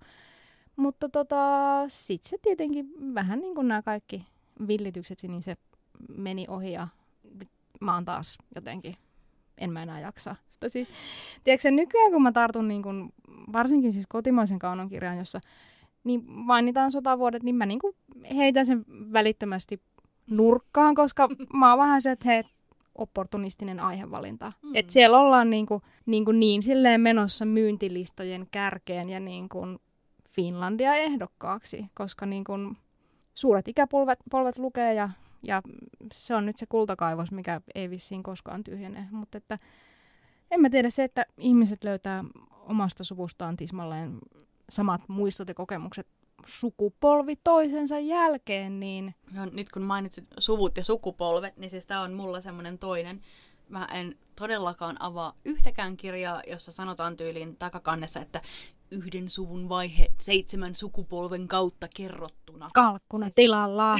Mutta 0.76 1.10
tota, 1.10 1.46
sitten 1.88 2.30
se 2.30 2.38
tietenkin 2.42 2.86
vähän 3.16 3.40
niin 3.40 3.56
kuin 3.56 3.68
nämä 3.68 3.82
kaikki 3.82 4.26
villitykset, 4.68 5.24
niin 5.24 5.44
se 5.44 5.58
meni 6.18 6.46
ohi 6.50 6.72
ja 6.72 6.88
mä 7.80 7.94
oon 7.94 8.06
taas 8.06 8.38
jotenkin, 8.56 8.96
en 9.58 9.74
mä 9.74 9.84
enää 9.84 10.00
jaksa. 10.00 10.36
Sitä 10.50 10.70
siis, 10.70 10.88
tiedätkö 11.44 11.72
nykyään 11.72 12.12
kun 12.12 12.24
mä 12.24 12.32
tartun 12.32 12.68
niin 12.68 12.84
kun, 12.84 13.14
varsinkin 13.54 13.94
siis 13.94 14.08
kotimaisen 14.08 14.60
kaunonkirjan, 14.60 15.18
jossa 15.18 15.40
niin 16.04 16.24
mainitaan 16.26 16.92
sotavuodet, 16.92 17.44
niin 17.44 17.56
mä 17.56 17.66
niin 17.66 17.80
kuin 17.80 17.96
heitän 18.36 18.66
sen 18.66 18.86
välittömästi 19.14 19.82
nurkkaan, 20.30 20.96
koska 20.96 21.30
mä 21.54 21.70
oon 21.70 21.80
vähän 21.80 22.02
se, 22.02 22.12
että 22.12 22.26
hei, 22.26 22.44
opportunistinen 22.96 23.80
aihevalinta. 23.80 24.52
Mm. 24.62 24.72
Et 24.76 24.90
siellä 24.90 25.20
ollaan 25.20 25.50
niinku, 25.50 25.82
niinku 26.06 26.32
niin 26.32 26.64
silleen 26.64 27.02
menossa 27.02 27.46
myyntilistojen 27.46 28.48
kärkeen 28.52 29.10
ja 29.10 29.20
niinku 29.20 29.60
Finlandia 30.30 30.96
ehdokkaaksi, 30.96 31.86
koska 31.94 32.26
niinku 32.26 32.54
suuret 33.34 33.68
ikäpolvet 33.68 34.20
polvet 34.32 34.58
lukee 34.58 34.94
ja, 34.94 35.10
ja 35.44 35.62
se 36.14 36.36
on 36.36 36.46
nyt 36.46 36.58
se 36.58 36.66
kultakaivos, 36.66 37.32
mikä 37.32 37.62
ei 37.76 37.90
vissiin 37.90 38.24
koskaan 38.24 38.64
tyhjene. 38.64 39.08
Mutta 39.12 39.38
että 39.38 39.60
en 40.52 40.62
mä 40.62 40.70
tiedä 40.70 40.90
se, 40.90 41.04
että 41.04 41.26
ihmiset 41.38 41.84
löytää 41.84 42.24
omasta 42.50 43.04
suvustaan 43.04 43.58
tismalleen 43.58 44.20
samat 44.70 45.02
muistot 45.10 45.48
ja 45.48 45.54
kokemukset 45.54 46.08
sukupolvi 46.46 47.36
toisensa 47.36 48.00
jälkeen, 48.00 48.80
niin... 48.80 49.16
No, 49.32 49.46
nyt 49.52 49.70
kun 49.70 49.84
mainitsit 49.84 50.26
suvut 50.40 50.78
ja 50.78 50.84
sukupolvet, 50.84 51.58
niin 51.58 51.70
siis 51.70 51.86
tämä 51.86 52.02
on 52.02 52.14
mulla 52.14 52.42
semmoinen 52.42 52.78
toinen. 52.78 53.22
Mä 53.70 53.86
en 53.86 54.16
todellakaan 54.36 55.02
avaa 55.02 55.34
yhtäkään 55.46 55.98
kirjaa, 55.98 56.42
jossa 56.48 56.72
sanotaan 56.72 57.18
tyyliin 57.18 57.56
takakannessa, 57.56 58.20
että 58.20 58.42
yhden 58.92 59.30
suvun 59.30 59.70
vaihe 59.70 60.08
seitsemän 60.20 60.76
sukupolven 60.76 61.48
kautta 61.48 61.88
kerrottuna. 61.96 62.70
Kalkkuna 62.74 63.26
siis... 63.26 63.36
tilalla. 63.36 63.96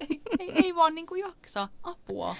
ei, 0.00 0.20
ei, 0.38 0.52
ei 0.54 0.74
vaan 0.74 0.94
niinku 0.94 1.14
jaksa 1.14 1.68
apua. 1.82 2.36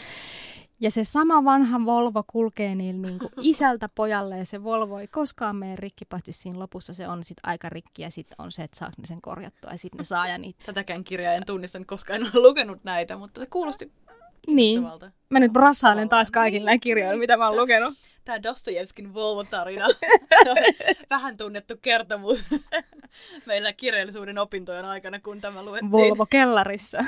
Ja 0.80 0.90
se 0.90 1.04
sama 1.04 1.44
vanha 1.44 1.84
Volvo 1.84 2.24
kulkee 2.26 2.74
niin, 2.74 3.02
niin 3.02 3.18
kuin 3.18 3.32
isältä 3.52 3.88
pojalle 3.88 4.38
ja 4.38 4.44
se 4.44 4.62
Volvo 4.62 4.98
ei 4.98 5.08
koskaan 5.08 5.56
mene 5.56 5.76
rikki, 5.76 6.04
paitsi 6.04 6.32
siinä 6.32 6.58
lopussa 6.58 6.94
se 6.94 7.08
on 7.08 7.24
sit 7.24 7.38
aika 7.42 7.68
rikki 7.68 8.02
ja 8.02 8.10
sitten 8.10 8.34
on 8.38 8.52
se, 8.52 8.62
että 8.62 8.78
saa 8.78 8.90
sen 9.04 9.20
korjattua 9.20 9.70
ja 9.70 9.78
sitten 9.78 9.98
ne 9.98 10.04
saa 10.04 10.28
ja 10.28 10.38
niitä. 10.38 10.62
Tätäkään 10.66 11.04
kirjaa 11.04 11.34
en 11.34 11.46
tunnista, 11.46 11.84
koska 11.86 12.14
en 12.14 12.22
ole 12.22 12.48
lukenut 12.48 12.84
näitä, 12.84 13.16
mutta 13.16 13.40
se 13.40 13.46
kuulosti 13.46 13.92
niin. 14.46 14.82
Mä 15.30 15.40
nyt 15.40 15.52
brassailen 15.52 16.08
taas 16.08 16.30
kaikilla 16.30 16.66
näillä 16.66 16.80
kirjoilla, 16.80 17.18
mitä 17.18 17.36
mä 17.36 17.48
oon 17.48 17.56
lukenut. 17.56 17.94
Tämä 18.24 18.42
Dostojevskin 18.42 19.14
Volvo-tarina 19.14 19.86
vähän 21.10 21.36
tunnettu 21.36 21.74
kertomus 21.82 22.44
meillä 23.46 23.72
kirjallisuuden 23.72 24.38
opintojen 24.38 24.84
aikana, 24.84 25.20
kun 25.20 25.40
tämä 25.40 25.62
luettiin. 25.62 25.90
Volvo 25.90 26.26
kellarissa. 26.26 27.04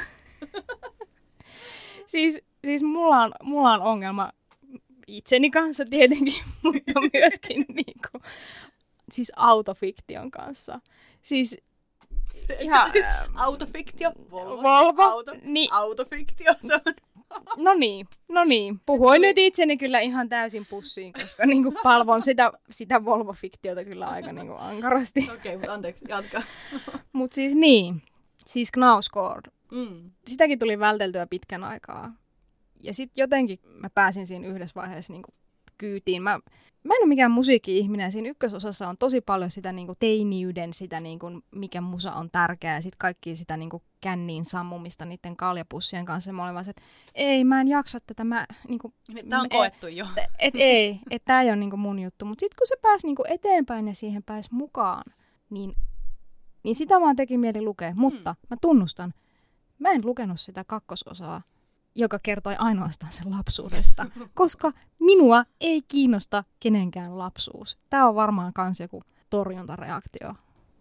siis 2.06 2.42
siis 2.64 2.82
mulla 2.82 3.22
on, 3.22 3.32
mulla 3.42 3.72
on 3.72 3.80
ongelma 3.80 4.32
itseni 5.06 5.50
kanssa 5.50 5.84
tietenkin, 5.90 6.42
mutta 6.62 6.92
myöskin 7.12 7.64
niinku, 7.86 8.28
siis 9.10 9.32
autofiktion 9.36 10.30
kanssa. 10.30 10.80
Siis 11.22 11.60
ihan... 12.60 12.92
autofiktio, 13.34 14.12
Volvo, 14.30 14.62
Volvo 14.62 15.02
auto, 15.02 15.32
niin. 15.42 15.72
autofiktio, 15.72 16.54
se 16.66 16.74
on... 16.74 16.94
No 17.56 17.74
niin, 17.74 18.08
no 18.28 18.44
niin. 18.44 18.80
Puhuin 18.86 19.22
nyt 19.22 19.38
itseni 19.38 19.76
kyllä 19.76 20.00
ihan 20.00 20.28
täysin 20.28 20.66
pussiin, 20.66 21.12
koska 21.12 21.46
niinku 21.46 21.74
palvon 21.82 22.22
sitä, 22.22 22.52
sitä 22.70 23.04
Volvo-fiktiota 23.04 23.84
kyllä 23.84 24.08
aika 24.08 24.32
niinku 24.32 24.54
ankarasti. 24.58 25.20
Okei, 25.20 25.36
okay, 25.36 25.56
mutta 25.56 25.72
anteeksi, 25.72 26.04
jatka. 26.08 26.42
Mut 27.12 27.32
siis 27.32 27.54
niin, 27.54 28.02
siis 28.46 28.72
Knausgård. 28.72 29.50
Mm. 29.70 30.10
Sitäkin 30.26 30.58
tuli 30.58 30.78
välteltyä 30.78 31.26
pitkän 31.26 31.64
aikaa 31.64 32.12
ja 32.82 32.94
sitten 32.94 33.22
jotenkin 33.22 33.58
mä 33.64 33.90
pääsin 33.90 34.26
siinä 34.26 34.46
yhdessä 34.46 34.80
vaiheessa 34.80 35.12
niin 35.12 35.22
kuin 35.22 35.34
kyytiin. 35.78 36.22
Mä, 36.22 36.40
mä 36.84 36.94
en 36.94 37.02
ole 37.02 37.08
mikään 37.08 37.30
musiikki-ihminen. 37.30 38.12
Siinä 38.12 38.28
ykkösosassa 38.28 38.88
on 38.88 38.98
tosi 38.98 39.20
paljon 39.20 39.50
sitä 39.50 39.72
niin 39.72 39.86
kuin 39.86 39.96
teiniyden, 40.00 40.72
sitä 40.72 41.00
niin 41.00 41.18
kuin, 41.18 41.42
mikä 41.50 41.80
musa 41.80 42.12
on 42.12 42.30
tärkeää. 42.30 42.74
Ja 42.74 42.82
sitten 42.82 42.98
kaikki 42.98 43.36
sitä 43.36 43.56
niin 43.56 43.70
kuin 43.70 43.82
känniin 44.00 44.44
sammumista 44.44 45.04
niiden 45.04 45.36
kaljapussien 45.36 46.04
kanssa. 46.04 46.32
Mä 46.32 46.44
olin 46.44 46.54
vaan 46.54 46.64
se, 46.64 46.70
että 46.70 46.82
ei, 47.14 47.44
mä 47.44 47.60
en 47.60 47.68
jaksa 47.68 47.98
tätä. 48.06 48.24
Mä, 48.24 48.46
niin 48.68 48.78
kuin, 48.78 48.94
Tämä 49.28 49.42
on 49.42 49.48
koettu 49.48 49.86
jo. 49.86 50.06
Et, 50.16 50.30
et, 50.38 50.54
ei, 50.56 51.00
että 51.10 51.26
tämä 51.26 51.42
ei 51.42 51.48
ole 51.48 51.56
niin 51.56 51.70
kuin 51.70 51.80
mun 51.80 51.98
juttu. 51.98 52.24
Mutta 52.24 52.40
sitten 52.40 52.56
kun 52.58 52.66
se 52.66 52.76
pääsi 52.82 53.06
niin 53.06 53.16
kuin 53.16 53.30
eteenpäin 53.30 53.88
ja 53.88 53.94
siihen 53.94 54.22
pääsi 54.22 54.48
mukaan, 54.52 55.04
niin, 55.50 55.74
niin 56.62 56.74
sitä 56.74 57.00
vaan 57.00 57.16
teki 57.16 57.38
mieli 57.38 57.62
lukea. 57.62 57.92
Mutta 57.94 58.32
hmm. 58.32 58.46
mä 58.50 58.56
tunnustan, 58.60 59.14
mä 59.78 59.90
en 59.90 60.06
lukenut 60.06 60.40
sitä 60.40 60.64
kakkososaa 60.64 61.42
joka 61.94 62.18
kertoi 62.22 62.56
ainoastaan 62.58 63.12
sen 63.12 63.30
lapsuudesta, 63.30 64.06
koska 64.34 64.72
minua 64.98 65.44
ei 65.60 65.82
kiinnosta 65.88 66.44
kenenkään 66.60 67.18
lapsuus. 67.18 67.78
Tämä 67.90 68.08
on 68.08 68.14
varmaan 68.14 68.52
myös 68.64 68.80
joku 68.80 69.02
torjuntareaktio. 69.30 70.34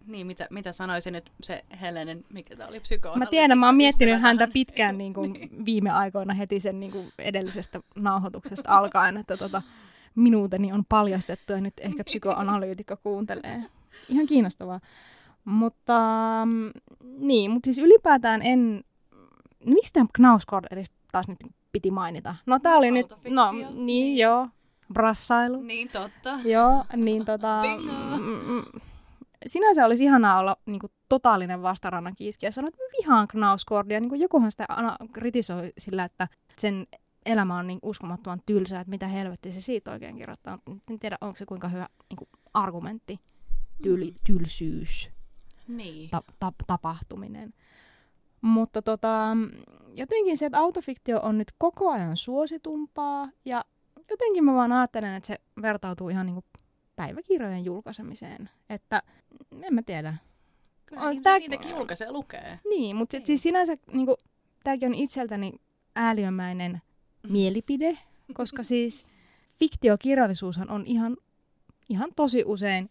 Niin, 0.07 0.27
mitä, 0.27 0.47
mitä 0.49 0.71
sanoisin 0.71 1.13
nyt 1.13 1.31
se 1.43 1.65
Helenen, 1.81 2.25
mikä 2.29 2.55
tämä 2.55 2.69
oli 2.69 2.79
psyko 2.79 3.15
Mä 3.15 3.25
tiedän, 3.25 3.57
mä 3.57 3.65
oon 3.65 3.75
miettinyt 3.75 4.21
häntä 4.21 4.47
pitkään 4.53 4.97
niin 4.97 5.13
kuin 5.13 5.33
niin. 5.33 5.65
viime 5.65 5.89
aikoina 5.89 6.33
heti 6.33 6.59
sen 6.59 6.79
niin 6.79 6.91
kuin 6.91 7.11
edellisestä 7.19 7.79
nauhoituksesta 7.95 8.75
alkaen, 8.75 9.17
että 9.17 9.37
tota, 9.37 9.61
minuuteni 10.15 10.73
on 10.73 10.85
paljastettu 10.89 11.53
ja 11.53 11.61
nyt 11.61 11.73
ehkä 11.79 12.03
psykoanalyytikko 12.03 12.97
kuuntelee. 12.97 13.63
Ihan 14.09 14.27
kiinnostavaa. 14.27 14.79
Mutta 15.45 15.99
mm, 16.45 16.71
niin, 17.17 17.51
mutta 17.51 17.67
siis 17.67 17.77
ylipäätään 17.77 18.41
en, 18.41 18.83
mistä 19.65 20.05
Knausgård 20.13 20.65
edes 20.71 20.91
taas 21.11 21.27
nyt 21.27 21.39
piti 21.71 21.91
mainita. 21.91 22.35
No 22.45 22.59
tää 22.59 22.75
oli 22.75 22.91
nyt, 22.91 23.07
no 23.29 23.51
niin, 23.51 23.85
niin. 23.85 24.17
joo, 24.17 24.47
brassailu. 24.93 25.61
Niin 25.61 25.89
totta. 25.89 26.39
Joo, 26.43 26.85
niin 26.95 27.25
tota... 27.25 27.63
Mm, 28.19 28.53
mm, 28.53 28.81
sinänsä 29.45 29.85
olisi 29.85 30.03
ihanaa 30.03 30.39
olla 30.39 30.57
niin 30.65 30.79
kuin, 30.79 30.91
totaalinen 31.09 31.61
vastarannan 31.61 32.15
kiiski 32.15 32.45
ja 32.45 32.51
sanoa, 32.51 32.67
että 32.67 32.79
vihaan 32.99 33.27
Knausgårdia. 33.27 33.99
Niin 33.99 34.09
kuin 34.09 34.21
jokuhan 34.21 34.51
sitä 34.51 34.65
aina 34.69 34.97
kritisoi 35.11 35.73
sillä, 35.77 36.03
että 36.03 36.27
sen 36.57 36.87
elämä 37.25 37.57
on 37.57 37.67
niin 37.67 37.79
uskomattoman 37.83 38.41
tylsää, 38.45 38.81
että 38.81 38.89
mitä 38.89 39.07
helvetti 39.07 39.51
se 39.51 39.61
siitä 39.61 39.91
oikein 39.91 40.17
kirjoittaa. 40.17 40.59
En 40.89 40.99
tiedä, 40.99 41.17
onko 41.21 41.37
se 41.37 41.45
kuinka 41.45 41.67
hyvä 41.67 41.87
niin 42.09 42.17
kuin, 42.17 42.29
argumentti, 42.53 43.19
Tyl, 43.83 44.05
mm. 44.05 44.13
tylsyys, 44.25 45.09
niin. 45.67 46.09
ta, 46.09 46.21
ta, 46.39 46.53
tapahtuminen. 46.67 47.53
Mutta 48.41 48.81
tota, 48.81 49.37
jotenkin 49.93 50.37
se, 50.37 50.45
että 50.45 50.59
autofiktio 50.59 51.19
on 51.19 51.37
nyt 51.37 51.51
koko 51.57 51.89
ajan 51.89 52.17
suositumpaa 52.17 53.29
ja 53.45 53.65
jotenkin 54.09 54.43
mä 54.43 54.53
vaan 54.53 54.71
ajattelen, 54.71 55.15
että 55.15 55.27
se 55.27 55.37
vertautuu 55.61 56.09
ihan 56.09 56.25
niin 56.25 56.33
kuin 56.33 56.45
päiväkirjojen 56.95 57.65
julkaisemiseen. 57.65 58.49
Että 58.69 59.03
en 59.61 59.73
mä 59.73 59.81
tiedä. 59.81 60.15
Kyllä 60.85 61.01
on, 61.01 61.21
tää... 61.21 61.39
niitäkin 61.39 61.69
julkaisee 61.69 62.11
lukee. 62.11 62.59
Niin, 62.69 62.95
mutta 62.95 63.17
niin. 63.17 63.27
siis 63.27 63.43
sinänsä 63.43 63.75
niin 63.93 64.05
kuin, 64.05 64.17
tämäkin 64.63 64.89
on 64.89 64.95
itseltäni 64.95 65.53
ääliömäinen 65.95 66.81
mielipide, 67.29 67.97
koska 68.33 68.63
siis 68.63 69.07
fiktiokirjallisuushan 69.59 70.69
on 70.69 70.85
ihan, 70.85 71.17
ihan 71.89 72.09
tosi 72.15 72.43
usein 72.45 72.89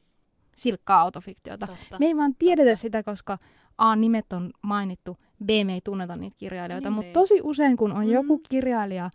silkkaa 0.56 1.00
autofiktiota. 1.00 1.66
Totta. 1.66 1.98
Me 1.98 2.06
ei 2.06 2.16
vaan 2.16 2.34
tiedetä 2.34 2.70
Totta. 2.70 2.82
sitä, 2.82 3.02
koska 3.02 3.38
A, 3.80 3.96
nimet 3.96 4.32
on 4.32 4.50
mainittu, 4.62 5.16
B, 5.44 5.50
me 5.64 5.74
ei 5.74 5.80
tunneta 5.84 6.16
niitä 6.16 6.36
kirjailijoita, 6.36 6.88
niin, 6.88 6.94
mutta 6.94 7.06
niin. 7.06 7.12
tosi 7.12 7.40
usein 7.42 7.76
kun 7.76 7.92
on 7.92 8.06
mm. 8.06 8.12
joku 8.12 8.40
kirjailija, 8.48 9.10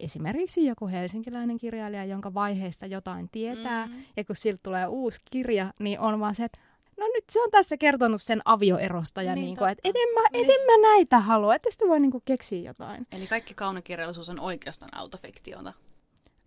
esimerkiksi 0.00 0.66
joku 0.66 0.88
helsinkiläinen 0.88 1.58
kirjailija, 1.58 2.04
jonka 2.04 2.34
vaiheesta 2.34 2.86
jotain 2.86 3.28
tietää, 3.32 3.86
mm. 3.86 3.92
ja 4.16 4.24
kun 4.24 4.36
siltä 4.36 4.60
tulee 4.62 4.86
uusi 4.86 5.20
kirja, 5.30 5.72
niin 5.78 6.00
on 6.00 6.20
vaan 6.20 6.34
se, 6.34 6.44
että 6.44 6.60
no 6.96 7.06
nyt 7.06 7.24
se 7.30 7.42
on 7.42 7.50
tässä 7.50 7.76
kertonut 7.76 8.22
sen 8.22 8.42
avioerosta, 8.44 9.22
ja 9.22 9.34
niin, 9.34 9.44
niin 9.44 9.56
kuin, 9.56 9.70
että 9.70 9.88
et 9.88 9.96
en, 9.96 10.14
mä, 10.14 10.20
et 10.26 10.32
niin. 10.32 10.50
en 10.50 10.66
mä 10.66 10.88
näitä 10.88 11.18
halua, 11.18 11.54
että 11.54 11.70
sitä 11.70 11.84
voi 11.88 12.00
niin 12.00 12.10
kuin 12.10 12.22
keksiä 12.24 12.62
jotain. 12.62 13.06
Eli 13.12 13.26
kaikki 13.26 13.54
kaunokirjallisuus 13.54 14.28
on 14.28 14.40
oikeastaan 14.40 14.94
autofiktiota. 14.94 15.72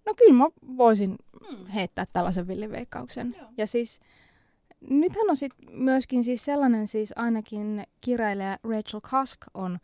No 0.05 0.13
kyllä 0.13 0.33
mä 0.33 0.45
voisin 0.77 1.17
mm. 1.51 1.65
heittää 1.65 2.05
tällaisen 2.13 2.47
villiveikkauksen. 2.47 3.35
Joo. 3.37 3.47
Ja 3.57 3.67
siis 3.67 4.01
nythän 4.89 5.29
on 5.29 5.35
sit 5.35 5.53
myöskin 5.71 6.23
siis 6.23 6.45
sellainen 6.45 6.87
siis 6.87 7.13
ainakin 7.15 7.83
kirjailija 8.01 8.57
Rachel 8.63 9.01
Cusk 9.01 9.41
on 9.53 9.79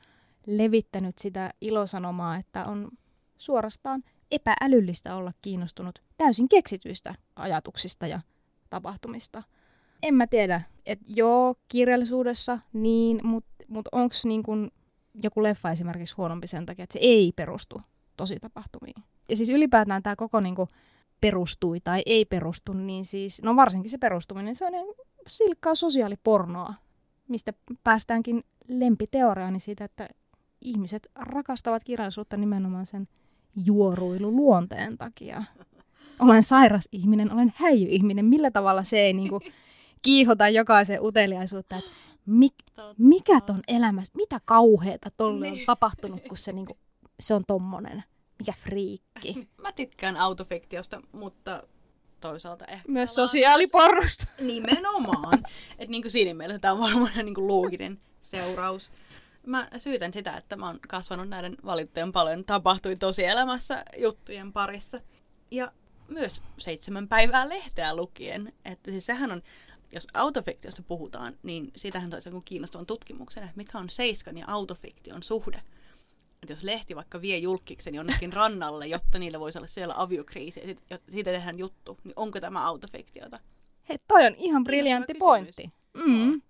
levittänyt 0.46 1.18
sitä 1.18 1.52
ilosanomaa, 1.62 2.38
että 2.38 2.66
on 2.66 2.90
suorastaan 3.38 4.04
epäälyllistä 4.32 5.16
olla 5.16 5.34
kiinnostunut 5.42 6.02
täysin 6.18 6.50
keksityistä 6.50 7.16
ajatuksista 7.36 8.08
ja 8.08 8.20
tapahtumista. 8.70 9.44
En 10.04 10.14
mä 10.14 10.28
tiedä, 10.28 10.62
että 10.86 11.06
joo, 11.08 11.56
kirjallisuudessa 11.68 12.60
niin, 12.74 13.20
mutta 13.24 13.50
mut 13.68 13.88
onko 13.92 14.16
niin 14.24 14.72
joku 15.24 15.44
leffa 15.44 15.72
esimerkiksi 15.72 16.16
huonompi 16.16 16.48
sen 16.48 16.66
takia, 16.66 16.84
että 16.84 16.94
se 16.94 17.00
ei 17.02 17.34
perustu 17.36 17.82
tosi 18.18 18.40
tapahtumiin. 18.40 19.04
Ja 19.30 19.36
siis 19.36 19.50
ylipäätään 19.50 20.04
tämä 20.04 20.16
koko 20.16 20.40
niin 20.40 20.56
kuin, 20.56 20.70
perustui 21.22 21.80
tai 21.80 22.02
ei 22.06 22.26
perustu, 22.26 22.74
niin 22.74 23.06
siis, 23.06 23.42
no 23.44 23.56
varsinkin 23.56 23.92
se 23.92 23.98
perustuminen, 23.98 24.56
se 24.56 24.66
on 24.66 24.74
ihan 24.74 24.88
silkkaa 25.28 25.76
sosiaalipornoa, 25.76 26.74
mistä 27.28 27.54
päästäänkin 27.84 28.44
lempiteoriaani 28.68 29.60
siitä, 29.60 29.86
että 29.86 30.10
ihmiset 30.62 31.08
rakastavat 31.16 31.84
kirjallisuutta 31.84 32.38
nimenomaan 32.38 32.86
sen 32.86 33.08
juoruilu 33.66 34.32
luonteen 34.32 34.98
takia. 34.98 35.44
Olen 36.20 36.44
sairas 36.44 36.88
ihminen, 36.92 37.34
olen 37.34 37.54
häijy-ihminen. 37.56 38.26
Millä 38.26 38.52
tavalla 38.52 38.84
se 38.84 39.00
ei 39.00 39.14
niinku 39.14 39.42
kiihota 40.02 40.50
jokaisen 40.50 41.02
uteliaisuutta, 41.02 41.78
että 41.78 41.90
mik, 42.26 42.54
mikä 42.98 43.42
ton 43.42 43.62
elämässä, 43.68 44.14
mitä 44.16 44.40
kauheeta 44.46 45.10
tolle 45.18 45.48
on 45.48 45.54
niin. 45.54 45.66
tapahtunut, 45.66 46.28
kun 46.28 46.38
se, 46.38 46.52
niinku, 46.52 46.78
se 47.20 47.34
on 47.34 47.44
tommonen. 47.48 48.04
Mikä 48.40 48.54
friikki. 48.64 49.48
Mä 49.64 49.72
tykkään 49.72 50.18
autofiktiosta, 50.18 51.02
mutta 51.12 51.64
toisaalta 52.22 52.66
ehkä... 52.66 52.92
Myös 52.92 53.16
sosiaalipornosta. 53.16 54.28
Nimenomaan. 54.40 55.40
että 55.72 55.92
niinku 55.92 56.10
siinä 56.10 56.34
mielessä 56.34 56.60
tämä 56.60 56.74
on 56.74 56.80
varmaan 56.80 57.12
niinku 57.16 57.48
looginen 57.48 58.00
seuraus. 58.22 58.92
Mä 59.46 59.68
syytän 59.78 60.14
sitä, 60.14 60.38
että 60.38 60.56
mä 60.56 60.68
oon 60.68 60.80
kasvanut 60.88 61.30
näiden 61.30 61.56
valittujen 61.66 62.12
paljon 62.12 62.46
tapahtui 62.46 62.96
tosielämässä 62.96 63.86
juttujen 63.98 64.54
parissa. 64.54 65.02
Ja 65.52 65.72
myös 66.08 66.44
seitsemän 66.58 67.08
päivää 67.08 67.50
lehteä 67.50 67.96
lukien. 67.96 68.54
Että 68.66 68.92
siis 68.92 69.06
sehän 69.06 69.32
on, 69.32 69.42
jos 69.92 70.08
autofiktiosta 70.14 70.82
puhutaan, 70.82 71.36
niin 71.44 71.72
siitähän 71.76 72.10
toisi 72.10 72.30
kiinnostavan 72.46 72.86
tutkimuksen, 72.86 73.44
että 73.44 73.58
mikä 73.58 73.78
on 73.78 73.90
seiskan 73.90 74.38
ja 74.38 74.46
autofiktion 74.48 75.24
suhde. 75.24 75.62
Että 76.44 76.54
jos 76.54 76.64
lehti 76.64 76.96
vaikka 76.96 77.22
vie 77.22 77.38
julkiksen 77.38 77.96
jonnekin 77.96 78.34
rannalle, 78.34 78.88
jotta 78.88 79.20
niillä 79.20 79.40
voisi 79.40 79.58
olla 79.60 79.68
siellä 79.68 79.94
aviokriisi, 79.98 80.78
ja 80.90 81.00
siitä 81.12 81.32
tehdään 81.32 81.60
juttu, 81.60 82.00
niin 82.04 82.14
onko 82.16 82.40
tämä 82.40 82.66
autofiktiota? 82.66 83.40
Hei, 83.90 83.98
toi 84.08 84.26
on 84.26 84.36
ihan 84.36 84.64
briljantti 84.64 85.14
pointti. 85.14 85.70
Mm. 85.94 86.42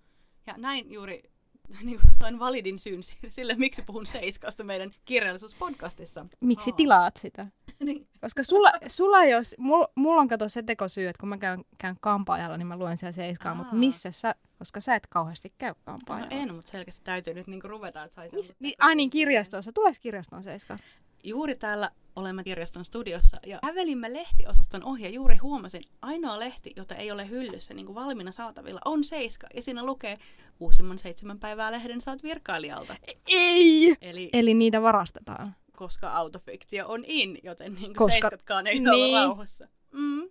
Ja 0.47 0.53
näin 0.57 0.91
juuri 0.91 1.23
niin 1.83 1.99
sain 2.19 2.39
validin 2.39 2.79
syyn 2.79 3.01
sille, 3.29 3.55
miksi 3.55 3.81
puhun 3.81 4.05
Seiskasta 4.05 4.63
meidän 4.63 4.91
kirjallisuuspodcastissa. 5.05 6.25
Miksi 6.39 6.71
tilaat 6.71 7.17
sitä? 7.17 7.47
niin. 7.85 8.07
Koska 8.21 8.43
sulla, 8.43 8.71
sulla 8.87 9.25
jos, 9.25 9.55
mulla, 9.57 9.87
mulla 9.95 10.21
on 10.21 10.27
kato 10.27 10.47
se 10.47 10.63
tekosyy, 10.63 11.07
että 11.07 11.19
kun 11.19 11.29
mä 11.29 11.37
käyn, 11.37 11.65
käyn 11.77 11.97
kampaajalla, 12.01 12.57
niin 12.57 12.67
mä 12.67 12.77
luen 12.77 12.97
siellä 12.97 13.11
Seiskaa, 13.11 13.55
mutta 13.55 13.75
missä 13.75 14.11
sä, 14.11 14.35
koska 14.59 14.79
sä 14.79 14.95
et 14.95 15.07
kauheasti 15.07 15.53
käy 15.57 15.73
kampaajalla. 15.85 16.35
No 16.35 16.41
en, 16.41 16.55
mutta 16.55 16.71
selkeästi 16.71 17.01
täytyy 17.03 17.33
nyt 17.33 17.47
niinku 17.47 17.67
ruveta, 17.67 18.03
että 18.03 18.15
saisi... 18.15 18.35
Mis, 18.35 18.55
niin, 18.59 18.75
ai 18.79 18.95
niin, 18.95 19.09
kirjastossa. 19.09 19.71
Tuleeko 19.71 19.97
kirjastoon 20.01 20.43
Seiska? 20.43 20.77
Juuri 21.23 21.55
täällä 21.55 21.91
olemme 22.15 22.43
kirjaston 22.43 22.85
studiossa 22.85 23.37
ja 23.45 23.59
kävelimme 23.65 24.13
lehtiosaston 24.13 24.83
ohi 24.83 25.03
ja 25.03 25.09
juuri 25.09 25.37
huomasin, 25.37 25.83
ainoa 26.01 26.39
lehti, 26.39 26.73
jota 26.75 26.95
ei 26.95 27.11
ole 27.11 27.29
hyllyssä 27.29 27.73
niin 27.73 27.85
kuin 27.85 27.95
valmiina 27.95 28.31
saatavilla, 28.31 28.81
on 28.85 29.03
Seiska. 29.03 29.47
Ja 29.55 29.61
siinä 29.61 29.85
lukee 29.85 30.17
uusimman 30.59 30.99
seitsemän 30.99 31.39
päivää 31.39 31.71
lehden 31.71 32.01
saat 32.01 32.23
virkailijalta. 32.23 32.95
Ei! 33.27 33.95
Eli, 34.01 34.29
Eli 34.33 34.53
niitä 34.53 34.81
varastetaan. 34.81 35.55
Koska 35.77 36.11
autofiktio 36.11 36.87
on 36.87 37.03
in, 37.07 37.37
joten 37.43 37.73
niin 37.73 37.81
kuin 37.83 37.95
koska... 37.95 38.11
Seiskatkaan 38.11 38.67
ei 38.67 38.79
niin. 38.79 38.89
ole 38.89 39.21
rauhassa. 39.21 39.67
Mm. 39.91 40.29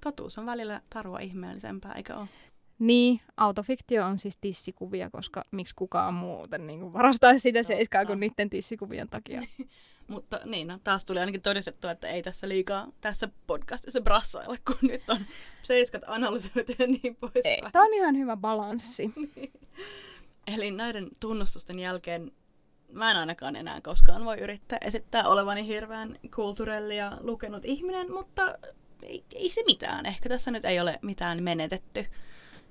Totuus 0.00 0.38
on 0.38 0.46
välillä 0.46 0.80
tarua 0.90 1.18
ihmeellisempää, 1.18 1.92
eikö 1.92 2.16
ole? 2.16 2.28
Niin, 2.78 3.20
autofiktio 3.36 4.06
on 4.06 4.18
siis 4.18 4.36
tissikuvia, 4.36 5.10
koska 5.10 5.44
miksi 5.50 5.74
kukaan 5.74 6.14
muuten 6.14 6.66
niin 6.66 6.92
varastaisi 6.92 7.38
sitä 7.38 7.62
seiskaa 7.62 8.06
kuin 8.06 8.20
niiden 8.20 8.50
tissikuvien 8.50 9.08
takia. 9.08 9.42
Mutta 10.08 10.40
niin, 10.44 10.68
no, 10.68 10.78
taas 10.84 11.04
tuli 11.04 11.18
ainakin 11.20 11.42
todistettua, 11.42 11.90
että 11.90 12.08
ei 12.08 12.22
tässä 12.22 12.48
liikaa 12.48 12.88
tässä 13.00 13.28
podcastissa 13.46 14.00
brassailla, 14.00 14.56
kun 14.66 14.88
nyt 14.90 15.10
on 15.10 15.20
seiskat 15.62 16.02
analysoitu 16.06 16.72
ja 16.78 16.86
niin 16.86 17.16
poispäin. 17.16 17.64
Ei, 17.64 17.70
tämä 17.72 17.84
on 17.84 17.94
ihan 17.94 18.18
hyvä 18.18 18.36
balanssi. 18.36 19.12
Eli 20.54 20.70
näiden 20.70 21.08
tunnustusten 21.20 21.78
jälkeen 21.78 22.32
mä 22.92 23.10
en 23.10 23.16
ainakaan 23.16 23.56
enää 23.56 23.80
koskaan 23.80 24.24
voi 24.24 24.38
yrittää 24.38 24.78
esittää 24.80 25.28
olevani 25.28 25.66
hirveän 25.66 26.18
kulturelli 26.34 26.96
ja 26.96 27.18
lukenut 27.20 27.64
ihminen, 27.64 28.12
mutta 28.12 28.58
ei, 29.02 29.24
ei 29.34 29.50
se 29.50 29.62
mitään. 29.66 30.06
Ehkä 30.06 30.28
tässä 30.28 30.50
nyt 30.50 30.64
ei 30.64 30.80
ole 30.80 30.98
mitään 31.02 31.42
menetetty 31.42 32.06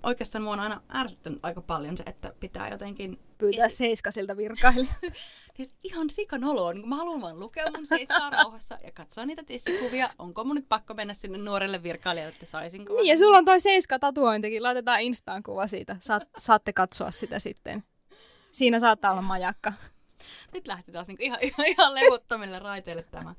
oikeastaan 0.03 0.43
mua 0.43 0.53
on 0.53 0.59
aina 0.59 0.81
ärsyttänyt 0.95 1.39
aika 1.43 1.61
paljon 1.61 1.97
se, 1.97 2.03
että 2.05 2.33
pitää 2.39 2.69
jotenkin... 2.69 3.19
Pyytää 3.37 3.65
esi- 3.65 3.75
seiskasilta 3.75 4.37
virkaille. 4.37 4.87
siis 5.57 5.75
ihan 5.83 6.09
sikanoloa, 6.09 6.73
niin 6.73 6.89
mä 6.89 6.95
haluan 6.95 7.21
vaan 7.21 7.39
lukea 7.39 7.71
mun 7.75 7.87
seiskaa 7.87 8.29
rauhassa 8.29 8.77
ja 8.83 8.91
katsoa 8.91 9.25
niitä 9.25 9.43
tissikuvia. 9.43 10.09
Onko 10.19 10.43
mun 10.43 10.55
nyt 10.55 10.69
pakko 10.69 10.93
mennä 10.93 11.13
sinne 11.13 11.37
nuorelle 11.37 11.83
virkailijalle, 11.83 12.33
että 12.33 12.45
saisinko? 12.45 12.93
Niin, 12.93 13.05
ja 13.05 13.17
sulla 13.17 13.37
on 13.37 13.45
toi 13.45 13.59
seiska 13.59 13.99
tatuointikin. 13.99 14.63
Laitetaan 14.63 15.01
Instaan 15.01 15.43
kuva 15.43 15.67
siitä. 15.67 15.97
Saat, 15.99 16.23
saatte 16.37 16.73
katsoa 16.73 17.11
sitä 17.11 17.39
sitten. 17.39 17.83
Siinä 18.51 18.79
saattaa 18.79 19.11
olla 19.11 19.21
majakka. 19.21 19.73
Nyt 20.53 20.67
lähti 20.67 20.91
taas 20.91 21.07
niinku 21.07 21.23
ihan, 21.23 21.39
ihan, 21.41 21.67
ihan 21.67 21.95
levottomille 21.95 22.59
raiteille 22.59 23.03
tämä. 23.03 23.35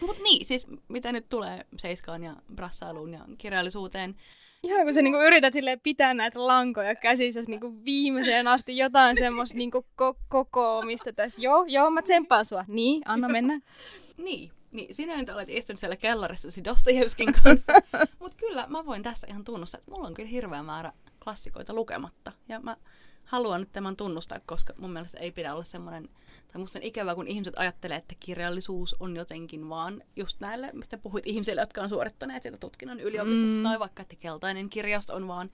Mutta 0.00 0.22
niin, 0.22 0.46
siis 0.46 0.66
mitä 0.88 1.12
nyt 1.12 1.28
tulee 1.28 1.66
seiskaan 1.78 2.22
ja 2.22 2.36
brassailuun 2.54 3.12
ja 3.12 3.20
kirjallisuuteen, 3.38 4.16
Ihan 4.62 4.84
kun 4.84 4.94
sä 4.94 5.02
niinku 5.02 5.20
yrität 5.20 5.52
sille 5.52 5.76
pitää 5.82 6.14
näitä 6.14 6.46
lankoja 6.46 6.94
käsissä 6.94 7.40
niinku 7.48 7.84
viimeiseen 7.84 8.48
asti 8.48 8.76
jotain 8.76 9.16
semmoista 9.16 9.58
niinku 9.58 9.86
ko- 10.02 10.18
kokoamista 10.28 11.12
tässä. 11.12 11.40
Joo, 11.40 11.64
joo, 11.68 11.90
mä 11.90 12.02
tsemppaan 12.02 12.44
sua. 12.44 12.64
Niin, 12.68 13.02
anna 13.04 13.28
mennä. 13.28 13.60
niin, 14.16 14.50
niin, 14.72 14.94
sinä 14.94 15.16
nyt 15.16 15.28
olet 15.28 15.48
istunut 15.50 15.80
siellä 15.80 15.96
kellarissasi 15.96 16.64
Dostojevskin 16.64 17.32
kanssa. 17.32 17.72
Mutta 18.20 18.36
kyllä 18.36 18.66
mä 18.68 18.86
voin 18.86 19.02
tässä 19.02 19.26
ihan 19.30 19.44
tunnustaa, 19.44 19.78
että 19.78 19.90
mulla 19.90 20.06
on 20.06 20.14
kyllä 20.14 20.28
hirveä 20.28 20.62
määrä 20.62 20.92
klassikoita 21.24 21.74
lukematta. 21.74 22.32
Ja 22.48 22.60
mä 22.60 22.76
haluan 23.24 23.60
nyt 23.60 23.72
tämän 23.72 23.96
tunnustaa, 23.96 24.40
koska 24.46 24.72
mun 24.78 24.92
mielestä 24.92 25.18
ei 25.18 25.32
pidä 25.32 25.54
olla 25.54 25.64
semmoinen 25.64 26.08
tai 26.52 26.60
musta 26.60 26.78
on 26.78 26.82
ikävää, 26.82 27.14
kun 27.14 27.28
ihmiset 27.28 27.54
ajattelee, 27.56 27.96
että 27.96 28.14
kirjallisuus 28.20 28.96
on 29.00 29.16
jotenkin 29.16 29.68
vaan 29.68 30.02
just 30.16 30.40
näille, 30.40 30.70
mistä 30.72 30.98
puhuit 30.98 31.26
ihmisille, 31.26 31.60
jotka 31.60 31.82
on 31.82 31.88
suorittaneet 31.88 32.42
sitä 32.42 32.56
tutkinnon 32.56 33.00
yliopistossa, 33.00 33.58
mm. 33.58 33.62
tai 33.62 33.78
vaikka, 33.78 34.02
että 34.02 34.16
keltainen 34.16 34.68
kirjasto 34.68 35.14
on 35.14 35.28
vaan 35.28 35.50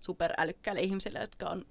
superälykkäille 0.00 0.80
ihmisille, 0.80 1.18
jotka 1.18 1.46
on 1.46 1.64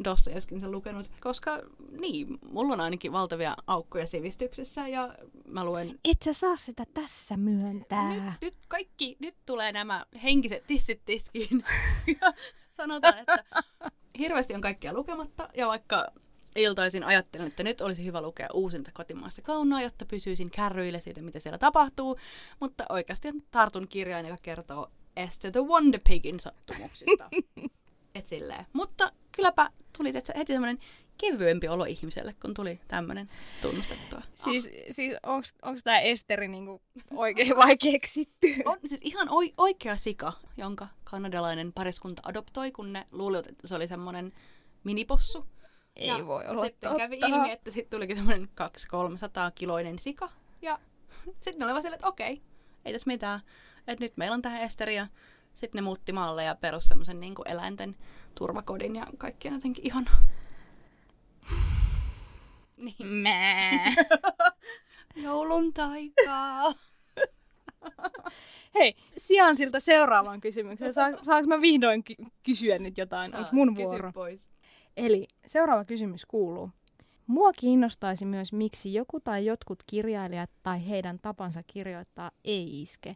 sen 0.59 0.71
lukenut. 0.71 1.11
Koska 1.21 1.61
niin, 1.99 2.37
mulla 2.49 2.73
on 2.73 2.81
ainakin 2.81 3.11
valtavia 3.11 3.55
aukkoja 3.67 4.07
sivistyksessä 4.07 4.87
ja 4.87 5.15
mä 5.47 5.65
luen... 5.65 5.99
Et 6.11 6.21
sä 6.21 6.33
saa 6.33 6.57
sitä 6.57 6.83
tässä 6.93 7.37
myöntää. 7.37 8.09
Nyt, 8.09 8.33
nyt 8.41 8.55
kaikki, 8.67 9.17
nyt 9.19 9.35
tulee 9.45 9.71
nämä 9.71 10.05
henkiset 10.23 10.63
tissit 10.67 11.01
tiskiin. 11.05 11.63
ja 12.21 12.33
sanotaan, 12.77 13.17
että 13.17 13.43
hirveästi 14.19 14.53
on 14.53 14.61
kaikkia 14.61 14.93
lukematta 14.93 15.49
ja 15.57 15.67
vaikka 15.67 16.07
iltaisin 16.55 17.03
ajattelin, 17.03 17.47
että 17.47 17.63
nyt 17.63 17.81
olisi 17.81 18.05
hyvä 18.05 18.21
lukea 18.21 18.47
uusinta 18.53 18.91
kotimaassa 18.93 19.41
kaunaa, 19.41 19.81
jotta 19.81 20.05
pysyisin 20.05 20.51
kärryillä 20.51 20.99
siitä, 20.99 21.21
mitä 21.21 21.39
siellä 21.39 21.57
tapahtuu. 21.57 22.19
Mutta 22.59 22.85
oikeasti 22.89 23.33
tartun 23.51 23.87
kirjaan, 23.87 24.25
joka 24.25 24.41
kertoo 24.41 24.91
Esther 25.15 25.51
the 25.51 25.61
Wonder 25.61 26.01
Pigin 26.09 26.39
sattumuksista. 26.39 27.29
Et 28.15 28.25
silleen. 28.25 28.65
Mutta 28.73 29.11
kylläpä 29.31 29.69
tuli 29.97 30.09
että 30.09 30.33
heti 30.37 30.53
semmoinen 30.53 30.79
kevyempi 31.17 31.67
olo 31.67 31.85
ihmiselle, 31.85 32.35
kun 32.41 32.53
tuli 32.53 32.79
tämmöinen 32.87 33.29
tunnustettua. 33.61 34.21
Siis, 34.35 34.67
ah. 34.67 34.71
siis 34.91 35.15
onko 35.61 35.79
tämä 35.83 35.99
Esteri 35.99 36.47
niinku 36.47 36.81
oikein 37.15 37.55
vai 37.55 37.77
keksitty? 37.77 38.47
On 38.65 38.79
siis 38.85 39.01
ihan 39.03 39.29
oi, 39.29 39.53
oikea 39.57 39.97
sika, 39.97 40.33
jonka 40.57 40.87
kanadalainen 41.03 41.73
pariskunta 41.73 42.21
adoptoi, 42.25 42.71
kun 42.71 42.93
ne 42.93 43.07
luulivat, 43.11 43.47
että 43.47 43.67
se 43.67 43.75
oli 43.75 43.87
semmoinen 43.87 44.33
minipossu. 44.83 45.45
Ei 45.95 46.07
ja 46.07 46.27
voi 46.27 46.45
olla 46.47 46.63
sitten 46.63 46.89
totta. 46.89 47.03
kävi 47.03 47.19
ilmi, 47.19 47.51
että 47.51 47.71
sitten 47.71 47.97
tulikin 47.97 48.15
semmoinen 48.17 48.49
200-300 48.61 48.67
kiloinen 49.55 49.99
sika. 49.99 50.29
Ja 50.61 50.79
sitten 51.25 51.59
ne 51.59 51.65
olivat 51.65 51.81
silleen, 51.81 51.97
että 51.97 52.07
okei, 52.07 52.41
ei 52.85 52.93
tässä 52.93 53.07
mitään. 53.07 53.39
Että 53.87 54.03
nyt 54.05 54.17
meillä 54.17 54.33
on 54.33 54.41
tähän 54.41 54.61
Esteri 54.61 54.95
ja 54.95 55.07
sitten 55.53 55.77
ne 55.79 55.81
muutti 55.81 56.11
maalle 56.11 56.43
ja 56.43 56.55
perus 56.55 56.87
semmoisen 56.87 57.19
niin 57.19 57.35
eläinten 57.45 57.95
turvakodin 58.35 58.95
ja 58.95 59.07
kaikki 59.17 59.47
jotenkin 59.47 59.87
ihan... 59.87 60.05
niin. 62.77 63.07
Mää. 63.07 63.93
Joulun 65.23 65.73
taikaa. 65.73 66.73
Hei, 68.73 68.95
sijaan 69.17 69.55
siltä 69.55 69.79
seuraavaan 69.79 70.41
kysymykseen. 70.41 70.93
saanko 70.93 71.47
mä 71.47 71.61
vihdoin 71.61 72.03
ky- 72.03 72.25
kysyä 72.43 72.79
nyt 72.79 72.97
jotain? 72.97 73.31
Saa, 73.31 73.39
Onko 73.39 73.49
mun 73.53 73.75
vuoro? 73.75 74.11
pois. 74.11 74.49
Eli 74.97 75.27
seuraava 75.45 75.85
kysymys 75.85 76.25
kuuluu. 76.25 76.69
Mua 77.27 77.53
kiinnostaisi 77.53 78.25
myös, 78.25 78.53
miksi 78.53 78.93
joku 78.93 79.19
tai 79.19 79.45
jotkut 79.45 79.83
kirjailijat 79.87 80.49
tai 80.63 80.87
heidän 80.89 81.19
tapansa 81.19 81.63
kirjoittaa 81.63 82.31
ei 82.43 82.81
iske. 82.81 83.15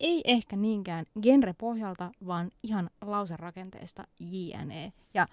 Ei 0.00 0.22
ehkä 0.24 0.56
niinkään 0.56 1.06
genre-pohjalta, 1.22 2.10
vaan 2.26 2.50
ihan 2.62 2.90
lauserakenteesta 3.00 4.04
JNE. 4.20 4.92
Ja 5.14 5.26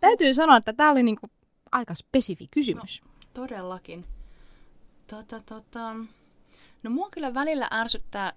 täytyy 0.00 0.34
sanoa, 0.34 0.56
että 0.56 0.72
tämä 0.72 0.90
oli 0.90 1.02
niinku 1.02 1.26
aika 1.72 1.94
spesifi 1.94 2.48
kysymys. 2.50 3.02
No, 3.04 3.10
todellakin. 3.34 4.04
Tota, 5.06 5.40
tota... 5.40 5.94
No 6.82 6.90
mua 6.90 7.08
kyllä 7.10 7.34
välillä 7.34 7.68
ärsyttää 7.72 8.32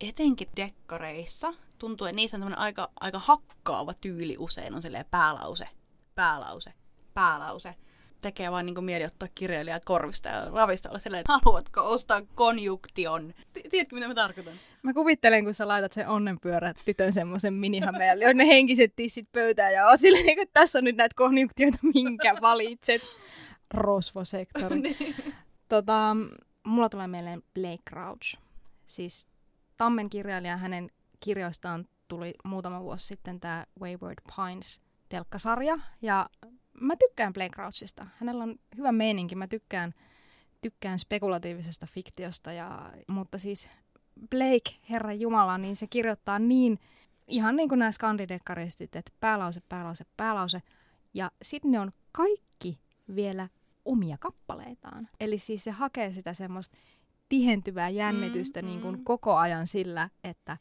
etenkin 0.00 0.48
dekkareissa. 0.56 1.54
Tuntuu, 1.78 2.06
että 2.06 2.16
niissä 2.16 2.36
on 2.36 2.58
aika, 2.58 2.90
aika 3.00 3.18
hakkaava 3.18 3.94
tyyli 3.94 4.36
usein. 4.38 4.74
On 4.74 4.82
silleen 4.82 5.06
päälause, 5.10 5.68
päälause, 6.20 6.72
päälause 7.14 7.74
tekee 8.20 8.50
vaan 8.50 8.66
niin 8.66 8.84
mieli 8.84 9.04
ottaa 9.04 9.28
kirjailija 9.34 9.80
korvista 9.84 10.28
ja 10.28 10.50
ravista 10.50 10.88
olla 10.88 10.98
silleen, 10.98 11.20
että 11.20 11.38
haluatko 11.44 11.90
ostaa 11.90 12.22
konjuktion. 12.34 13.34
Tiedätkö, 13.70 13.96
mitä 13.96 14.08
mä 14.08 14.14
tarkoitan? 14.14 14.54
Mä 14.82 14.94
kuvittelen, 14.94 15.44
kun 15.44 15.54
sä 15.54 15.68
laitat 15.68 15.92
sen 15.92 16.08
onnenpyörä 16.08 16.74
tytön 16.84 17.12
semmoisen 17.12 17.54
minihameelle, 17.54 18.26
on 18.30 18.36
ne 18.36 18.46
henkiset 18.46 18.92
tissit 18.96 19.32
pöytään 19.32 19.72
ja 19.72 19.86
oot 19.86 20.00
silleen, 20.00 20.38
että 20.38 20.60
tässä 20.60 20.78
on 20.78 20.84
nyt 20.84 20.96
näitä 20.96 21.14
konjuktioita, 21.16 21.78
minkä 21.94 22.34
valitset. 22.40 23.02
Rosvosektori. 23.74 24.80
niin. 24.80 25.14
tota, 25.68 26.16
mulla 26.64 26.88
tulee 26.88 27.06
mieleen 27.06 27.42
Blake 27.54 27.82
Crouch. 27.90 28.38
Siis 28.86 29.28
Tammen 29.76 30.10
kirjailija, 30.10 30.56
hänen 30.56 30.90
kirjoistaan 31.20 31.88
tuli 32.08 32.34
muutama 32.44 32.80
vuosi 32.80 33.06
sitten 33.06 33.40
tämä 33.40 33.66
Wayward 33.80 34.18
Pines 34.36 34.80
telkkasarja. 35.10 35.78
Ja 36.02 36.30
mä 36.80 36.96
tykkään 36.96 37.32
Blake 37.32 37.54
Crouchista. 37.54 38.06
Hänellä 38.18 38.44
on 38.44 38.54
hyvä 38.76 38.92
meininki. 38.92 39.34
Mä 39.34 39.46
tykkään, 39.46 39.94
tykkään 40.62 40.98
spekulatiivisesta 40.98 41.86
fiktiosta. 41.86 42.52
Ja, 42.52 42.92
mutta 43.08 43.38
siis 43.38 43.68
Blake, 44.30 44.80
Herra 44.90 45.12
Jumala, 45.12 45.58
niin 45.58 45.76
se 45.76 45.86
kirjoittaa 45.86 46.38
niin, 46.38 46.78
ihan 47.26 47.56
niin 47.56 47.68
kuin 47.68 47.78
nämä 47.78 47.92
skandidekkaristit, 47.92 48.96
että 48.96 49.12
päälause, 49.20 49.60
päälause, 49.68 50.04
päälause. 50.16 50.62
Ja 51.14 51.30
sitten 51.42 51.70
ne 51.70 51.80
on 51.80 51.90
kaikki 52.12 52.80
vielä 53.14 53.48
omia 53.84 54.16
kappaleitaan. 54.20 55.08
Eli 55.20 55.38
siis 55.38 55.64
se 55.64 55.70
hakee 55.70 56.12
sitä 56.12 56.34
semmoista 56.34 56.76
tihentyvää 57.28 57.88
jännitystä 57.88 58.62
mm, 58.62 58.68
niin 58.68 58.80
kuin 58.80 58.96
mm. 58.96 59.04
koko 59.04 59.36
ajan 59.36 59.66
sillä, 59.66 60.10
että 60.24 60.56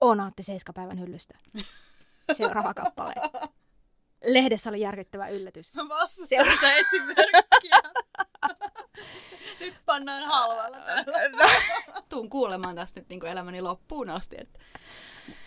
on 0.00 0.20
Antti 0.20 0.42
Seiskapäivän 0.42 1.00
hyllystä. 1.00 1.38
Seuraava 2.32 2.74
kappale. 2.74 3.14
Lehdessä 4.24 4.70
oli 4.70 4.80
järkyttävä 4.80 5.28
yllätys. 5.28 5.72
Seuraava 6.04 6.72
esimerkkiä. 6.72 7.80
nyt 9.60 9.74
pannaan 9.86 10.24
halvalla 10.24 10.78
täällä. 10.78 11.50
Tuun 12.08 12.30
kuulemaan 12.30 12.76
tästä 12.76 13.00
nyt 13.00 13.08
niin 13.08 13.20
kuin 13.20 13.32
elämäni 13.32 13.60
loppuun 13.60 14.10
asti. 14.10 14.36
Että 14.38 14.58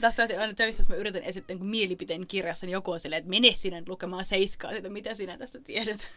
tästä 0.02 0.24
aina 0.40 0.54
töissä, 0.54 0.82
jos 0.82 0.90
mä 0.90 0.96
yritän 0.96 1.24
esittää 1.24 1.56
niin 1.56 1.66
mielipiteen 1.66 2.28
kirjassa, 2.28 2.66
niin 2.66 2.74
joku 2.74 2.92
on 2.92 3.00
silleen, 3.00 3.20
että 3.20 3.30
mene 3.30 3.54
sinä 3.56 3.84
lukemaan 3.88 4.26
seiskaa 4.26 4.72
siitä, 4.72 4.90
mitä 4.90 5.16
sinä 5.16 5.38
tästä 5.38 5.60
tiedät. 5.60 6.10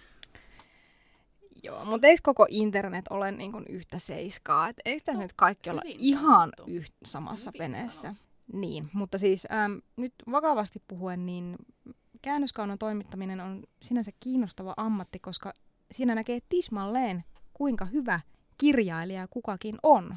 Joo, 1.63 1.85
mutta 1.85 2.07
eikö 2.07 2.21
koko 2.23 2.47
internet 2.49 3.05
ole 3.11 3.33
niin 3.33 3.53
kuin 3.53 3.65
yhtä 3.69 3.99
seiskaa? 3.99 4.69
Et 4.69 4.77
eikö 4.85 5.03
tässä 5.05 5.19
no, 5.19 5.23
nyt 5.23 5.33
kaikki 5.33 5.71
olla 5.71 5.83
ihan 5.85 6.53
yht, 6.67 6.93
samassa 7.05 7.51
hyvin 7.55 7.73
veneessä? 7.73 8.01
Sanottu. 8.01 8.25
Niin, 8.53 8.91
mutta 8.93 9.19
siis 9.19 9.47
äm, 9.65 9.81
nyt 9.97 10.15
vakavasti 10.31 10.83
puhuen, 10.89 11.27
niin 11.27 11.57
käännöskaunon 12.25 12.79
toimittaminen 12.79 13.41
on 13.41 13.65
sinänsä 13.83 14.11
kiinnostava 14.21 14.75
ammatti, 14.77 15.19
koska 15.19 15.53
siinä 15.91 16.15
näkee 16.15 16.41
tismalleen, 16.49 17.25
kuinka 17.55 17.85
hyvä 17.85 18.21
kirjailija 18.59 19.29
kukakin 19.29 19.79
on. 19.83 20.17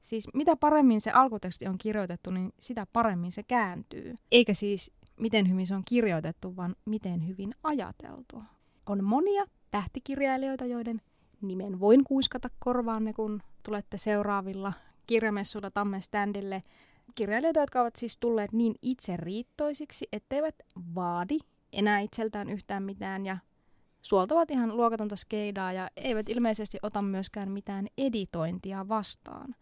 Siis 0.00 0.28
mitä 0.34 0.56
paremmin 0.56 1.00
se 1.00 1.10
alkuteksti 1.10 1.66
on 1.66 1.78
kirjoitettu, 1.78 2.30
niin 2.30 2.52
sitä 2.60 2.86
paremmin 2.92 3.32
se 3.32 3.42
kääntyy. 3.42 4.14
Eikä 4.32 4.54
siis 4.54 4.92
miten 5.20 5.50
hyvin 5.50 5.66
se 5.66 5.74
on 5.74 5.82
kirjoitettu, 5.84 6.56
vaan 6.56 6.76
miten 6.84 7.28
hyvin 7.28 7.54
ajateltu. 7.62 8.42
On 8.86 9.04
monia 9.04 9.44
tähtikirjailijoita, 9.70 10.64
joiden 10.64 11.00
nimen 11.40 11.80
voin 11.80 12.04
kuiskata 12.04 12.48
korvaanne, 12.58 13.12
kun 13.12 13.42
tulette 13.62 13.96
seuraavilla 13.96 14.72
kirjamessuilla 15.06 15.70
Tammen 15.70 16.02
standille. 16.02 16.62
Kirjailijoita, 17.16 17.60
jotka 17.60 17.80
ovat 17.80 17.96
siis 17.96 18.18
tulleet 18.18 18.52
niin 18.52 18.74
itseriittoisiksi, 18.82 20.08
etteivät 20.12 20.54
vaadi 20.94 21.38
enää 21.72 22.00
itseltään 22.00 22.50
yhtään 22.50 22.82
mitään 22.82 23.26
ja 23.26 23.38
suoltavat 24.02 24.50
ihan 24.50 24.76
luokatonta 24.76 25.16
skeidaa 25.16 25.72
ja 25.72 25.90
eivät 25.96 26.28
ilmeisesti 26.28 26.78
ota 26.82 27.02
myöskään 27.02 27.50
mitään 27.50 27.86
editointia 27.98 28.88
vastaan. 28.88 29.54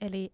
Eli 0.00 0.32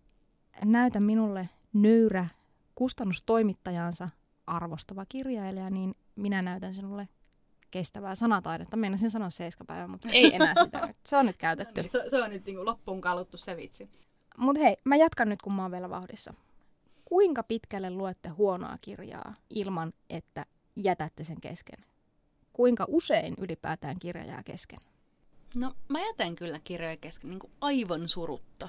näytä 0.64 1.00
minulle 1.00 1.48
nöyrä 1.72 2.28
kustannustoimittajansa 2.74 4.08
arvostava 4.46 5.04
kirjailija, 5.08 5.70
niin 5.70 5.94
minä 6.16 6.42
näytän 6.42 6.74
sinulle 6.74 7.08
kestävää 7.70 8.14
sanataidetta. 8.14 8.76
Meinasin 8.76 9.10
sanoa 9.10 9.30
seiskapäivä, 9.30 9.88
mutta 9.88 10.08
ei 10.12 10.34
enää 10.34 10.54
sitä 10.64 10.86
nyt. 10.86 10.96
Se 11.06 11.16
on 11.16 11.26
nyt 11.26 11.36
käytetty. 11.36 11.80
No 11.80 11.82
niin, 11.82 11.90
se, 11.90 12.10
se 12.10 12.22
on 12.22 12.30
nyt 12.30 12.46
niin 12.46 12.64
loppuun 12.64 13.00
kaluttu 13.00 13.36
se 13.36 13.56
vitsi. 13.56 13.90
Mutta 14.38 14.60
hei, 14.62 14.76
mä 14.84 14.96
jatkan 14.96 15.28
nyt, 15.28 15.42
kun 15.42 15.52
mä 15.52 15.62
oon 15.62 15.70
vielä 15.70 15.90
vauhdissa. 15.90 16.34
Kuinka 17.04 17.42
pitkälle 17.42 17.90
luette 17.90 18.28
huonoa 18.28 18.78
kirjaa 18.80 19.34
ilman, 19.50 19.92
että 20.10 20.46
jätätte 20.76 21.24
sen 21.24 21.40
kesken? 21.40 21.84
Kuinka 22.52 22.84
usein 22.88 23.34
ylipäätään 23.38 23.98
kirja 23.98 24.24
jää 24.24 24.42
kesken? 24.42 24.78
No, 25.54 25.74
mä 25.88 26.00
jätän 26.00 26.36
kyllä 26.36 26.60
kirjoja 26.64 26.96
kesken 26.96 27.30
niin 27.30 27.52
aivan 27.60 28.08
surutta. 28.08 28.68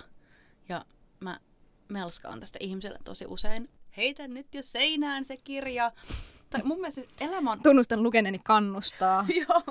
Ja 0.69 0.85
mä 1.19 1.39
melskaan 1.89 2.39
tästä 2.39 2.57
ihmiselle 2.61 2.99
tosi 3.03 3.25
usein. 3.27 3.69
Heitä 3.97 4.27
nyt 4.27 4.47
jo 4.53 4.63
seinään 4.63 5.25
se 5.25 5.37
kirja 5.37 5.91
tai 6.49 6.61
mun 6.63 6.77
mielestä 6.77 7.01
siis 7.01 7.13
elämä 7.19 7.51
on... 7.51 7.63
Tunnustan 7.63 8.03
lukeneeni 8.03 8.39
kannustaa. 8.43 9.25
Joo, 9.41 9.63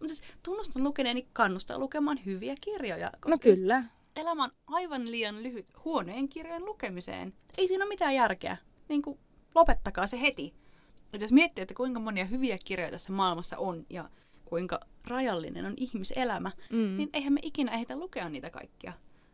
mutta 0.00 0.14
siis 0.14 0.22
tunnustan 0.42 0.84
lukeneeni 0.84 1.26
kannustaa 1.32 1.78
lukemaan 1.78 2.24
hyviä 2.24 2.54
kirjoja. 2.60 3.10
Koska 3.20 3.28
no 3.28 3.38
kyllä. 3.56 3.84
Elämä 4.16 4.44
on 4.44 4.52
aivan 4.66 5.10
liian 5.10 5.42
lyhyt 5.42 5.66
huoneen 5.84 6.28
kirjojen 6.28 6.64
lukemiseen. 6.64 7.34
Ei 7.58 7.68
siinä 7.68 7.84
ole 7.84 7.88
mitään 7.88 8.14
järkeä. 8.14 8.56
Niin 8.88 9.02
kuin, 9.02 9.18
lopettakaa 9.54 10.06
se 10.06 10.20
heti. 10.20 10.54
Et 11.12 11.20
jos 11.20 11.32
miettii, 11.32 11.62
että 11.62 11.74
kuinka 11.74 12.00
monia 12.00 12.24
hyviä 12.24 12.56
kirjoja 12.64 12.90
tässä 12.90 13.12
maailmassa 13.12 13.58
on 13.58 13.86
ja 13.90 14.10
kuinka 14.44 14.80
rajallinen 15.06 15.66
on 15.66 15.74
ihmiselämä, 15.76 16.50
mm. 16.70 16.96
niin 16.96 17.10
eihän 17.12 17.32
me 17.32 17.40
ikinä 17.42 17.72
ehditä 17.72 17.96
lukea 17.96 18.28
niitä 18.28 18.50
kaikkia. 18.50 18.92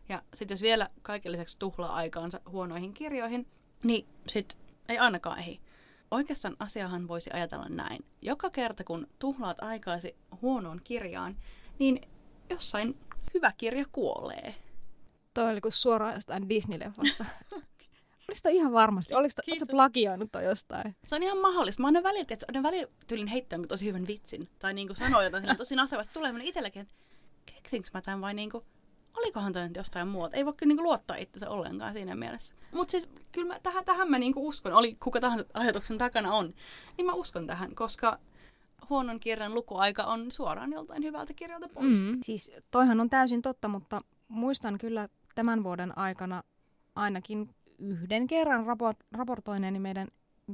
Ja 0.08 0.22
sitten 0.34 0.52
jos 0.52 0.62
vielä 0.62 0.90
kaiken 1.02 1.32
lisäksi 1.32 1.58
tuhlaa 1.58 1.94
aikaansa 1.94 2.40
huonoihin 2.50 2.94
kirjoihin, 2.94 3.46
niin 3.84 4.06
sit 4.28 4.58
ei 4.88 4.98
ainakaan 4.98 5.38
ehdi. 5.38 5.60
Oikeastaan 6.10 6.56
asiahan 6.58 7.08
voisi 7.08 7.30
ajatella 7.32 7.68
näin. 7.68 8.04
Joka 8.22 8.50
kerta 8.50 8.84
kun 8.84 9.06
tuhlaat 9.18 9.62
aikaasi 9.62 10.16
huonoon 10.42 10.80
kirjaan, 10.84 11.36
niin 11.78 12.00
jossain 12.50 12.96
hyvä 13.34 13.52
kirja 13.56 13.84
kuolee. 13.92 14.54
Toi 15.34 15.52
oli 15.52 15.60
kuin 15.60 15.72
suoraan 15.72 16.14
jostain 16.14 16.48
Disney-leffasta. 16.48 17.24
Oliko 18.28 18.40
toi 18.42 18.56
ihan 18.56 18.72
varmasti? 18.72 19.14
Oliko 19.14 19.32
to, 19.36 19.42
oletko 19.50 19.66
plagioinut 19.70 20.32
toi 20.32 20.44
jostain? 20.44 20.96
Se 21.04 21.14
on 21.14 21.22
ihan 21.22 21.38
mahdollista. 21.38 21.82
Mä 21.82 21.88
oon 21.88 22.02
välillä, 22.02 22.26
että 22.30 22.46
aina 22.48 22.62
välillä 22.62 22.92
tyylin 23.06 23.26
heittänyt 23.26 23.68
tosi 23.68 23.86
hyvän 23.86 24.06
vitsin. 24.06 24.48
Tai 24.58 24.74
niinku 24.74 24.94
sanoo 24.94 25.22
jotain 25.22 25.56
tosi 25.56 25.76
nasevasti. 25.76 26.14
Tulee 26.14 26.32
itselläkin, 26.42 26.82
että 26.82 26.94
keksinkö 27.46 27.88
mä 27.94 28.02
tämän 28.02 28.20
vai 28.20 28.34
niinku 28.34 28.64
olikohan 29.16 29.52
toi 29.52 29.68
jostain 29.76 30.08
muuta. 30.08 30.36
Ei 30.36 30.44
voi 30.44 30.54
kyllä 30.54 30.70
niinku 30.70 30.82
luottaa 30.82 31.16
itsensä 31.16 31.50
ollenkaan 31.50 31.92
siinä 31.92 32.14
mielessä. 32.14 32.54
Mutta 32.72 32.90
siis 32.92 33.08
kyllä 33.32 33.46
mä, 33.46 33.60
tähän, 33.62 33.84
tähän 33.84 34.10
mä 34.10 34.18
niinku 34.18 34.48
uskon, 34.48 34.72
oli 34.72 34.96
kuka 35.00 35.20
tahansa 35.20 35.44
ajatuksen 35.54 35.98
takana 35.98 36.32
on, 36.32 36.54
niin 36.96 37.06
mä 37.06 37.12
uskon 37.12 37.46
tähän, 37.46 37.74
koska 37.74 38.18
huonon 38.90 39.20
kirjan 39.20 39.54
lukuaika 39.54 40.04
on 40.04 40.32
suoraan 40.32 40.72
joltain 40.72 41.02
hyvältä 41.02 41.34
kirjalta 41.34 41.68
pois. 41.74 42.04
Mm. 42.04 42.18
Siis 42.24 42.50
toihan 42.70 43.00
on 43.00 43.10
täysin 43.10 43.42
totta, 43.42 43.68
mutta 43.68 44.02
muistan 44.28 44.78
kyllä 44.78 45.08
tämän 45.34 45.64
vuoden 45.64 45.98
aikana 45.98 46.42
ainakin 46.94 47.54
yhden 47.78 48.26
kerran 48.26 48.66
rapor- 48.66 49.06
raportoineeni 49.12 49.78
meidän 49.78 50.08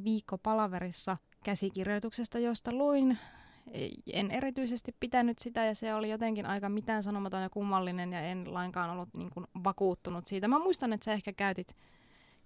viikkopalaverissa 0.04 1.16
käsikirjoituksesta, 1.44 2.38
josta 2.38 2.72
luin 2.72 3.18
en 4.12 4.30
erityisesti 4.30 4.96
pitänyt 5.00 5.38
sitä 5.38 5.64
ja 5.64 5.74
se 5.74 5.94
oli 5.94 6.10
jotenkin 6.10 6.46
aika 6.46 6.68
mitään 6.68 7.02
sanomaton 7.02 7.42
ja 7.42 7.50
kummallinen 7.50 8.12
ja 8.12 8.20
en 8.20 8.54
lainkaan 8.54 8.90
ollut 8.90 9.08
niin 9.16 9.30
kuin 9.30 9.46
vakuuttunut 9.64 10.26
siitä. 10.26 10.48
Mä 10.48 10.58
muistan, 10.58 10.92
että 10.92 11.04
sä 11.04 11.12
ehkä 11.12 11.32
käytit, 11.32 11.76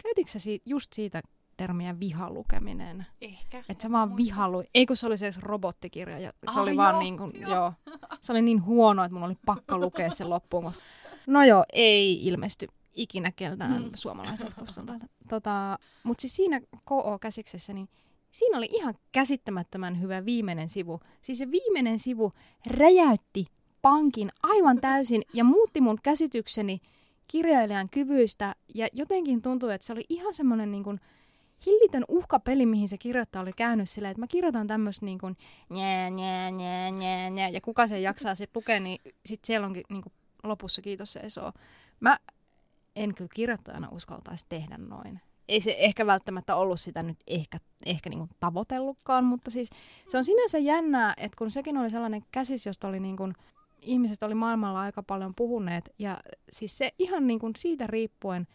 käytitkö 0.03 0.31
sä 0.31 0.39
siitä, 0.39 0.71
just 0.71 0.93
siitä 0.93 1.23
termiä 1.57 2.01
vihalukeminen? 2.01 3.07
Ehkä. 3.21 3.65
Että 3.69 3.83
sä 3.83 3.93
vaan 3.93 4.17
vihalu... 4.17 4.65
Ei 4.75 4.87
kun 4.87 4.97
se 4.97 5.07
oli 5.07 5.19
se 5.19 5.35
robottikirja. 5.39 6.19
Ja 6.19 6.31
se 6.31 6.39
ah, 6.47 6.59
oli 6.59 6.71
joo, 6.71 6.77
vaan 6.77 6.99
niin 6.99 7.19
kuin, 7.19 7.33
joo. 7.41 7.55
joo. 7.55 7.73
Se 8.21 8.33
oli 8.33 8.43
niin 8.43 8.65
huono, 8.65 9.05
että 9.05 9.15
mun 9.15 9.25
oli 9.25 9.37
pakko 9.47 9.79
lukea 9.79 10.11
se 10.11 10.25
loppuun. 10.25 10.65
Koska... 10.65 10.85
No 11.27 11.45
joo, 11.45 11.65
ei 11.73 12.27
ilmesty 12.27 12.69
ikinä 12.95 13.33
keltään 13.33 13.83
mm. 13.83 13.91
suomalaiset 13.95 14.55
kustantajat. 14.61 15.03
Tota, 15.29 15.79
Mutta 16.03 16.23
siis 16.23 16.37
siinä 16.37 16.61
KO-käsiksessä, 16.85 17.73
niin 17.73 17.89
siinä 18.31 18.59
oli 18.59 18.69
ihan 18.71 18.95
käsittämättömän 19.13 20.01
hyvä 20.01 20.25
viimeinen 20.25 20.69
sivu. 20.69 21.01
Siis 21.23 21.39
se 21.39 21.51
viimeinen 21.51 21.99
sivu 21.99 22.33
räjäytti 22.67 23.47
pankin 23.83 24.31
aivan 24.43 24.81
täysin 24.81 25.23
ja 25.35 25.45
muutti 25.45 25.81
mun 25.81 25.99
käsitykseni 26.03 26.81
kirjailijan 27.29 27.89
kyvyistä. 27.91 28.55
Ja 28.75 28.89
jotenkin 28.93 29.43
tuntui, 29.43 29.75
että 29.75 29.87
se 29.87 29.93
oli 29.93 30.05
ihan 30.09 30.35
semmoinen 30.35 30.71
niin 30.71 30.85
kuin 30.85 31.01
hillitön 31.67 32.05
uhkapeli, 32.09 32.67
mihin 32.67 32.89
se 32.89 32.99
kirjoittaja 32.99 33.43
oli 33.43 33.53
käynyt 33.53 33.89
silleen, 33.89 34.11
että 34.11 34.21
mä 34.21 34.27
kirjoitan 34.27 34.67
tämmöistä 34.67 35.07
niin 35.07 35.19
kuin 35.19 35.37
njää, 35.71 36.11
njää, 36.11 36.51
njää, 36.51 36.91
njää, 36.91 37.31
njää, 37.31 37.49
ja 37.49 37.61
kuka 37.61 37.87
se 37.89 38.01
jaksaa 38.01 38.35
sitten 38.35 38.61
lukea, 38.61 38.81
niin 38.81 39.01
sitten 39.27 39.47
siellä 39.47 39.67
onkin 39.67 39.83
niin 39.89 40.03
kuin 40.03 40.13
lopussa 40.45 40.83
kiitos 40.83 41.13
seisoo. 41.13 41.53
Mä 42.01 42.19
en 42.97 43.15
kyllä 43.15 43.31
kirjoittajana 43.35 43.89
uskaltaisi 43.91 44.47
tehdä 44.49 44.79
noin. 44.79 45.21
Ei 45.49 45.61
se 45.61 45.77
ehkä 45.79 46.07
välttämättä 46.07 46.57
ollut 46.57 46.81
sitä 46.81 47.03
nyt 47.03 47.19
ehkä, 47.27 47.61
ehkä 47.87 48.11
niin 48.11 48.19
kuin 48.19 48.31
tavoitellutkaan, 48.41 49.25
mutta 49.25 49.51
siis 49.51 49.71
se 50.09 50.19
on 50.19 50.25
sinänsä 50.25 50.59
jännää, 50.59 51.15
että 51.17 51.37
kun 51.37 51.51
sekin 51.51 51.77
oli 51.77 51.91
sellainen 51.91 52.23
käsis, 52.33 52.67
josta 52.67 52.89
oli 52.89 53.01
niin 53.01 53.17
kuin, 53.17 53.35
ihmiset 53.81 54.23
oli 54.23 54.35
maailmalla 54.35 54.81
aika 54.81 55.03
paljon 55.03 55.35
puhuneet, 55.35 55.95
ja 55.99 56.19
siis 56.53 56.79
se 56.79 56.95
ihan 56.99 57.27
niin 57.27 57.39
kuin 57.39 57.53
siitä 57.57 57.87
riippuen, 57.87 58.47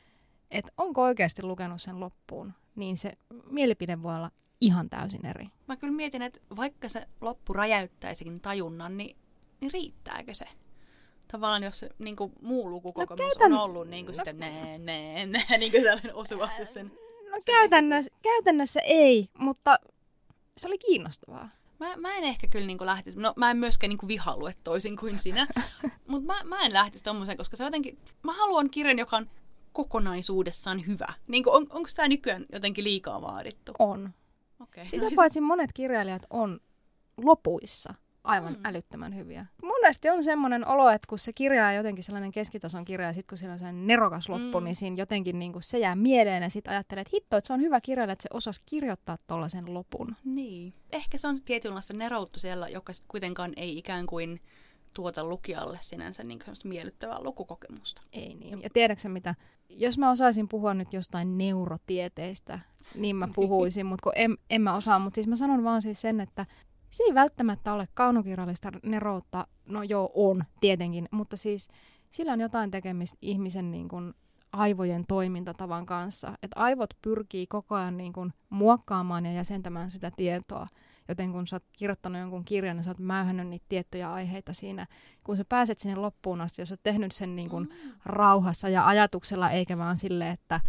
että 0.51 0.71
onko 0.77 1.03
oikeasti 1.03 1.43
lukenut 1.43 1.81
sen 1.81 1.99
loppuun, 1.99 2.53
niin 2.75 2.97
se 2.97 3.17
mielipide 3.49 4.03
voi 4.03 4.15
olla 4.15 4.31
ihan 4.61 4.89
täysin 4.89 5.25
eri. 5.25 5.47
Mä 5.67 5.77
kyllä 5.77 5.93
mietin, 5.93 6.21
että 6.21 6.39
vaikka 6.55 6.89
se 6.89 7.07
loppu 7.21 7.53
räjäyttäisikin 7.53 8.41
tajunnan, 8.41 8.97
niin, 8.97 9.17
niin 9.61 9.71
riittääkö 9.73 10.33
se? 10.33 10.45
Tavallaan 11.35 11.63
jos 11.63 11.79
se 11.79 11.89
niin 11.99 12.15
kuin, 12.15 12.31
muu 12.41 12.69
lukukokemus 12.69 13.19
no, 13.19 13.27
käytän... 13.27 13.53
on 13.53 13.59
ollut 13.59 13.87
niin 13.87 14.05
kuin 14.05 14.17
no, 14.17 14.23
sitten 14.23 14.39
nee, 14.39 14.77
nee, 14.77 15.25
nee, 15.25 15.57
niin 15.57 15.71
kuin 15.71 15.83
tällainen 15.83 16.15
osuvasti 16.15 16.65
sen... 16.65 16.91
No 17.31 17.37
käytännössä, 17.45 18.11
käytännössä 18.21 18.79
ei, 18.79 19.29
mutta 19.37 19.79
se 20.57 20.67
oli 20.67 20.77
kiinnostavaa. 20.77 21.49
Mä, 21.79 21.95
mä 21.95 22.15
en 22.15 22.23
ehkä 22.23 22.47
kyllä 22.47 22.67
niin 22.67 22.77
lähtisi, 22.81 23.19
no 23.19 23.33
mä 23.35 23.51
en 23.51 23.57
myöskään 23.57 23.89
niin 23.89 24.07
vihallue 24.07 24.55
toisin 24.63 24.97
kuin 24.97 25.19
sinä, 25.19 25.47
mutta 26.07 26.33
mä, 26.33 26.43
mä 26.43 26.65
en 26.65 26.73
lähtisi 26.73 27.03
tommoseen, 27.03 27.37
koska 27.37 27.57
se 27.57 27.63
jotenkin, 27.63 27.97
mä 28.23 28.33
haluan 28.33 28.69
kirjan, 28.69 28.99
joka 28.99 29.17
on 29.17 29.29
kokonaisuudessaan 29.73 30.87
hyvä. 30.87 31.13
Niin 31.27 31.43
on, 31.49 31.67
onko 31.69 31.89
tämä 31.95 32.07
nykyään 32.07 32.45
jotenkin 32.53 32.83
liikaa 32.83 33.21
vaadittu? 33.21 33.73
On. 33.79 34.13
Okay, 34.59 34.87
Sitä 34.87 35.05
nice. 35.05 35.15
paitsi 35.15 35.41
monet 35.41 35.73
kirjailijat 35.73 36.25
on 36.29 36.59
lopuissa 37.17 37.93
aivan 38.25 38.53
mm. 38.53 38.59
älyttömän 38.63 39.15
hyviä. 39.15 39.45
Monesti 39.63 40.09
on 40.09 40.23
semmoinen 40.23 40.67
olo, 40.67 40.89
että 40.89 41.07
kun 41.09 41.17
se 41.17 41.33
kirja 41.33 41.67
on 41.67 41.75
jotenkin 41.75 42.03
sellainen 42.03 42.31
keskitason 42.31 42.85
kirja, 42.85 43.07
ja 43.07 43.13
sitten 43.13 43.29
kun 43.29 43.37
siellä 43.37 43.53
on 43.53 43.59
sellainen 43.59 43.87
nerokas 43.87 44.29
loppu, 44.29 44.59
mm. 44.59 44.63
niin 44.63 44.75
siinä 44.75 44.95
jotenkin 44.97 45.39
niin 45.39 45.51
kuin 45.51 45.63
se 45.63 45.79
jää 45.79 45.95
mieleen, 45.95 46.43
ja 46.43 46.49
sitten 46.49 46.71
ajattelee, 46.71 47.01
että 47.01 47.11
hitto, 47.13 47.37
että 47.37 47.47
se 47.47 47.53
on 47.53 47.61
hyvä 47.61 47.81
kirja, 47.81 48.03
että 48.03 48.23
se 48.23 48.29
osasi 48.33 48.61
kirjoittaa 48.65 49.17
tuollaisen 49.27 49.73
lopun. 49.73 50.15
Niin. 50.23 50.73
Ehkä 50.91 51.17
se 51.17 51.27
on 51.27 51.41
tietynlaista 51.41 51.93
neroutta 51.93 52.39
siellä, 52.39 52.69
joka 52.69 52.93
sitten 52.93 53.07
kuitenkaan 53.07 53.53
ei 53.55 53.77
ikään 53.77 54.05
kuin 54.05 54.41
tuota 54.93 55.23
lukijalle 55.23 55.77
sinänsä 55.81 56.23
niin 56.23 56.39
miellyttävää 56.63 57.23
lukukokemusta. 57.23 58.01
Ei 58.13 58.35
niin. 58.35 58.61
Ja 58.61 58.69
tiedätkö 58.73 59.09
mitä, 59.09 59.35
jos 59.69 59.97
mä 59.97 60.11
osaisin 60.11 60.47
puhua 60.47 60.73
nyt 60.73 60.93
jostain 60.93 61.37
neurotieteistä, 61.37 62.59
niin 62.95 63.15
mä 63.15 63.27
puhuisin, 63.35 63.85
mutta 63.85 64.03
kun 64.03 64.11
en, 64.15 64.37
en 64.49 64.61
mä 64.61 64.75
osaa. 64.75 64.99
Mutta 64.99 65.15
siis 65.15 65.27
mä 65.27 65.35
sanon 65.35 65.63
vaan 65.63 65.81
siis 65.81 66.01
sen, 66.01 66.19
että 66.19 66.45
se 66.95 67.03
ei 67.03 67.13
välttämättä 67.13 67.73
ole 67.73 67.87
kaunokirjallista 67.93 68.71
neroutta. 68.83 69.47
No 69.65 69.83
joo, 69.83 70.11
on 70.13 70.43
tietenkin, 70.59 71.07
mutta 71.11 71.37
siis 71.37 71.67
sillä 72.11 72.33
on 72.33 72.39
jotain 72.39 72.71
tekemistä 72.71 73.17
ihmisen 73.21 73.71
niin 73.71 73.87
kuin 73.87 74.13
aivojen 74.51 75.05
toimintatavan 75.07 75.85
kanssa. 75.85 76.37
Että 76.43 76.59
aivot 76.59 76.89
pyrkii 77.01 77.47
koko 77.47 77.75
ajan 77.75 77.97
niin 77.97 78.13
kuin 78.13 78.33
muokkaamaan 78.49 79.25
ja 79.25 79.31
jäsentämään 79.31 79.91
sitä 79.91 80.11
tietoa. 80.15 80.67
Joten 81.07 81.31
kun 81.31 81.47
sä 81.47 81.55
oot 81.55 81.63
kirjoittanut 81.71 82.21
jonkun 82.21 82.45
kirjan, 82.45 82.75
niin 82.75 82.83
sä 82.83 82.89
oot 82.89 82.99
mäyhännyt 82.99 83.47
niitä 83.47 83.65
tiettyjä 83.69 84.13
aiheita 84.13 84.53
siinä. 84.53 84.87
Kun 85.23 85.37
sä 85.37 85.45
pääset 85.49 85.79
sinne 85.79 85.95
loppuun 85.95 86.41
asti, 86.41 86.61
jos 86.61 86.69
sä 86.69 86.73
oot 86.73 86.83
tehnyt 86.83 87.11
sen 87.11 87.35
niin 87.35 87.49
kuin 87.49 87.63
mm. 87.63 87.91
rauhassa 88.05 88.69
ja 88.69 88.87
ajatuksella, 88.87 89.49
eikä 89.49 89.77
vaan 89.77 89.97
sille, 89.97 90.29
että 90.29 90.61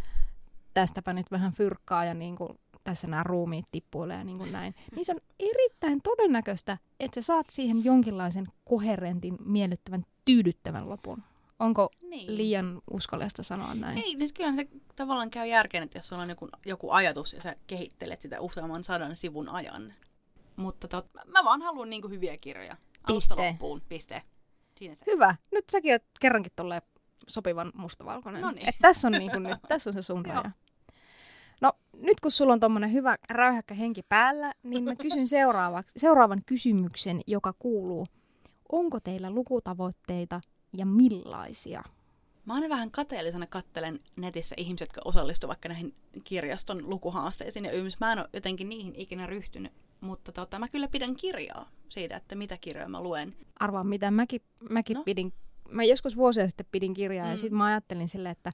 tästäpä 0.74 1.12
nyt 1.12 1.30
vähän 1.30 1.52
fyrkkaa 1.52 2.04
ja 2.04 2.14
niin 2.14 2.36
kuin 2.36 2.58
tässä 2.86 3.06
nämä 3.06 3.22
ruumiit 3.22 3.66
tippuilee 3.72 4.16
ja 4.16 4.24
niin 4.24 4.38
kuin 4.38 4.52
näin, 4.52 4.74
niin 4.94 5.04
se 5.04 5.12
on 5.12 5.20
erittäin 5.40 6.02
todennäköistä, 6.02 6.78
että 7.00 7.20
sä 7.20 7.26
saat 7.26 7.50
siihen 7.50 7.84
jonkinlaisen 7.84 8.46
koherentin, 8.64 9.36
miellyttävän, 9.44 10.06
tyydyttävän 10.24 10.88
lopun. 10.88 11.22
Onko 11.58 11.90
niin. 12.00 12.36
liian 12.36 12.82
uskallista 12.90 13.42
sanoa 13.42 13.74
näin? 13.74 13.98
Ei, 13.98 14.14
niin 14.14 14.34
kyllä 14.34 14.56
se 14.56 14.68
tavallaan 14.96 15.30
käy 15.30 15.46
järkeen, 15.46 15.82
että 15.82 15.98
jos 15.98 16.08
sulla 16.08 16.22
on 16.22 16.28
joku, 16.28 16.48
joku 16.66 16.90
ajatus 16.90 17.32
ja 17.32 17.40
sä 17.40 17.56
kehittelet 17.66 18.20
sitä 18.20 18.40
useamman 18.40 18.84
sadan 18.84 19.16
sivun 19.16 19.48
ajan. 19.48 19.94
Mutta 20.56 20.88
tot, 20.88 21.06
mä 21.26 21.44
vaan 21.44 21.62
haluan 21.62 21.90
niin 21.90 22.10
hyviä 22.10 22.36
kirjoja. 22.40 22.76
Alusta 23.02 23.34
Piste. 23.34 23.48
loppuun. 23.50 23.82
Piste. 23.88 24.22
Siinä 24.78 24.94
se. 24.94 25.04
Hyvä. 25.06 25.36
Nyt 25.52 25.64
säkin 25.70 25.92
oot 25.92 26.02
kerrankin 26.20 26.52
tolleen 26.56 26.82
sopivan 27.28 27.72
mustavalkoinen. 27.74 28.42
No 28.42 28.50
niin. 28.50 28.74
tässä 28.82 29.08
on, 29.08 29.12
niin 29.12 29.30
kuin 29.30 29.42
nyt, 29.42 29.58
tässä 29.68 29.90
on 29.90 29.94
se 29.94 30.02
sun 30.02 30.26
raja. 30.26 30.50
No 31.60 31.72
nyt 31.96 32.20
kun 32.20 32.30
sulla 32.30 32.52
on 32.52 32.60
tommonen 32.60 32.92
hyvä 32.92 33.16
räyhäkkä 33.30 33.74
henki 33.74 34.02
päällä, 34.02 34.52
niin 34.62 34.84
mä 34.84 34.96
kysyn 34.96 35.26
seuraavan 35.96 36.42
kysymyksen, 36.46 37.20
joka 37.26 37.54
kuuluu. 37.58 38.06
Onko 38.72 39.00
teillä 39.00 39.30
lukutavoitteita 39.30 40.40
ja 40.76 40.86
millaisia? 40.86 41.82
Mä 42.46 42.54
aina 42.54 42.68
vähän 42.68 42.90
kateellisena 42.90 43.46
kattelen 43.46 44.00
netissä 44.16 44.54
ihmiset, 44.58 44.88
jotka 44.88 45.00
osallistuvat 45.04 45.48
vaikka 45.48 45.68
näihin 45.68 45.94
kirjaston 46.24 46.90
lukuhaasteisiin 46.90 47.64
ja 47.64 47.72
ymmärrys. 47.72 48.00
Mä 48.00 48.12
en 48.12 48.18
ole 48.18 48.28
jotenkin 48.32 48.68
niihin 48.68 48.94
ikinä 48.96 49.26
ryhtynyt, 49.26 49.72
mutta 50.00 50.32
tota, 50.32 50.58
mä 50.58 50.68
kyllä 50.68 50.88
pidän 50.88 51.16
kirjaa 51.16 51.70
siitä, 51.88 52.16
että 52.16 52.34
mitä 52.34 52.58
kirjoja 52.60 52.88
mä 52.88 53.02
luen. 53.02 53.34
Arvaa 53.60 53.84
mitä, 53.84 54.10
mäkin, 54.10 54.40
mäkin 54.70 54.94
no. 54.94 55.02
pidin, 55.02 55.32
mä 55.70 55.84
joskus 55.84 56.16
vuosia 56.16 56.48
sitten 56.48 56.66
pidin 56.70 56.94
kirjaa 56.94 57.26
mm. 57.26 57.30
ja 57.30 57.36
sitten 57.36 57.58
mä 57.58 57.64
ajattelin 57.64 58.08
silleen, 58.08 58.32
että 58.32 58.52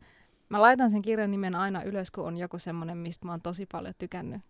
Mä 0.52 0.62
laitan 0.62 0.90
sen 0.90 1.02
kirjan 1.02 1.30
nimen 1.30 1.54
aina 1.54 1.82
ylös, 1.82 2.10
kun 2.10 2.26
on 2.26 2.38
joku 2.38 2.58
semmoinen, 2.58 2.98
mistä 2.98 3.26
mä 3.26 3.32
oon 3.32 3.40
tosi 3.40 3.66
paljon 3.72 3.94
tykännyt. 3.98 4.40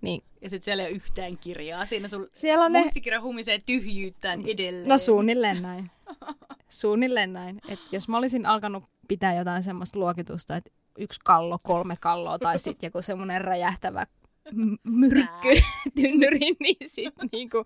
Niin. 0.00 0.22
Ja 0.42 0.50
sitten 0.50 0.64
siellä 0.64 0.82
ei 0.82 0.88
ole 0.88 0.96
yhtään 0.96 1.38
kirjaa. 1.38 1.86
Siinä 1.86 2.08
sun 2.08 2.28
siellä 2.34 2.64
on 2.64 2.72
muistikirja 2.72 3.18
ne... 3.18 3.22
humisee 3.22 3.60
tyhjyyttään 3.66 4.42
edelleen. 4.46 4.88
No 4.88 4.98
suunnilleen 4.98 5.62
näin. 5.62 5.90
suunnilleen 6.68 7.32
näin. 7.32 7.60
Et 7.68 7.78
jos 7.92 8.08
mä 8.08 8.18
olisin 8.18 8.46
alkanut 8.46 8.84
pitää 9.08 9.34
jotain 9.34 9.62
semmoista 9.62 9.98
luokitusta, 9.98 10.56
että 10.56 10.70
yksi 10.98 11.20
kallo, 11.24 11.58
kolme 11.62 11.94
kalloa 12.00 12.38
tai 12.38 12.58
sitten 12.58 12.86
joku 12.88 13.02
semmoinen 13.02 13.40
räjähtävä 13.40 14.06
myrkky 14.82 15.48
tynnyri, 16.02 16.56
niin 16.60 16.76
sitten 16.86 17.28
niinku, 17.32 17.64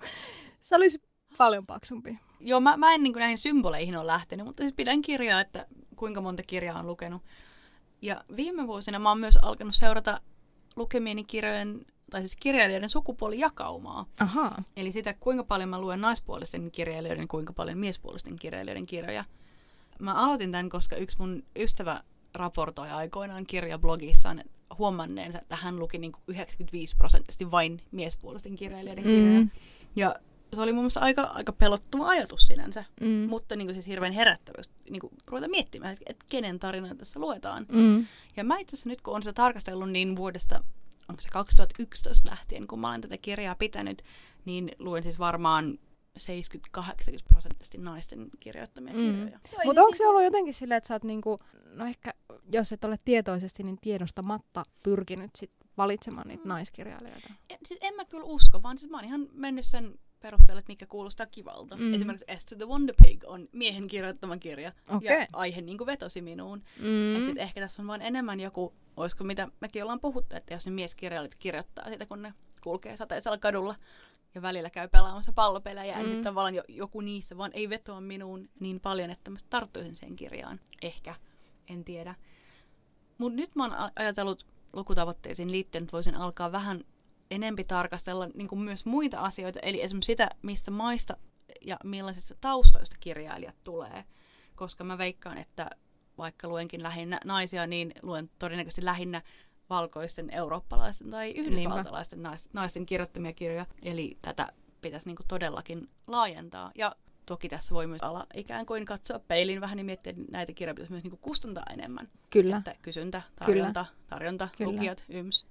se 0.60 0.76
olisi 0.76 1.02
paljon 1.38 1.66
paksumpi. 1.66 2.18
Joo, 2.40 2.60
mä, 2.60 2.76
mä 2.76 2.94
en 2.94 3.02
niin 3.02 3.12
näihin 3.12 3.38
symboleihin 3.38 3.96
ole 3.96 4.06
lähtenyt, 4.06 4.46
mutta 4.46 4.62
siis 4.62 4.74
pidän 4.74 5.02
kirjaa, 5.02 5.40
että 5.40 5.66
kuinka 5.96 6.20
monta 6.20 6.42
kirjaa 6.42 6.78
on 6.78 6.86
lukenut. 6.86 7.22
Ja 8.02 8.24
viime 8.36 8.66
vuosina 8.66 8.98
mä 8.98 9.08
oon 9.08 9.18
myös 9.20 9.36
alkanut 9.36 9.74
seurata 9.74 10.20
lukemieni 10.76 11.24
kirjojen, 11.24 11.86
tai 12.10 12.20
siis 12.20 12.36
kirjailijoiden 12.36 12.88
sukupuolijakaumaa. 12.88 14.06
Aha. 14.20 14.62
Eli 14.76 14.92
sitä, 14.92 15.14
kuinka 15.14 15.44
paljon 15.44 15.68
mä 15.68 15.80
luen 15.80 16.00
naispuolisten 16.00 16.70
kirjailijoiden, 16.70 17.28
kuinka 17.28 17.52
paljon 17.52 17.78
miespuolisten 17.78 18.36
kirjailijoiden 18.36 18.86
kirjoja. 18.86 19.24
Mä 20.00 20.14
aloitin 20.14 20.52
tämän, 20.52 20.68
koska 20.68 20.96
yksi 20.96 21.18
mun 21.18 21.42
ystävä 21.56 22.02
raportoi 22.34 22.90
aikoinaan 22.90 23.46
kirjablogissaan 23.46 24.42
huomanneensa, 24.78 25.38
että 25.38 25.56
hän 25.56 25.78
luki 25.78 25.98
niin 25.98 26.12
95 26.26 26.96
prosenttisesti 26.96 27.50
vain 27.50 27.82
miespuolisten 27.90 28.56
kirjailijoiden 28.56 29.04
kirjoja. 29.04 29.40
Mm. 29.40 29.50
Ja 29.96 30.14
se 30.56 30.62
oli 30.62 30.72
mun 30.72 30.82
mielestä 30.82 31.00
aika, 31.00 31.22
aika 31.22 31.52
pelottava 31.52 32.08
ajatus 32.08 32.46
sinänsä, 32.46 32.84
mm. 33.00 33.28
mutta 33.28 33.56
niin 33.56 33.66
kuin 33.66 33.74
siis 33.74 33.86
hirveän 33.86 34.12
herättävä, 34.12 34.54
jos 34.58 34.70
niin 34.90 35.00
kuin 35.00 35.12
ruveta 35.26 35.48
miettimään, 35.48 35.96
että 36.06 36.24
kenen 36.28 36.58
tarina 36.58 36.94
tässä 36.94 37.20
luetaan. 37.20 37.66
Mm. 37.72 38.06
Ja 38.36 38.44
mä 38.44 38.58
itse 38.58 38.76
asiassa 38.76 38.88
nyt, 38.88 39.00
kun 39.00 39.14
on 39.14 39.22
sitä 39.22 39.32
tarkastellut 39.32 39.90
niin 39.90 40.16
vuodesta, 40.16 40.64
onko 41.08 41.22
se 41.22 41.28
2011 41.28 42.30
lähtien, 42.30 42.66
kun 42.66 42.80
mä 42.80 42.88
olen 42.88 43.00
tätä 43.00 43.18
kirjaa 43.18 43.54
pitänyt, 43.54 44.02
niin 44.44 44.70
luen 44.78 45.02
siis 45.02 45.18
varmaan 45.18 45.78
70-80 46.18 46.82
prosenttisesti 47.28 47.78
naisten 47.78 48.30
kirjoittamia 48.40 48.94
mm. 48.94 48.98
kirjoja. 48.98 49.38
Mutta 49.64 49.82
onko 49.82 49.96
se 49.96 50.06
ollut 50.06 50.24
jotenkin 50.24 50.54
silleen, 50.54 50.78
että 50.78 50.88
sä 50.88 50.94
oot 50.94 51.04
niinku, 51.04 51.38
no 51.74 51.86
ehkä, 51.86 52.14
jos 52.52 52.72
et 52.72 52.84
ole 52.84 52.98
tietoisesti, 53.04 53.62
niin 53.62 53.78
tiedostamatta 53.80 54.64
pyrkinyt 54.82 55.30
sit 55.36 55.50
valitsemaan 55.76 56.28
niitä 56.28 56.44
mm. 56.44 56.48
naiskirjailijoita? 56.48 57.30
En, 57.50 57.58
siis 57.66 57.80
en 57.82 57.94
mä 57.94 58.04
kyllä 58.04 58.24
usko, 58.24 58.62
vaan 58.62 58.78
siis 58.78 58.90
mä 58.90 58.96
oon 58.96 59.04
ihan 59.04 59.28
mennyt 59.32 59.66
sen 59.66 59.98
perusteella, 60.22 60.58
että 60.58 60.72
mikä 60.72 60.86
kuulostaa 60.86 61.26
kivalta. 61.26 61.76
Mm. 61.76 61.94
Esimerkiksi 61.94 62.24
Esther 62.28 62.58
the 62.58 62.66
Wonder 62.66 62.94
Pig 63.02 63.24
on 63.26 63.48
miehen 63.52 63.86
kirjoittama 63.86 64.36
kirja. 64.36 64.72
Okay. 64.88 65.20
Ja 65.20 65.26
aihe 65.32 65.60
niin 65.60 65.78
kuin 65.78 65.86
vetosi 65.86 66.22
minuun. 66.22 66.62
Mm. 66.78 67.16
Et 67.16 67.24
sit 67.24 67.38
ehkä 67.38 67.60
tässä 67.60 67.82
on 67.82 67.88
vain 67.88 68.02
enemmän 68.02 68.40
joku, 68.40 68.74
olisiko 68.96 69.24
mitä 69.24 69.48
mekin 69.60 69.82
ollaan 69.82 70.00
puhuttu, 70.00 70.36
että 70.36 70.54
jos 70.54 70.66
ne 70.66 70.72
mieskirjailijat 70.72 71.34
kirjoittaa 71.34 71.88
sitä, 71.88 72.06
kun 72.06 72.22
ne 72.22 72.34
kulkee 72.60 72.96
sateisella 72.96 73.38
kadulla 73.38 73.74
ja 74.34 74.42
välillä 74.42 74.70
käy 74.70 74.88
pelaamassa 74.88 75.32
pallopelejä, 75.32 75.94
mm. 75.94 76.00
ja 76.00 76.06
sitten 76.06 76.24
tavallaan 76.24 76.64
joku 76.68 77.00
niissä 77.00 77.38
vaan 77.38 77.50
ei 77.54 77.68
vetoa 77.68 78.00
minuun 78.00 78.48
niin 78.60 78.80
paljon, 78.80 79.10
että 79.10 79.30
mä 79.30 79.38
tarttuisin 79.50 79.94
sen 79.94 80.16
kirjaan. 80.16 80.60
Ehkä, 80.82 81.14
en 81.68 81.84
tiedä. 81.84 82.14
Mutta 83.18 83.36
nyt 83.36 83.54
mä 83.54 83.64
oon 83.64 83.90
ajatellut 83.96 84.46
lukutavoitteisiin 84.72 85.52
liittyen, 85.52 85.84
että 85.84 85.92
voisin 85.92 86.14
alkaa 86.14 86.52
vähän 86.52 86.84
enempi 87.34 87.64
tarkastella 87.64 88.28
niin 88.34 88.48
kuin 88.48 88.60
myös 88.60 88.86
muita 88.86 89.20
asioita, 89.20 89.60
eli 89.60 89.82
esimerkiksi 89.82 90.12
sitä, 90.12 90.30
mistä 90.42 90.70
maista 90.70 91.16
ja 91.60 91.76
millaisista 91.84 92.34
taustoista 92.40 92.96
kirjailijat 93.00 93.56
tulee. 93.64 94.04
Koska 94.54 94.84
mä 94.84 94.98
veikkaan, 94.98 95.38
että 95.38 95.70
vaikka 96.18 96.48
luenkin 96.48 96.82
lähinnä 96.82 97.20
naisia, 97.24 97.66
niin 97.66 97.92
luen 98.02 98.30
todennäköisesti 98.38 98.84
lähinnä 98.84 99.22
valkoisten 99.70 100.30
eurooppalaisten 100.30 101.10
tai 101.10 101.30
yhdysvaltalaisten 101.30 102.22
naisten, 102.22 102.50
naisten 102.54 102.86
kirjoittamia 102.86 103.32
kirjoja. 103.32 103.66
Eli 103.82 104.18
tätä 104.22 104.48
pitäisi 104.80 105.06
niin 105.06 105.16
kuin 105.16 105.26
todellakin 105.28 105.88
laajentaa. 106.06 106.70
Ja 106.74 106.96
toki 107.26 107.48
tässä 107.48 107.74
voi 107.74 107.86
myös 107.86 108.02
ala 108.02 108.26
ikään 108.34 108.66
kuin 108.66 108.84
katsoa 108.84 109.18
peilin 109.18 109.60
vähän 109.60 109.76
niin 109.76 109.86
miettiä, 109.86 110.10
että 110.10 110.22
näitä 110.30 110.52
kirjoja 110.52 110.74
pitäisi 110.74 110.92
myös 110.92 111.02
niin 111.02 111.10
kuin 111.10 111.20
kustantaa 111.20 111.64
enemmän. 111.72 112.08
Kyllä. 112.30 112.56
Että 112.56 112.74
kysyntä, 112.82 113.22
tarjonta, 113.36 113.84
Kyllä. 113.84 114.06
tarjonta, 114.06 114.48
Kyllä. 114.56 114.72
lukijat, 114.72 115.04
yms. 115.08 115.46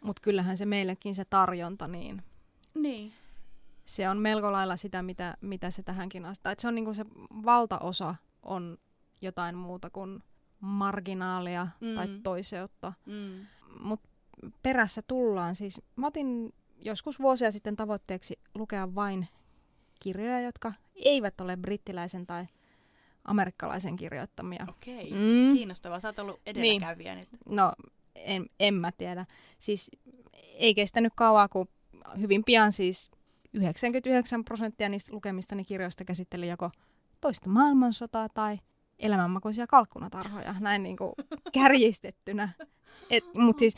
Mutta 0.00 0.22
kyllähän 0.22 0.56
se 0.56 0.66
meillekin 0.66 1.14
se 1.14 1.24
tarjonta, 1.24 1.88
niin, 1.88 2.22
niin. 2.74 3.12
se 3.86 4.08
on 4.08 4.18
melko 4.18 4.52
lailla 4.52 4.76
sitä, 4.76 5.02
mitä, 5.02 5.36
mitä 5.40 5.70
se 5.70 5.82
tähänkin 5.82 6.24
astaa. 6.24 6.52
Et 6.52 6.58
se 6.58 6.68
on 6.68 6.74
niinku 6.74 6.94
se 6.94 7.04
valtaosa 7.44 8.14
on 8.42 8.78
jotain 9.20 9.56
muuta 9.56 9.90
kuin 9.90 10.22
marginaalia 10.60 11.68
mm. 11.80 11.94
tai 11.94 12.08
toiseutta. 12.22 12.92
Mm. 13.06 13.46
Mutta 13.80 14.08
perässä 14.62 15.02
tullaan. 15.02 15.56
Siis 15.56 15.80
mä 15.96 16.06
otin 16.06 16.54
joskus 16.80 17.18
vuosia 17.18 17.50
sitten 17.50 17.76
tavoitteeksi 17.76 18.38
lukea 18.54 18.94
vain 18.94 19.28
kirjoja, 20.00 20.40
jotka 20.40 20.72
eivät 20.94 21.40
ole 21.40 21.56
brittiläisen 21.56 22.26
tai 22.26 22.46
amerikkalaisen 23.24 23.96
kirjoittamia. 23.96 24.66
Okei, 24.68 25.10
mm. 25.10 25.54
kiinnostavaa. 25.54 26.00
Sä 26.00 26.08
oot 26.08 26.18
ollut 26.18 26.40
edelläkävijä 26.46 27.14
niin. 27.14 27.28
nyt. 27.32 27.40
No, 27.46 27.72
en, 28.24 28.46
en 28.60 28.74
mä 28.74 28.92
tiedä. 28.92 29.26
Siis 29.58 29.90
ei 30.54 30.74
kestänyt 30.74 31.12
kauaa, 31.16 31.48
kun 31.48 31.68
hyvin 32.20 32.44
pian 32.44 32.72
siis 32.72 33.10
99 33.52 34.44
prosenttia 34.44 34.88
niistä 34.88 35.12
lukemistani 35.12 35.64
kirjoista 35.64 36.04
käsitteli 36.04 36.48
joko 36.48 36.70
toista 37.20 37.48
maailmansotaa 37.48 38.28
tai 38.28 38.58
elämänmakuisia 38.98 39.66
kalkkunatarhoja, 39.66 40.54
näin 40.60 40.82
niin 40.82 40.96
kuin 40.96 41.12
kärjistettynä. 41.54 42.48
Mutta 43.34 43.60
siis 43.60 43.74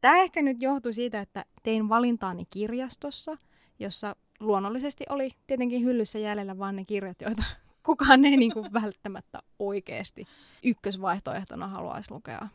tämä 0.00 0.16
ehkä 0.16 0.42
nyt 0.42 0.62
johtui 0.62 0.92
siitä, 0.92 1.20
että 1.20 1.44
tein 1.62 1.88
valintaani 1.88 2.44
kirjastossa, 2.50 3.36
jossa 3.78 4.16
luonnollisesti 4.40 5.04
oli 5.08 5.30
tietenkin 5.46 5.82
hyllyssä 5.84 6.18
jäljellä 6.18 6.58
vain 6.58 6.76
ne 6.76 6.84
kirjat, 6.84 7.20
joita 7.20 7.42
kukaan 7.82 8.24
ei 8.24 8.36
niin 8.36 8.52
kuin 8.52 8.72
välttämättä 8.82 9.38
oikeasti 9.58 10.24
ykkösvaihtoehtona 10.64 11.68
haluaisi 11.68 12.10
lukea. 12.10 12.48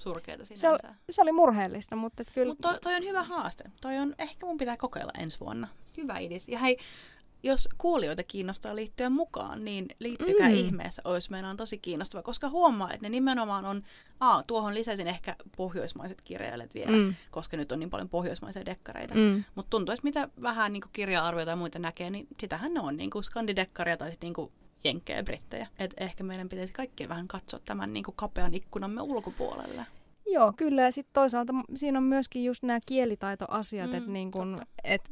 Surkeata 0.00 0.44
sinänsä. 0.44 0.60
Se, 0.60 0.68
oli, 0.70 0.94
se 1.10 1.22
oli 1.22 1.32
murheellista, 1.32 1.96
mutta 1.96 2.24
kyllä... 2.34 2.52
Mutta 2.52 2.68
toi, 2.68 2.80
toi 2.80 2.94
on 2.94 3.04
hyvä 3.04 3.22
haaste. 3.22 3.64
Toi 3.80 3.98
on, 3.98 4.14
ehkä 4.18 4.46
mun 4.46 4.58
pitää 4.58 4.76
kokeilla 4.76 5.12
ensi 5.18 5.40
vuonna. 5.40 5.68
Hyvä 5.96 6.18
idis. 6.18 6.48
Ja 6.48 6.58
hei, 6.58 6.78
jos 7.42 7.68
kuulijoita 7.78 8.22
kiinnostaa 8.22 8.76
liittyä 8.76 9.10
mukaan, 9.10 9.64
niin 9.64 9.88
liittykää 9.98 10.48
mm. 10.48 10.54
ihmeessä, 10.54 11.02
olisi 11.04 11.30
meidän 11.30 11.56
tosi 11.56 11.78
kiinnostava, 11.78 12.22
koska 12.22 12.48
huomaa, 12.48 12.92
että 12.92 13.02
ne 13.02 13.08
nimenomaan 13.08 13.64
on, 13.64 13.82
a, 14.20 14.42
tuohon 14.42 14.74
lisäisin 14.74 15.06
ehkä 15.06 15.36
pohjoismaiset 15.56 16.20
kirjailijat 16.20 16.74
vielä, 16.74 16.96
mm. 16.96 17.14
koska 17.30 17.56
nyt 17.56 17.72
on 17.72 17.78
niin 17.78 17.90
paljon 17.90 18.08
pohjoismaisia 18.08 18.66
dekkareita, 18.66 19.14
mm. 19.14 19.44
mutta 19.54 19.70
tuntuu, 19.70 19.92
että 19.92 20.04
mitä 20.04 20.28
vähän 20.42 20.72
niin 20.72 20.82
kirja-arvioita 20.92 21.50
ja 21.50 21.56
muita 21.56 21.78
näkee, 21.78 22.10
niin 22.10 22.26
sitähän 22.40 22.74
ne 22.74 22.80
on 22.80 22.96
niin 22.96 23.10
kuin 23.10 23.24
skandidekkaria 23.24 23.96
tai 23.96 24.12
niin 24.22 24.34
kuin 24.34 24.52
jenkkejä 24.84 25.18
ja 25.18 25.24
brittejä. 25.24 25.66
Et 25.78 25.94
ehkä 25.96 26.24
meidän 26.24 26.48
pitäisi 26.48 26.72
kaikkien 26.72 27.08
vähän 27.08 27.28
katsoa 27.28 27.60
tämän 27.64 27.92
niin 27.92 28.04
kuin 28.04 28.16
kapean 28.16 28.54
ikkunamme 28.54 29.02
ulkopuolelle. 29.02 29.86
Joo, 30.26 30.52
kyllä. 30.56 30.82
Ja 30.82 30.90
sitten 30.90 31.12
toisaalta 31.12 31.52
siinä 31.74 31.98
on 31.98 32.04
myöskin 32.04 32.44
just 32.44 32.62
nämä 32.62 32.80
kielitaitoasiat, 32.86 33.90
mm, 33.90 33.96
että 33.96 34.10
niin 34.10 34.30
kun, 34.30 34.62
et 34.84 35.10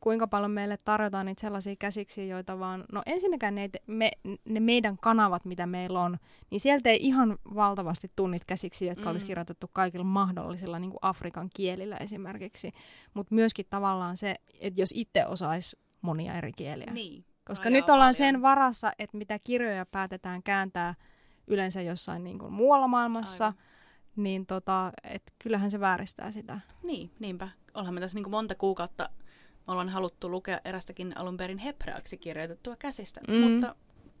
kuinka 0.00 0.26
paljon 0.26 0.50
meille 0.50 0.78
tarjotaan 0.84 1.26
niitä 1.26 1.40
sellaisia 1.40 1.76
käsiksiä, 1.78 2.24
joita 2.24 2.58
vaan, 2.58 2.84
no 2.92 3.02
ensinnäkään 3.06 3.54
ne, 3.54 3.70
me, 3.86 4.10
ne 4.44 4.60
meidän 4.60 4.98
kanavat, 4.98 5.44
mitä 5.44 5.66
meillä 5.66 6.00
on, 6.00 6.18
niin 6.50 6.60
sieltä 6.60 6.90
ei 6.90 6.98
ihan 7.00 7.38
valtavasti 7.54 8.10
tunnit 8.16 8.44
käsiksi, 8.44 8.86
jotka 8.86 9.04
mm. 9.04 9.10
olisi 9.10 9.26
kirjoitettu 9.26 9.70
kaikilla 9.72 10.04
mahdollisilla 10.04 10.78
niin 10.78 10.90
kuin 10.90 10.98
Afrikan 11.02 11.50
kielillä 11.54 11.96
esimerkiksi, 11.96 12.72
mutta 13.14 13.34
myöskin 13.34 13.66
tavallaan 13.70 14.16
se, 14.16 14.34
että 14.60 14.80
jos 14.80 14.92
itse 14.96 15.26
osaisi 15.26 15.78
monia 16.02 16.34
eri 16.34 16.52
kieliä. 16.52 16.92
Niin. 16.92 17.24
Koska 17.44 17.70
no 17.70 17.72
nyt 17.72 17.84
ollaan 17.84 17.98
paljon. 17.98 18.14
sen 18.14 18.42
varassa, 18.42 18.92
että 18.98 19.16
mitä 19.16 19.38
kirjoja 19.38 19.86
päätetään 19.86 20.42
kääntää 20.42 20.94
yleensä 21.46 21.82
jossain 21.82 22.24
niin 22.24 22.38
kuin 22.38 22.52
muualla 22.52 22.88
maailmassa, 22.88 23.46
Aivan. 23.46 23.58
niin 24.16 24.46
tota, 24.46 24.92
et 25.04 25.22
kyllähän 25.38 25.70
se 25.70 25.80
vääristää 25.80 26.30
sitä. 26.30 26.60
Niin, 26.82 27.10
niinpä. 27.18 27.48
Ollaan 27.74 27.94
me 27.94 28.00
tässä 28.00 28.16
niin 28.16 28.24
kuin 28.24 28.30
monta 28.30 28.54
kuukautta 28.54 29.08
me 29.66 29.72
ollaan 29.72 29.88
haluttu 29.88 30.30
lukea 30.30 30.60
erästäkin 30.64 31.16
alun 31.16 31.36
perin 31.36 31.58
hebraaksi 31.58 32.16
kirjoitettua 32.16 32.76
käsistä, 32.76 33.20
mm. 33.28 33.34
mutta 33.34 33.74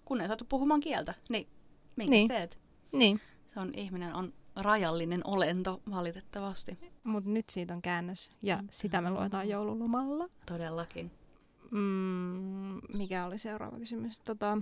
kun 0.04 0.20
ei 0.20 0.26
saatu 0.26 0.44
puhumaan 0.48 0.80
kieltä, 0.80 1.14
niin 1.28 1.48
minkä 1.96 2.10
niin. 2.10 2.28
teet? 2.28 2.58
Niin. 2.92 3.20
Se 3.54 3.60
on, 3.60 3.70
ihminen 3.74 4.14
on 4.14 4.34
rajallinen 4.56 5.20
olento 5.24 5.82
valitettavasti. 5.90 6.78
Mutta 7.04 7.30
nyt 7.30 7.48
siitä 7.48 7.74
on 7.74 7.82
käännös 7.82 8.30
ja 8.42 8.56
mm. 8.56 8.68
sitä 8.70 9.00
me 9.00 9.10
luetaan 9.10 9.48
joululomalla. 9.48 10.28
Todellakin. 10.46 11.10
Mm, 11.72 12.80
mikä 12.94 13.24
oli 13.24 13.38
seuraava 13.38 13.78
kysymys? 13.78 14.20
Tota, 14.20 14.56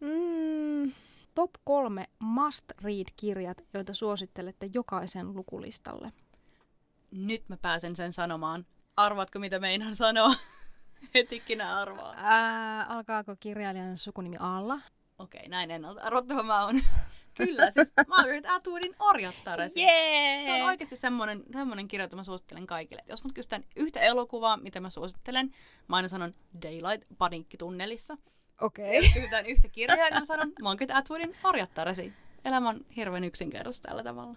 mm, 0.00 0.92
top 1.34 1.50
kolme 1.64 2.06
must 2.18 2.64
read-kirjat, 2.82 3.64
joita 3.74 3.94
suosittelette 3.94 4.70
jokaisen 4.74 5.36
lukulistalle. 5.36 6.12
Nyt 7.10 7.48
mä 7.48 7.56
pääsen 7.56 7.96
sen 7.96 8.12
sanomaan. 8.12 8.66
Arvaatko, 8.96 9.38
mitä 9.38 9.58
meinaan 9.58 9.96
sanoa? 9.96 10.34
Hetikinä 11.14 11.76
arvaa. 11.78 12.14
Ää, 12.16 12.84
alkaako 12.84 13.36
kirjailijan 13.40 13.96
sukunimi 13.96 14.36
alla? 14.40 14.80
Okei, 15.18 15.38
okay, 15.38 15.48
näin 15.50 15.70
ennalta 15.70 16.00
arvottava 16.02 16.42
mä 16.42 16.64
oon. 16.64 16.80
Kyllä, 17.34 17.70
siis 17.70 17.92
Margaret 18.08 18.44
Atwoodin 18.48 18.94
Orjattaresi. 18.98 19.80
Yeah! 19.80 20.44
Se 20.44 20.52
on 20.52 20.68
oikeasti 20.68 20.96
semmoinen, 20.96 21.42
semmoinen 21.52 21.88
kirja, 21.88 22.04
jota 22.04 22.16
mä 22.16 22.24
suosittelen 22.24 22.66
kaikille. 22.66 23.02
Et 23.02 23.08
jos 23.08 23.24
mut 23.24 23.32
kysytään 23.32 23.64
yhtä 23.76 24.00
elokuvaa, 24.00 24.56
mitä 24.56 24.80
mä 24.80 24.90
suosittelen, 24.90 25.50
mä 25.88 25.96
aina 25.96 26.08
sanon 26.08 26.34
Daylight 26.62 27.08
paniikkitunnelissa. 27.18 28.16
Okei. 28.60 28.84
Okay. 28.84 28.94
Jos 28.94 29.14
kysytään 29.14 29.46
yhtä 29.46 29.68
kirjaa, 29.68 30.10
niin 30.10 30.18
mä 30.18 30.24
sanon 30.24 30.52
Margaret 30.62 30.90
Atwoodin 30.90 31.36
Orjattaresi. 31.44 32.12
Elämä 32.44 32.68
on 32.68 32.80
hirveän 32.96 33.24
yksinkertaista 33.24 33.88
tällä 33.88 34.02
tavalla. 34.02 34.36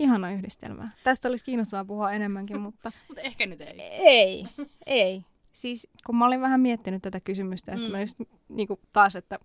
Ihana 0.00 0.30
yhdistelmä. 0.30 0.88
Tästä 1.04 1.28
olisi 1.28 1.44
kiinnostavaa 1.44 1.84
puhua 1.84 2.12
enemmänkin, 2.12 2.60
mutta... 2.60 2.92
mutta 3.08 3.22
ehkä 3.22 3.46
nyt 3.46 3.60
ei. 3.60 3.80
Ei, 3.80 4.46
ei. 4.86 5.24
Siis 5.52 5.88
kun 6.06 6.16
mä 6.16 6.26
olin 6.26 6.40
vähän 6.40 6.60
miettinyt 6.60 7.02
tätä 7.02 7.20
kysymystä, 7.20 7.72
ja 7.72 7.78
mm. 7.78 7.84
mä 7.84 8.00
just 8.00 8.16
niin 8.48 8.68
kuin 8.68 8.80
taas, 8.92 9.16
että 9.16 9.38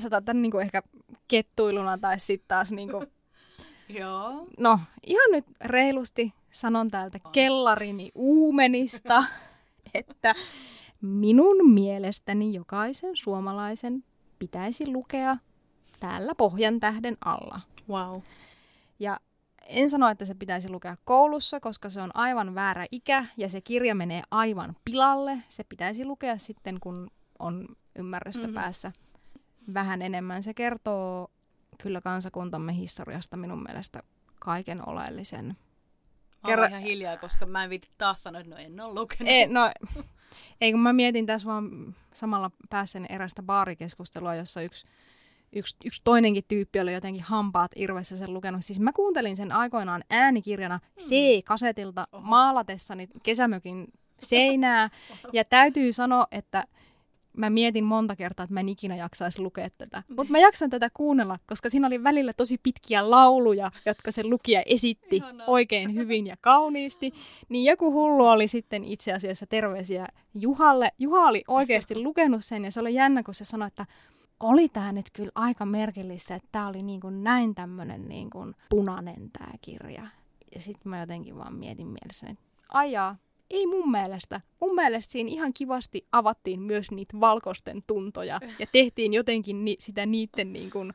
sä 0.00 0.10
tämän 0.10 0.42
niin 0.42 0.52
kuin 0.52 0.62
ehkä 0.62 0.82
kettuiluna 1.28 1.98
tai 1.98 2.18
sitten 2.18 2.48
taas 2.48 2.72
niin 2.72 2.90
kuin... 2.90 3.06
Joo. 3.88 4.46
No, 4.58 4.80
ihan 5.06 5.30
nyt 5.32 5.44
reilusti 5.60 6.32
sanon 6.50 6.90
täältä 6.90 7.18
kellarini 7.32 8.10
uumenista, 8.14 9.24
että 9.94 10.34
minun 11.00 11.70
mielestäni 11.70 12.54
jokaisen 12.54 13.16
suomalaisen 13.16 14.04
pitäisi 14.38 14.92
lukea 14.92 15.36
täällä 16.00 16.34
Pohjan 16.34 16.80
tähden 16.80 17.16
alla. 17.24 17.60
Wow. 17.88 18.20
Ja 18.98 19.20
en 19.66 19.90
sano, 19.90 20.08
että 20.08 20.24
se 20.24 20.34
pitäisi 20.34 20.68
lukea 20.68 20.96
koulussa, 21.04 21.60
koska 21.60 21.90
se 21.90 22.00
on 22.00 22.10
aivan 22.14 22.54
väärä 22.54 22.86
ikä 22.90 23.26
ja 23.36 23.48
se 23.48 23.60
kirja 23.60 23.94
menee 23.94 24.22
aivan 24.30 24.76
pilalle. 24.84 25.38
Se 25.48 25.64
pitäisi 25.64 26.04
lukea 26.04 26.38
sitten, 26.38 26.80
kun 26.80 27.10
on 27.38 27.68
ymmärrystä 27.96 28.42
mm-hmm. 28.42 28.54
päässä 28.54 28.92
vähän 29.74 30.02
enemmän. 30.02 30.42
Se 30.42 30.54
kertoo 30.54 31.30
kyllä 31.82 32.00
kansakuntamme 32.00 32.76
historiasta 32.76 33.36
minun 33.36 33.62
mielestä 33.62 34.02
kaiken 34.38 34.88
oleellisen. 34.88 35.46
Mä 36.42 36.46
Kerro... 36.46 36.64
ihan 36.64 36.82
hiljaa, 36.82 37.16
koska 37.16 37.46
mä 37.46 37.64
en 37.64 37.70
viitti 37.70 37.90
taas 37.98 38.22
sanoa, 38.22 38.40
että 38.40 38.50
no 38.50 38.56
en 38.56 38.80
ole 38.80 39.00
lukenut. 39.00 39.28
Ei, 39.28 39.46
no, 39.48 39.72
ei 40.60 40.72
kun 40.72 40.80
mä 40.80 40.92
mietin 40.92 41.26
tässä 41.26 41.46
vaan 41.46 41.94
samalla 42.12 42.50
päässäni 42.70 43.06
erästä 43.08 43.42
baarikeskustelua, 43.42 44.34
jossa 44.34 44.62
yksi 44.62 44.86
yksi, 45.52 45.76
yksi 45.84 46.00
toinenkin 46.04 46.44
tyyppi 46.48 46.80
oli 46.80 46.92
jotenkin 46.92 47.22
hampaat 47.22 47.72
irvessä 47.76 48.16
sen 48.16 48.34
lukenut. 48.34 48.64
Siis 48.64 48.80
mä 48.80 48.92
kuuntelin 48.92 49.36
sen 49.36 49.52
aikoinaan 49.52 50.04
äänikirjana 50.10 50.76
mm. 50.76 51.00
C-kasetilta 51.00 52.06
Oho. 52.12 52.22
maalatessani 52.22 53.08
kesämökin 53.22 53.92
seinää. 54.18 54.90
Ja 55.32 55.44
täytyy 55.44 55.92
sanoa, 55.92 56.26
että 56.30 56.64
mä 57.36 57.50
mietin 57.50 57.84
monta 57.84 58.16
kertaa, 58.16 58.44
että 58.44 58.54
mä 58.54 58.60
en 58.60 58.68
ikinä 58.68 58.96
jaksaisi 58.96 59.42
lukea 59.42 59.70
tätä. 59.70 60.02
Mutta 60.16 60.32
mä 60.32 60.38
jaksan 60.38 60.70
tätä 60.70 60.90
kuunnella, 60.94 61.38
koska 61.46 61.68
siinä 61.68 61.86
oli 61.86 62.04
välillä 62.04 62.32
tosi 62.32 62.58
pitkiä 62.62 63.10
lauluja, 63.10 63.70
jotka 63.86 64.10
se 64.10 64.24
lukija 64.24 64.62
esitti 64.66 65.16
Ihanaa. 65.16 65.46
oikein 65.46 65.94
hyvin 65.94 66.26
ja 66.26 66.36
kauniisti. 66.40 67.12
Niin 67.48 67.64
joku 67.64 67.92
hullu 67.92 68.26
oli 68.26 68.48
sitten 68.48 68.84
itse 68.84 69.12
asiassa 69.12 69.46
terveisiä 69.46 70.06
Juhalle. 70.34 70.92
Juha 70.98 71.26
oli 71.26 71.44
oikeasti 71.48 72.02
lukenut 72.02 72.44
sen 72.44 72.64
ja 72.64 72.70
se 72.70 72.80
oli 72.80 72.94
jännä, 72.94 73.22
kun 73.22 73.34
se 73.34 73.44
sanoi, 73.44 73.68
että 73.68 73.86
oli 74.40 74.68
tämä 74.68 74.92
nyt 74.92 75.10
kyllä 75.12 75.32
aika 75.34 75.66
merkillistä, 75.66 76.34
että 76.34 76.48
tämä 76.52 76.68
oli 76.68 76.82
niin 76.82 77.00
kuin 77.00 77.24
näin 77.24 77.54
tämmöinen 77.54 78.08
niin 78.08 78.30
kuin 78.30 78.54
punainen 78.68 79.30
tämä 79.30 79.52
kirja. 79.60 80.06
Ja 80.54 80.60
sitten 80.60 80.90
mä 80.90 81.00
jotenkin 81.00 81.36
vaan 81.36 81.54
mietin 81.54 81.86
mielessäni, 81.86 82.32
että 82.32 82.44
ajaa. 82.68 83.16
Ei 83.50 83.66
mun 83.66 83.90
mielestä. 83.90 84.40
Mun 84.60 84.74
mielestä 84.74 85.12
siinä 85.12 85.30
ihan 85.30 85.52
kivasti 85.52 86.06
avattiin 86.12 86.60
myös 86.60 86.90
niitä 86.90 87.20
valkoisten 87.20 87.82
tuntoja 87.86 88.40
ja 88.58 88.66
tehtiin 88.72 89.12
jotenkin 89.12 89.64
ni- 89.64 89.76
sitä 89.78 90.06
niiden 90.06 90.52
niin 90.52 90.70
kuin, 90.70 90.92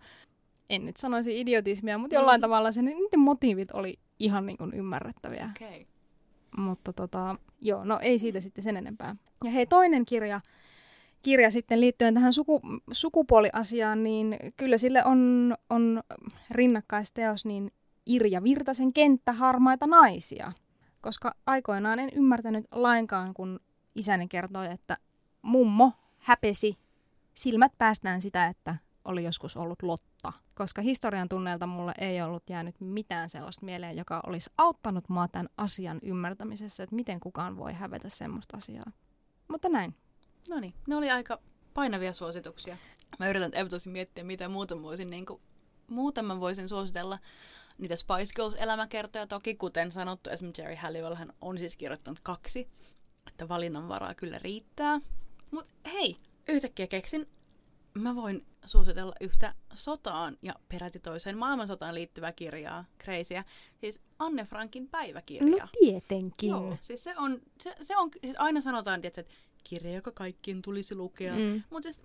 en 0.69 0.85
nyt 0.85 0.97
sanoisi 0.97 1.39
idiotismia, 1.39 1.97
mutta 1.97 2.15
jollain 2.15 2.39
mm. 2.39 2.41
tavalla 2.41 2.71
se, 2.71 2.81
niiden 2.81 3.19
motiivit 3.19 3.71
oli 3.71 3.99
ihan 4.19 4.45
niin 4.45 4.57
kuin 4.57 4.73
ymmärrettäviä. 4.73 5.49
Okay. 5.55 5.85
Mutta 6.57 6.93
tota, 6.93 7.35
joo, 7.61 7.83
no 7.83 7.99
ei 8.01 8.19
siitä 8.19 8.39
sitten 8.39 8.63
sen 8.63 8.77
enempää. 8.77 9.15
Ja 9.43 9.51
hei, 9.51 9.65
toinen 9.65 10.05
kirja, 10.05 10.41
kirja 11.21 11.51
sitten 11.51 11.81
liittyen 11.81 12.13
tähän 12.13 12.33
suku, 12.33 12.61
sukupuoliasiaan, 12.91 14.03
niin 14.03 14.37
kyllä 14.57 14.77
sille 14.77 15.05
on, 15.05 15.53
on 15.69 16.03
rinnakkaisteos 16.51 17.45
niin 17.45 17.71
Irja 18.05 18.43
Virtasen 18.43 18.93
Kenttä 18.93 19.33
harmaita 19.33 19.87
naisia. 19.87 20.51
Koska 21.05 21.35
aikoinaan 21.45 21.99
en 21.99 22.09
ymmärtänyt 22.13 22.65
lainkaan, 22.71 23.33
kun 23.33 23.59
isäni 23.95 24.27
kertoi, 24.27 24.71
että 24.71 24.97
mummo 25.41 25.91
häpesi 26.17 26.77
silmät 27.33 27.71
päästään 27.77 28.21
sitä, 28.21 28.47
että 28.47 28.75
oli 29.03 29.23
joskus 29.23 29.57
ollut 29.57 29.83
Lotta. 29.83 30.33
Koska 30.55 30.81
historian 30.81 31.29
tunneilta 31.29 31.67
mulle 31.67 31.93
ei 31.97 32.21
ollut 32.21 32.43
jäänyt 32.49 32.75
mitään 32.79 33.29
sellaista 33.29 33.65
mieleen, 33.65 33.97
joka 33.97 34.21
olisi 34.25 34.49
auttanut 34.57 35.09
mua 35.09 35.27
tämän 35.27 35.49
asian 35.57 35.99
ymmärtämisessä, 36.01 36.83
että 36.83 36.95
miten 36.95 37.19
kukaan 37.19 37.57
voi 37.57 37.73
hävetä 37.73 38.09
semmoista 38.09 38.57
asiaa. 38.57 38.91
Mutta 39.47 39.69
näin. 39.69 39.95
No 40.49 40.59
niin, 40.59 40.73
ne 40.87 40.95
oli 40.95 41.11
aika 41.11 41.39
painavia 41.73 42.13
suosituksia. 42.13 42.77
Mä 43.19 43.29
yritän 43.29 43.53
epätosi 43.53 43.89
miettiä, 43.89 44.23
mitä 44.23 44.49
muuta 44.49 44.81
voisin, 44.81 45.09
niin 45.09 45.25
kuin, 45.25 45.41
muuta 45.87 46.23
mä 46.23 46.39
voisin 46.39 46.69
suositella. 46.69 47.19
Niitä 47.77 47.95
Spice 47.95 48.33
Girls-elämäkertoja 48.35 49.27
toki, 49.27 49.55
kuten 49.55 49.91
sanottu, 49.91 50.29
esimerkiksi 50.29 50.61
Jerry 50.61 50.75
Halliwell 50.75 51.15
hän 51.15 51.33
on 51.41 51.57
siis 51.57 51.75
kirjoittanut 51.75 52.19
kaksi, 52.23 52.67
että 53.27 53.47
valinnanvaraa 53.47 54.13
kyllä 54.13 54.39
riittää. 54.39 55.01
Mutta 55.51 55.71
hei, 55.89 56.17
yhtäkkiä 56.47 56.87
keksin, 56.87 57.27
mä 57.93 58.15
voin 58.15 58.45
suositella 58.65 59.13
yhtä 59.21 59.55
sotaan 59.73 60.37
ja 60.41 60.53
peräti 60.69 60.99
toiseen 60.99 61.37
maailmansotaan 61.37 61.95
liittyvää 61.95 62.31
kirjaa, 62.31 62.85
Crazyä. 63.03 63.43
Siis 63.77 64.01
Anne 64.19 64.45
Frankin 64.45 64.87
päiväkirja. 64.87 65.57
No 65.57 65.67
tietenkin. 65.79 66.49
Joo, 66.49 66.77
siis 66.81 67.03
se 67.03 67.17
on, 67.17 67.41
se, 67.61 67.75
se 67.81 67.97
on 67.97 68.11
siis 68.21 68.35
aina 68.37 68.61
sanotaan, 68.61 69.01
tietysti, 69.01 69.21
että 69.21 69.33
kirja, 69.63 69.93
joka 69.93 70.11
kaikkien 70.11 70.61
tulisi 70.61 70.95
lukea. 70.95 71.33
Mm. 71.33 71.63
Mutta 71.69 71.91
siis, 71.91 72.01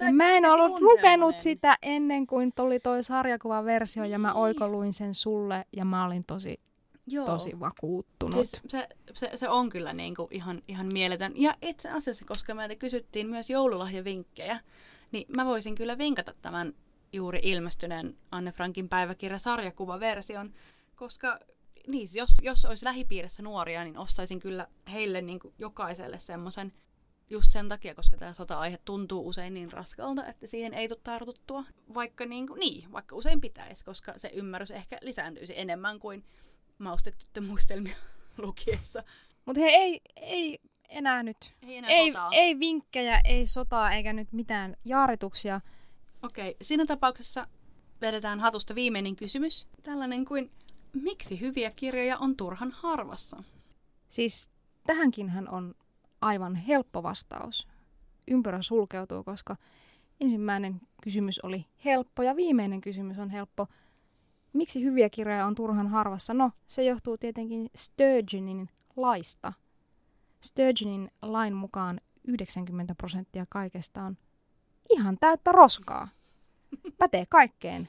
ja 0.00 0.12
mä 0.12 0.36
en 0.36 0.44
ollut 0.44 0.80
lukenut 0.80 1.40
sitä 1.40 1.78
ennen 1.82 2.26
kuin 2.26 2.52
tuli 2.56 2.80
toi 2.80 3.02
sarjakuvaversio 3.02 4.02
niin. 4.02 4.12
ja 4.12 4.18
mä 4.18 4.28
niin. 4.28 4.36
oikoluin 4.36 4.92
sen 4.92 5.14
sulle 5.14 5.64
ja 5.76 5.84
mä 5.84 6.04
olin 6.04 6.24
tosi, 6.26 6.60
Joo. 7.06 7.26
tosi 7.26 7.60
vakuuttunut. 7.60 8.34
Siis 8.34 8.62
se, 8.68 8.88
se, 9.12 9.30
se, 9.34 9.48
on 9.48 9.70
kyllä 9.70 9.92
niinku 9.92 10.28
ihan, 10.30 10.62
ihan 10.68 10.86
mieletön. 10.92 11.32
Ja 11.36 11.54
itse 11.62 11.90
asiassa, 11.90 12.24
koska 12.24 12.54
meiltä 12.54 12.74
kysyttiin 12.74 13.28
myös 13.28 13.50
joululahjavinkkejä, 13.50 14.60
niin 15.12 15.26
mä 15.36 15.46
voisin 15.46 15.74
kyllä 15.74 15.98
vinkata 15.98 16.34
tämän 16.42 16.72
juuri 17.12 17.40
ilmestyneen 17.42 18.16
Anne 18.30 18.52
Frankin 18.52 18.88
päiväkirja 18.88 19.38
sarjakuvaversion, 19.38 20.54
koska 20.96 21.38
niin, 21.86 22.08
jos, 22.14 22.30
jos 22.42 22.64
olisi 22.64 22.84
lähipiirissä 22.84 23.42
nuoria, 23.42 23.84
niin 23.84 23.98
ostaisin 23.98 24.40
kyllä 24.40 24.66
heille 24.92 25.22
niin 25.22 25.38
kuin 25.38 25.54
jokaiselle 25.58 26.18
semmoisen 26.18 26.72
just 27.30 27.50
sen 27.50 27.68
takia, 27.68 27.94
koska 27.94 28.16
tämä 28.16 28.32
sota-aihe 28.32 28.78
tuntuu 28.84 29.28
usein 29.28 29.54
niin 29.54 29.72
raskalta, 29.72 30.26
että 30.26 30.46
siihen 30.46 30.74
ei 30.74 30.88
tule 30.88 31.00
tartuttua, 31.02 31.64
vaikka, 31.94 32.26
niin, 32.26 32.46
kuin, 32.46 32.60
niin, 32.60 32.92
vaikka 32.92 33.16
usein 33.16 33.40
pitäisi, 33.40 33.84
koska 33.84 34.12
se 34.16 34.30
ymmärrys 34.34 34.70
ehkä 34.70 34.98
lisääntyisi 35.02 35.58
enemmän 35.60 35.98
kuin 35.98 36.24
maustettuiden 36.78 37.44
muistelmia 37.44 37.96
lukiessa. 38.38 39.02
Mutta 39.44 39.60
hei, 39.60 39.72
ei, 39.72 40.00
ei 40.16 40.58
enää 40.88 41.22
nyt. 41.22 41.54
Ei, 41.62 41.76
enää 41.76 41.90
ei, 41.90 42.08
sotaa. 42.08 42.28
ei 42.32 42.58
vinkkejä, 42.58 43.20
ei 43.24 43.46
sotaa 43.46 43.92
eikä 43.92 44.12
nyt 44.12 44.32
mitään 44.32 44.76
jaarituksia. 44.84 45.60
Okei, 46.22 46.56
siinä 46.62 46.86
tapauksessa 46.86 47.46
vedetään 48.00 48.40
hatusta 48.40 48.74
viimeinen 48.74 49.16
kysymys. 49.16 49.68
Tällainen 49.82 50.24
kuin, 50.24 50.50
miksi 50.92 51.40
hyviä 51.40 51.70
kirjoja 51.70 52.18
on 52.18 52.36
turhan 52.36 52.72
harvassa? 52.72 53.42
Siis 54.08 54.50
tähänkinhän 54.86 55.48
on 55.48 55.74
aivan 56.20 56.54
helppo 56.54 57.02
vastaus. 57.02 57.68
Ympyrä 58.30 58.62
sulkeutuu, 58.62 59.24
koska 59.24 59.56
ensimmäinen 60.20 60.80
kysymys 61.02 61.40
oli 61.40 61.66
helppo 61.84 62.22
ja 62.22 62.36
viimeinen 62.36 62.80
kysymys 62.80 63.18
on 63.18 63.30
helppo. 63.30 63.66
Miksi 64.52 64.84
hyviä 64.84 65.10
kirjoja 65.10 65.46
on 65.46 65.54
turhan 65.54 65.88
harvassa? 65.88 66.34
No, 66.34 66.50
se 66.66 66.84
johtuu 66.84 67.18
tietenkin 67.18 67.70
Sturgeonin 67.76 68.68
laista. 68.96 69.52
Sturgeonin 70.40 71.10
lain 71.22 71.54
mukaan 71.54 72.00
90 72.28 72.94
prosenttia 72.94 73.46
kaikesta 73.48 74.02
on 74.02 74.16
ihan 74.90 75.16
täyttä 75.20 75.52
roskaa. 75.52 76.08
Pätee 76.98 77.26
kaikkeen. 77.28 77.88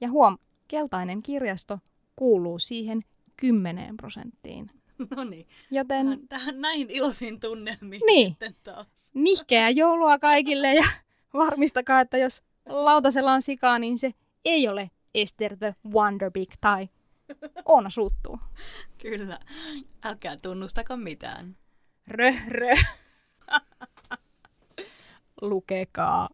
Ja 0.00 0.10
huom, 0.10 0.38
keltainen 0.68 1.22
kirjasto 1.22 1.78
kuuluu 2.16 2.58
siihen 2.58 3.04
10 3.36 3.96
prosenttiin. 3.96 4.70
No 5.16 5.24
niin. 5.24 5.46
Joten... 5.70 6.06
Tähän, 6.06 6.28
tähän 6.28 6.60
näihin 6.60 6.90
iloisiin 6.90 7.40
tunnelmiin 7.40 8.02
niin. 8.06 8.36
taas. 8.62 8.86
Nihkeä 9.14 9.70
joulua 9.70 10.18
kaikille 10.18 10.74
ja 10.74 10.84
varmistakaa, 11.34 12.00
että 12.00 12.18
jos 12.18 12.42
lautasella 12.66 13.32
on 13.32 13.42
sikaa, 13.42 13.78
niin 13.78 13.98
se 13.98 14.14
ei 14.44 14.68
ole 14.68 14.90
Esther 15.14 15.56
the 15.56 15.74
Wonderbig 15.92 16.50
tai 16.60 16.88
Oona 17.64 17.90
suuttuu. 17.90 18.38
Kyllä. 19.02 19.38
Älkää 20.04 20.36
tunnustako 20.42 20.96
mitään. 20.96 21.56
Rö, 22.06 22.32
rö. 22.48 22.74
Lukekaa 25.40 26.28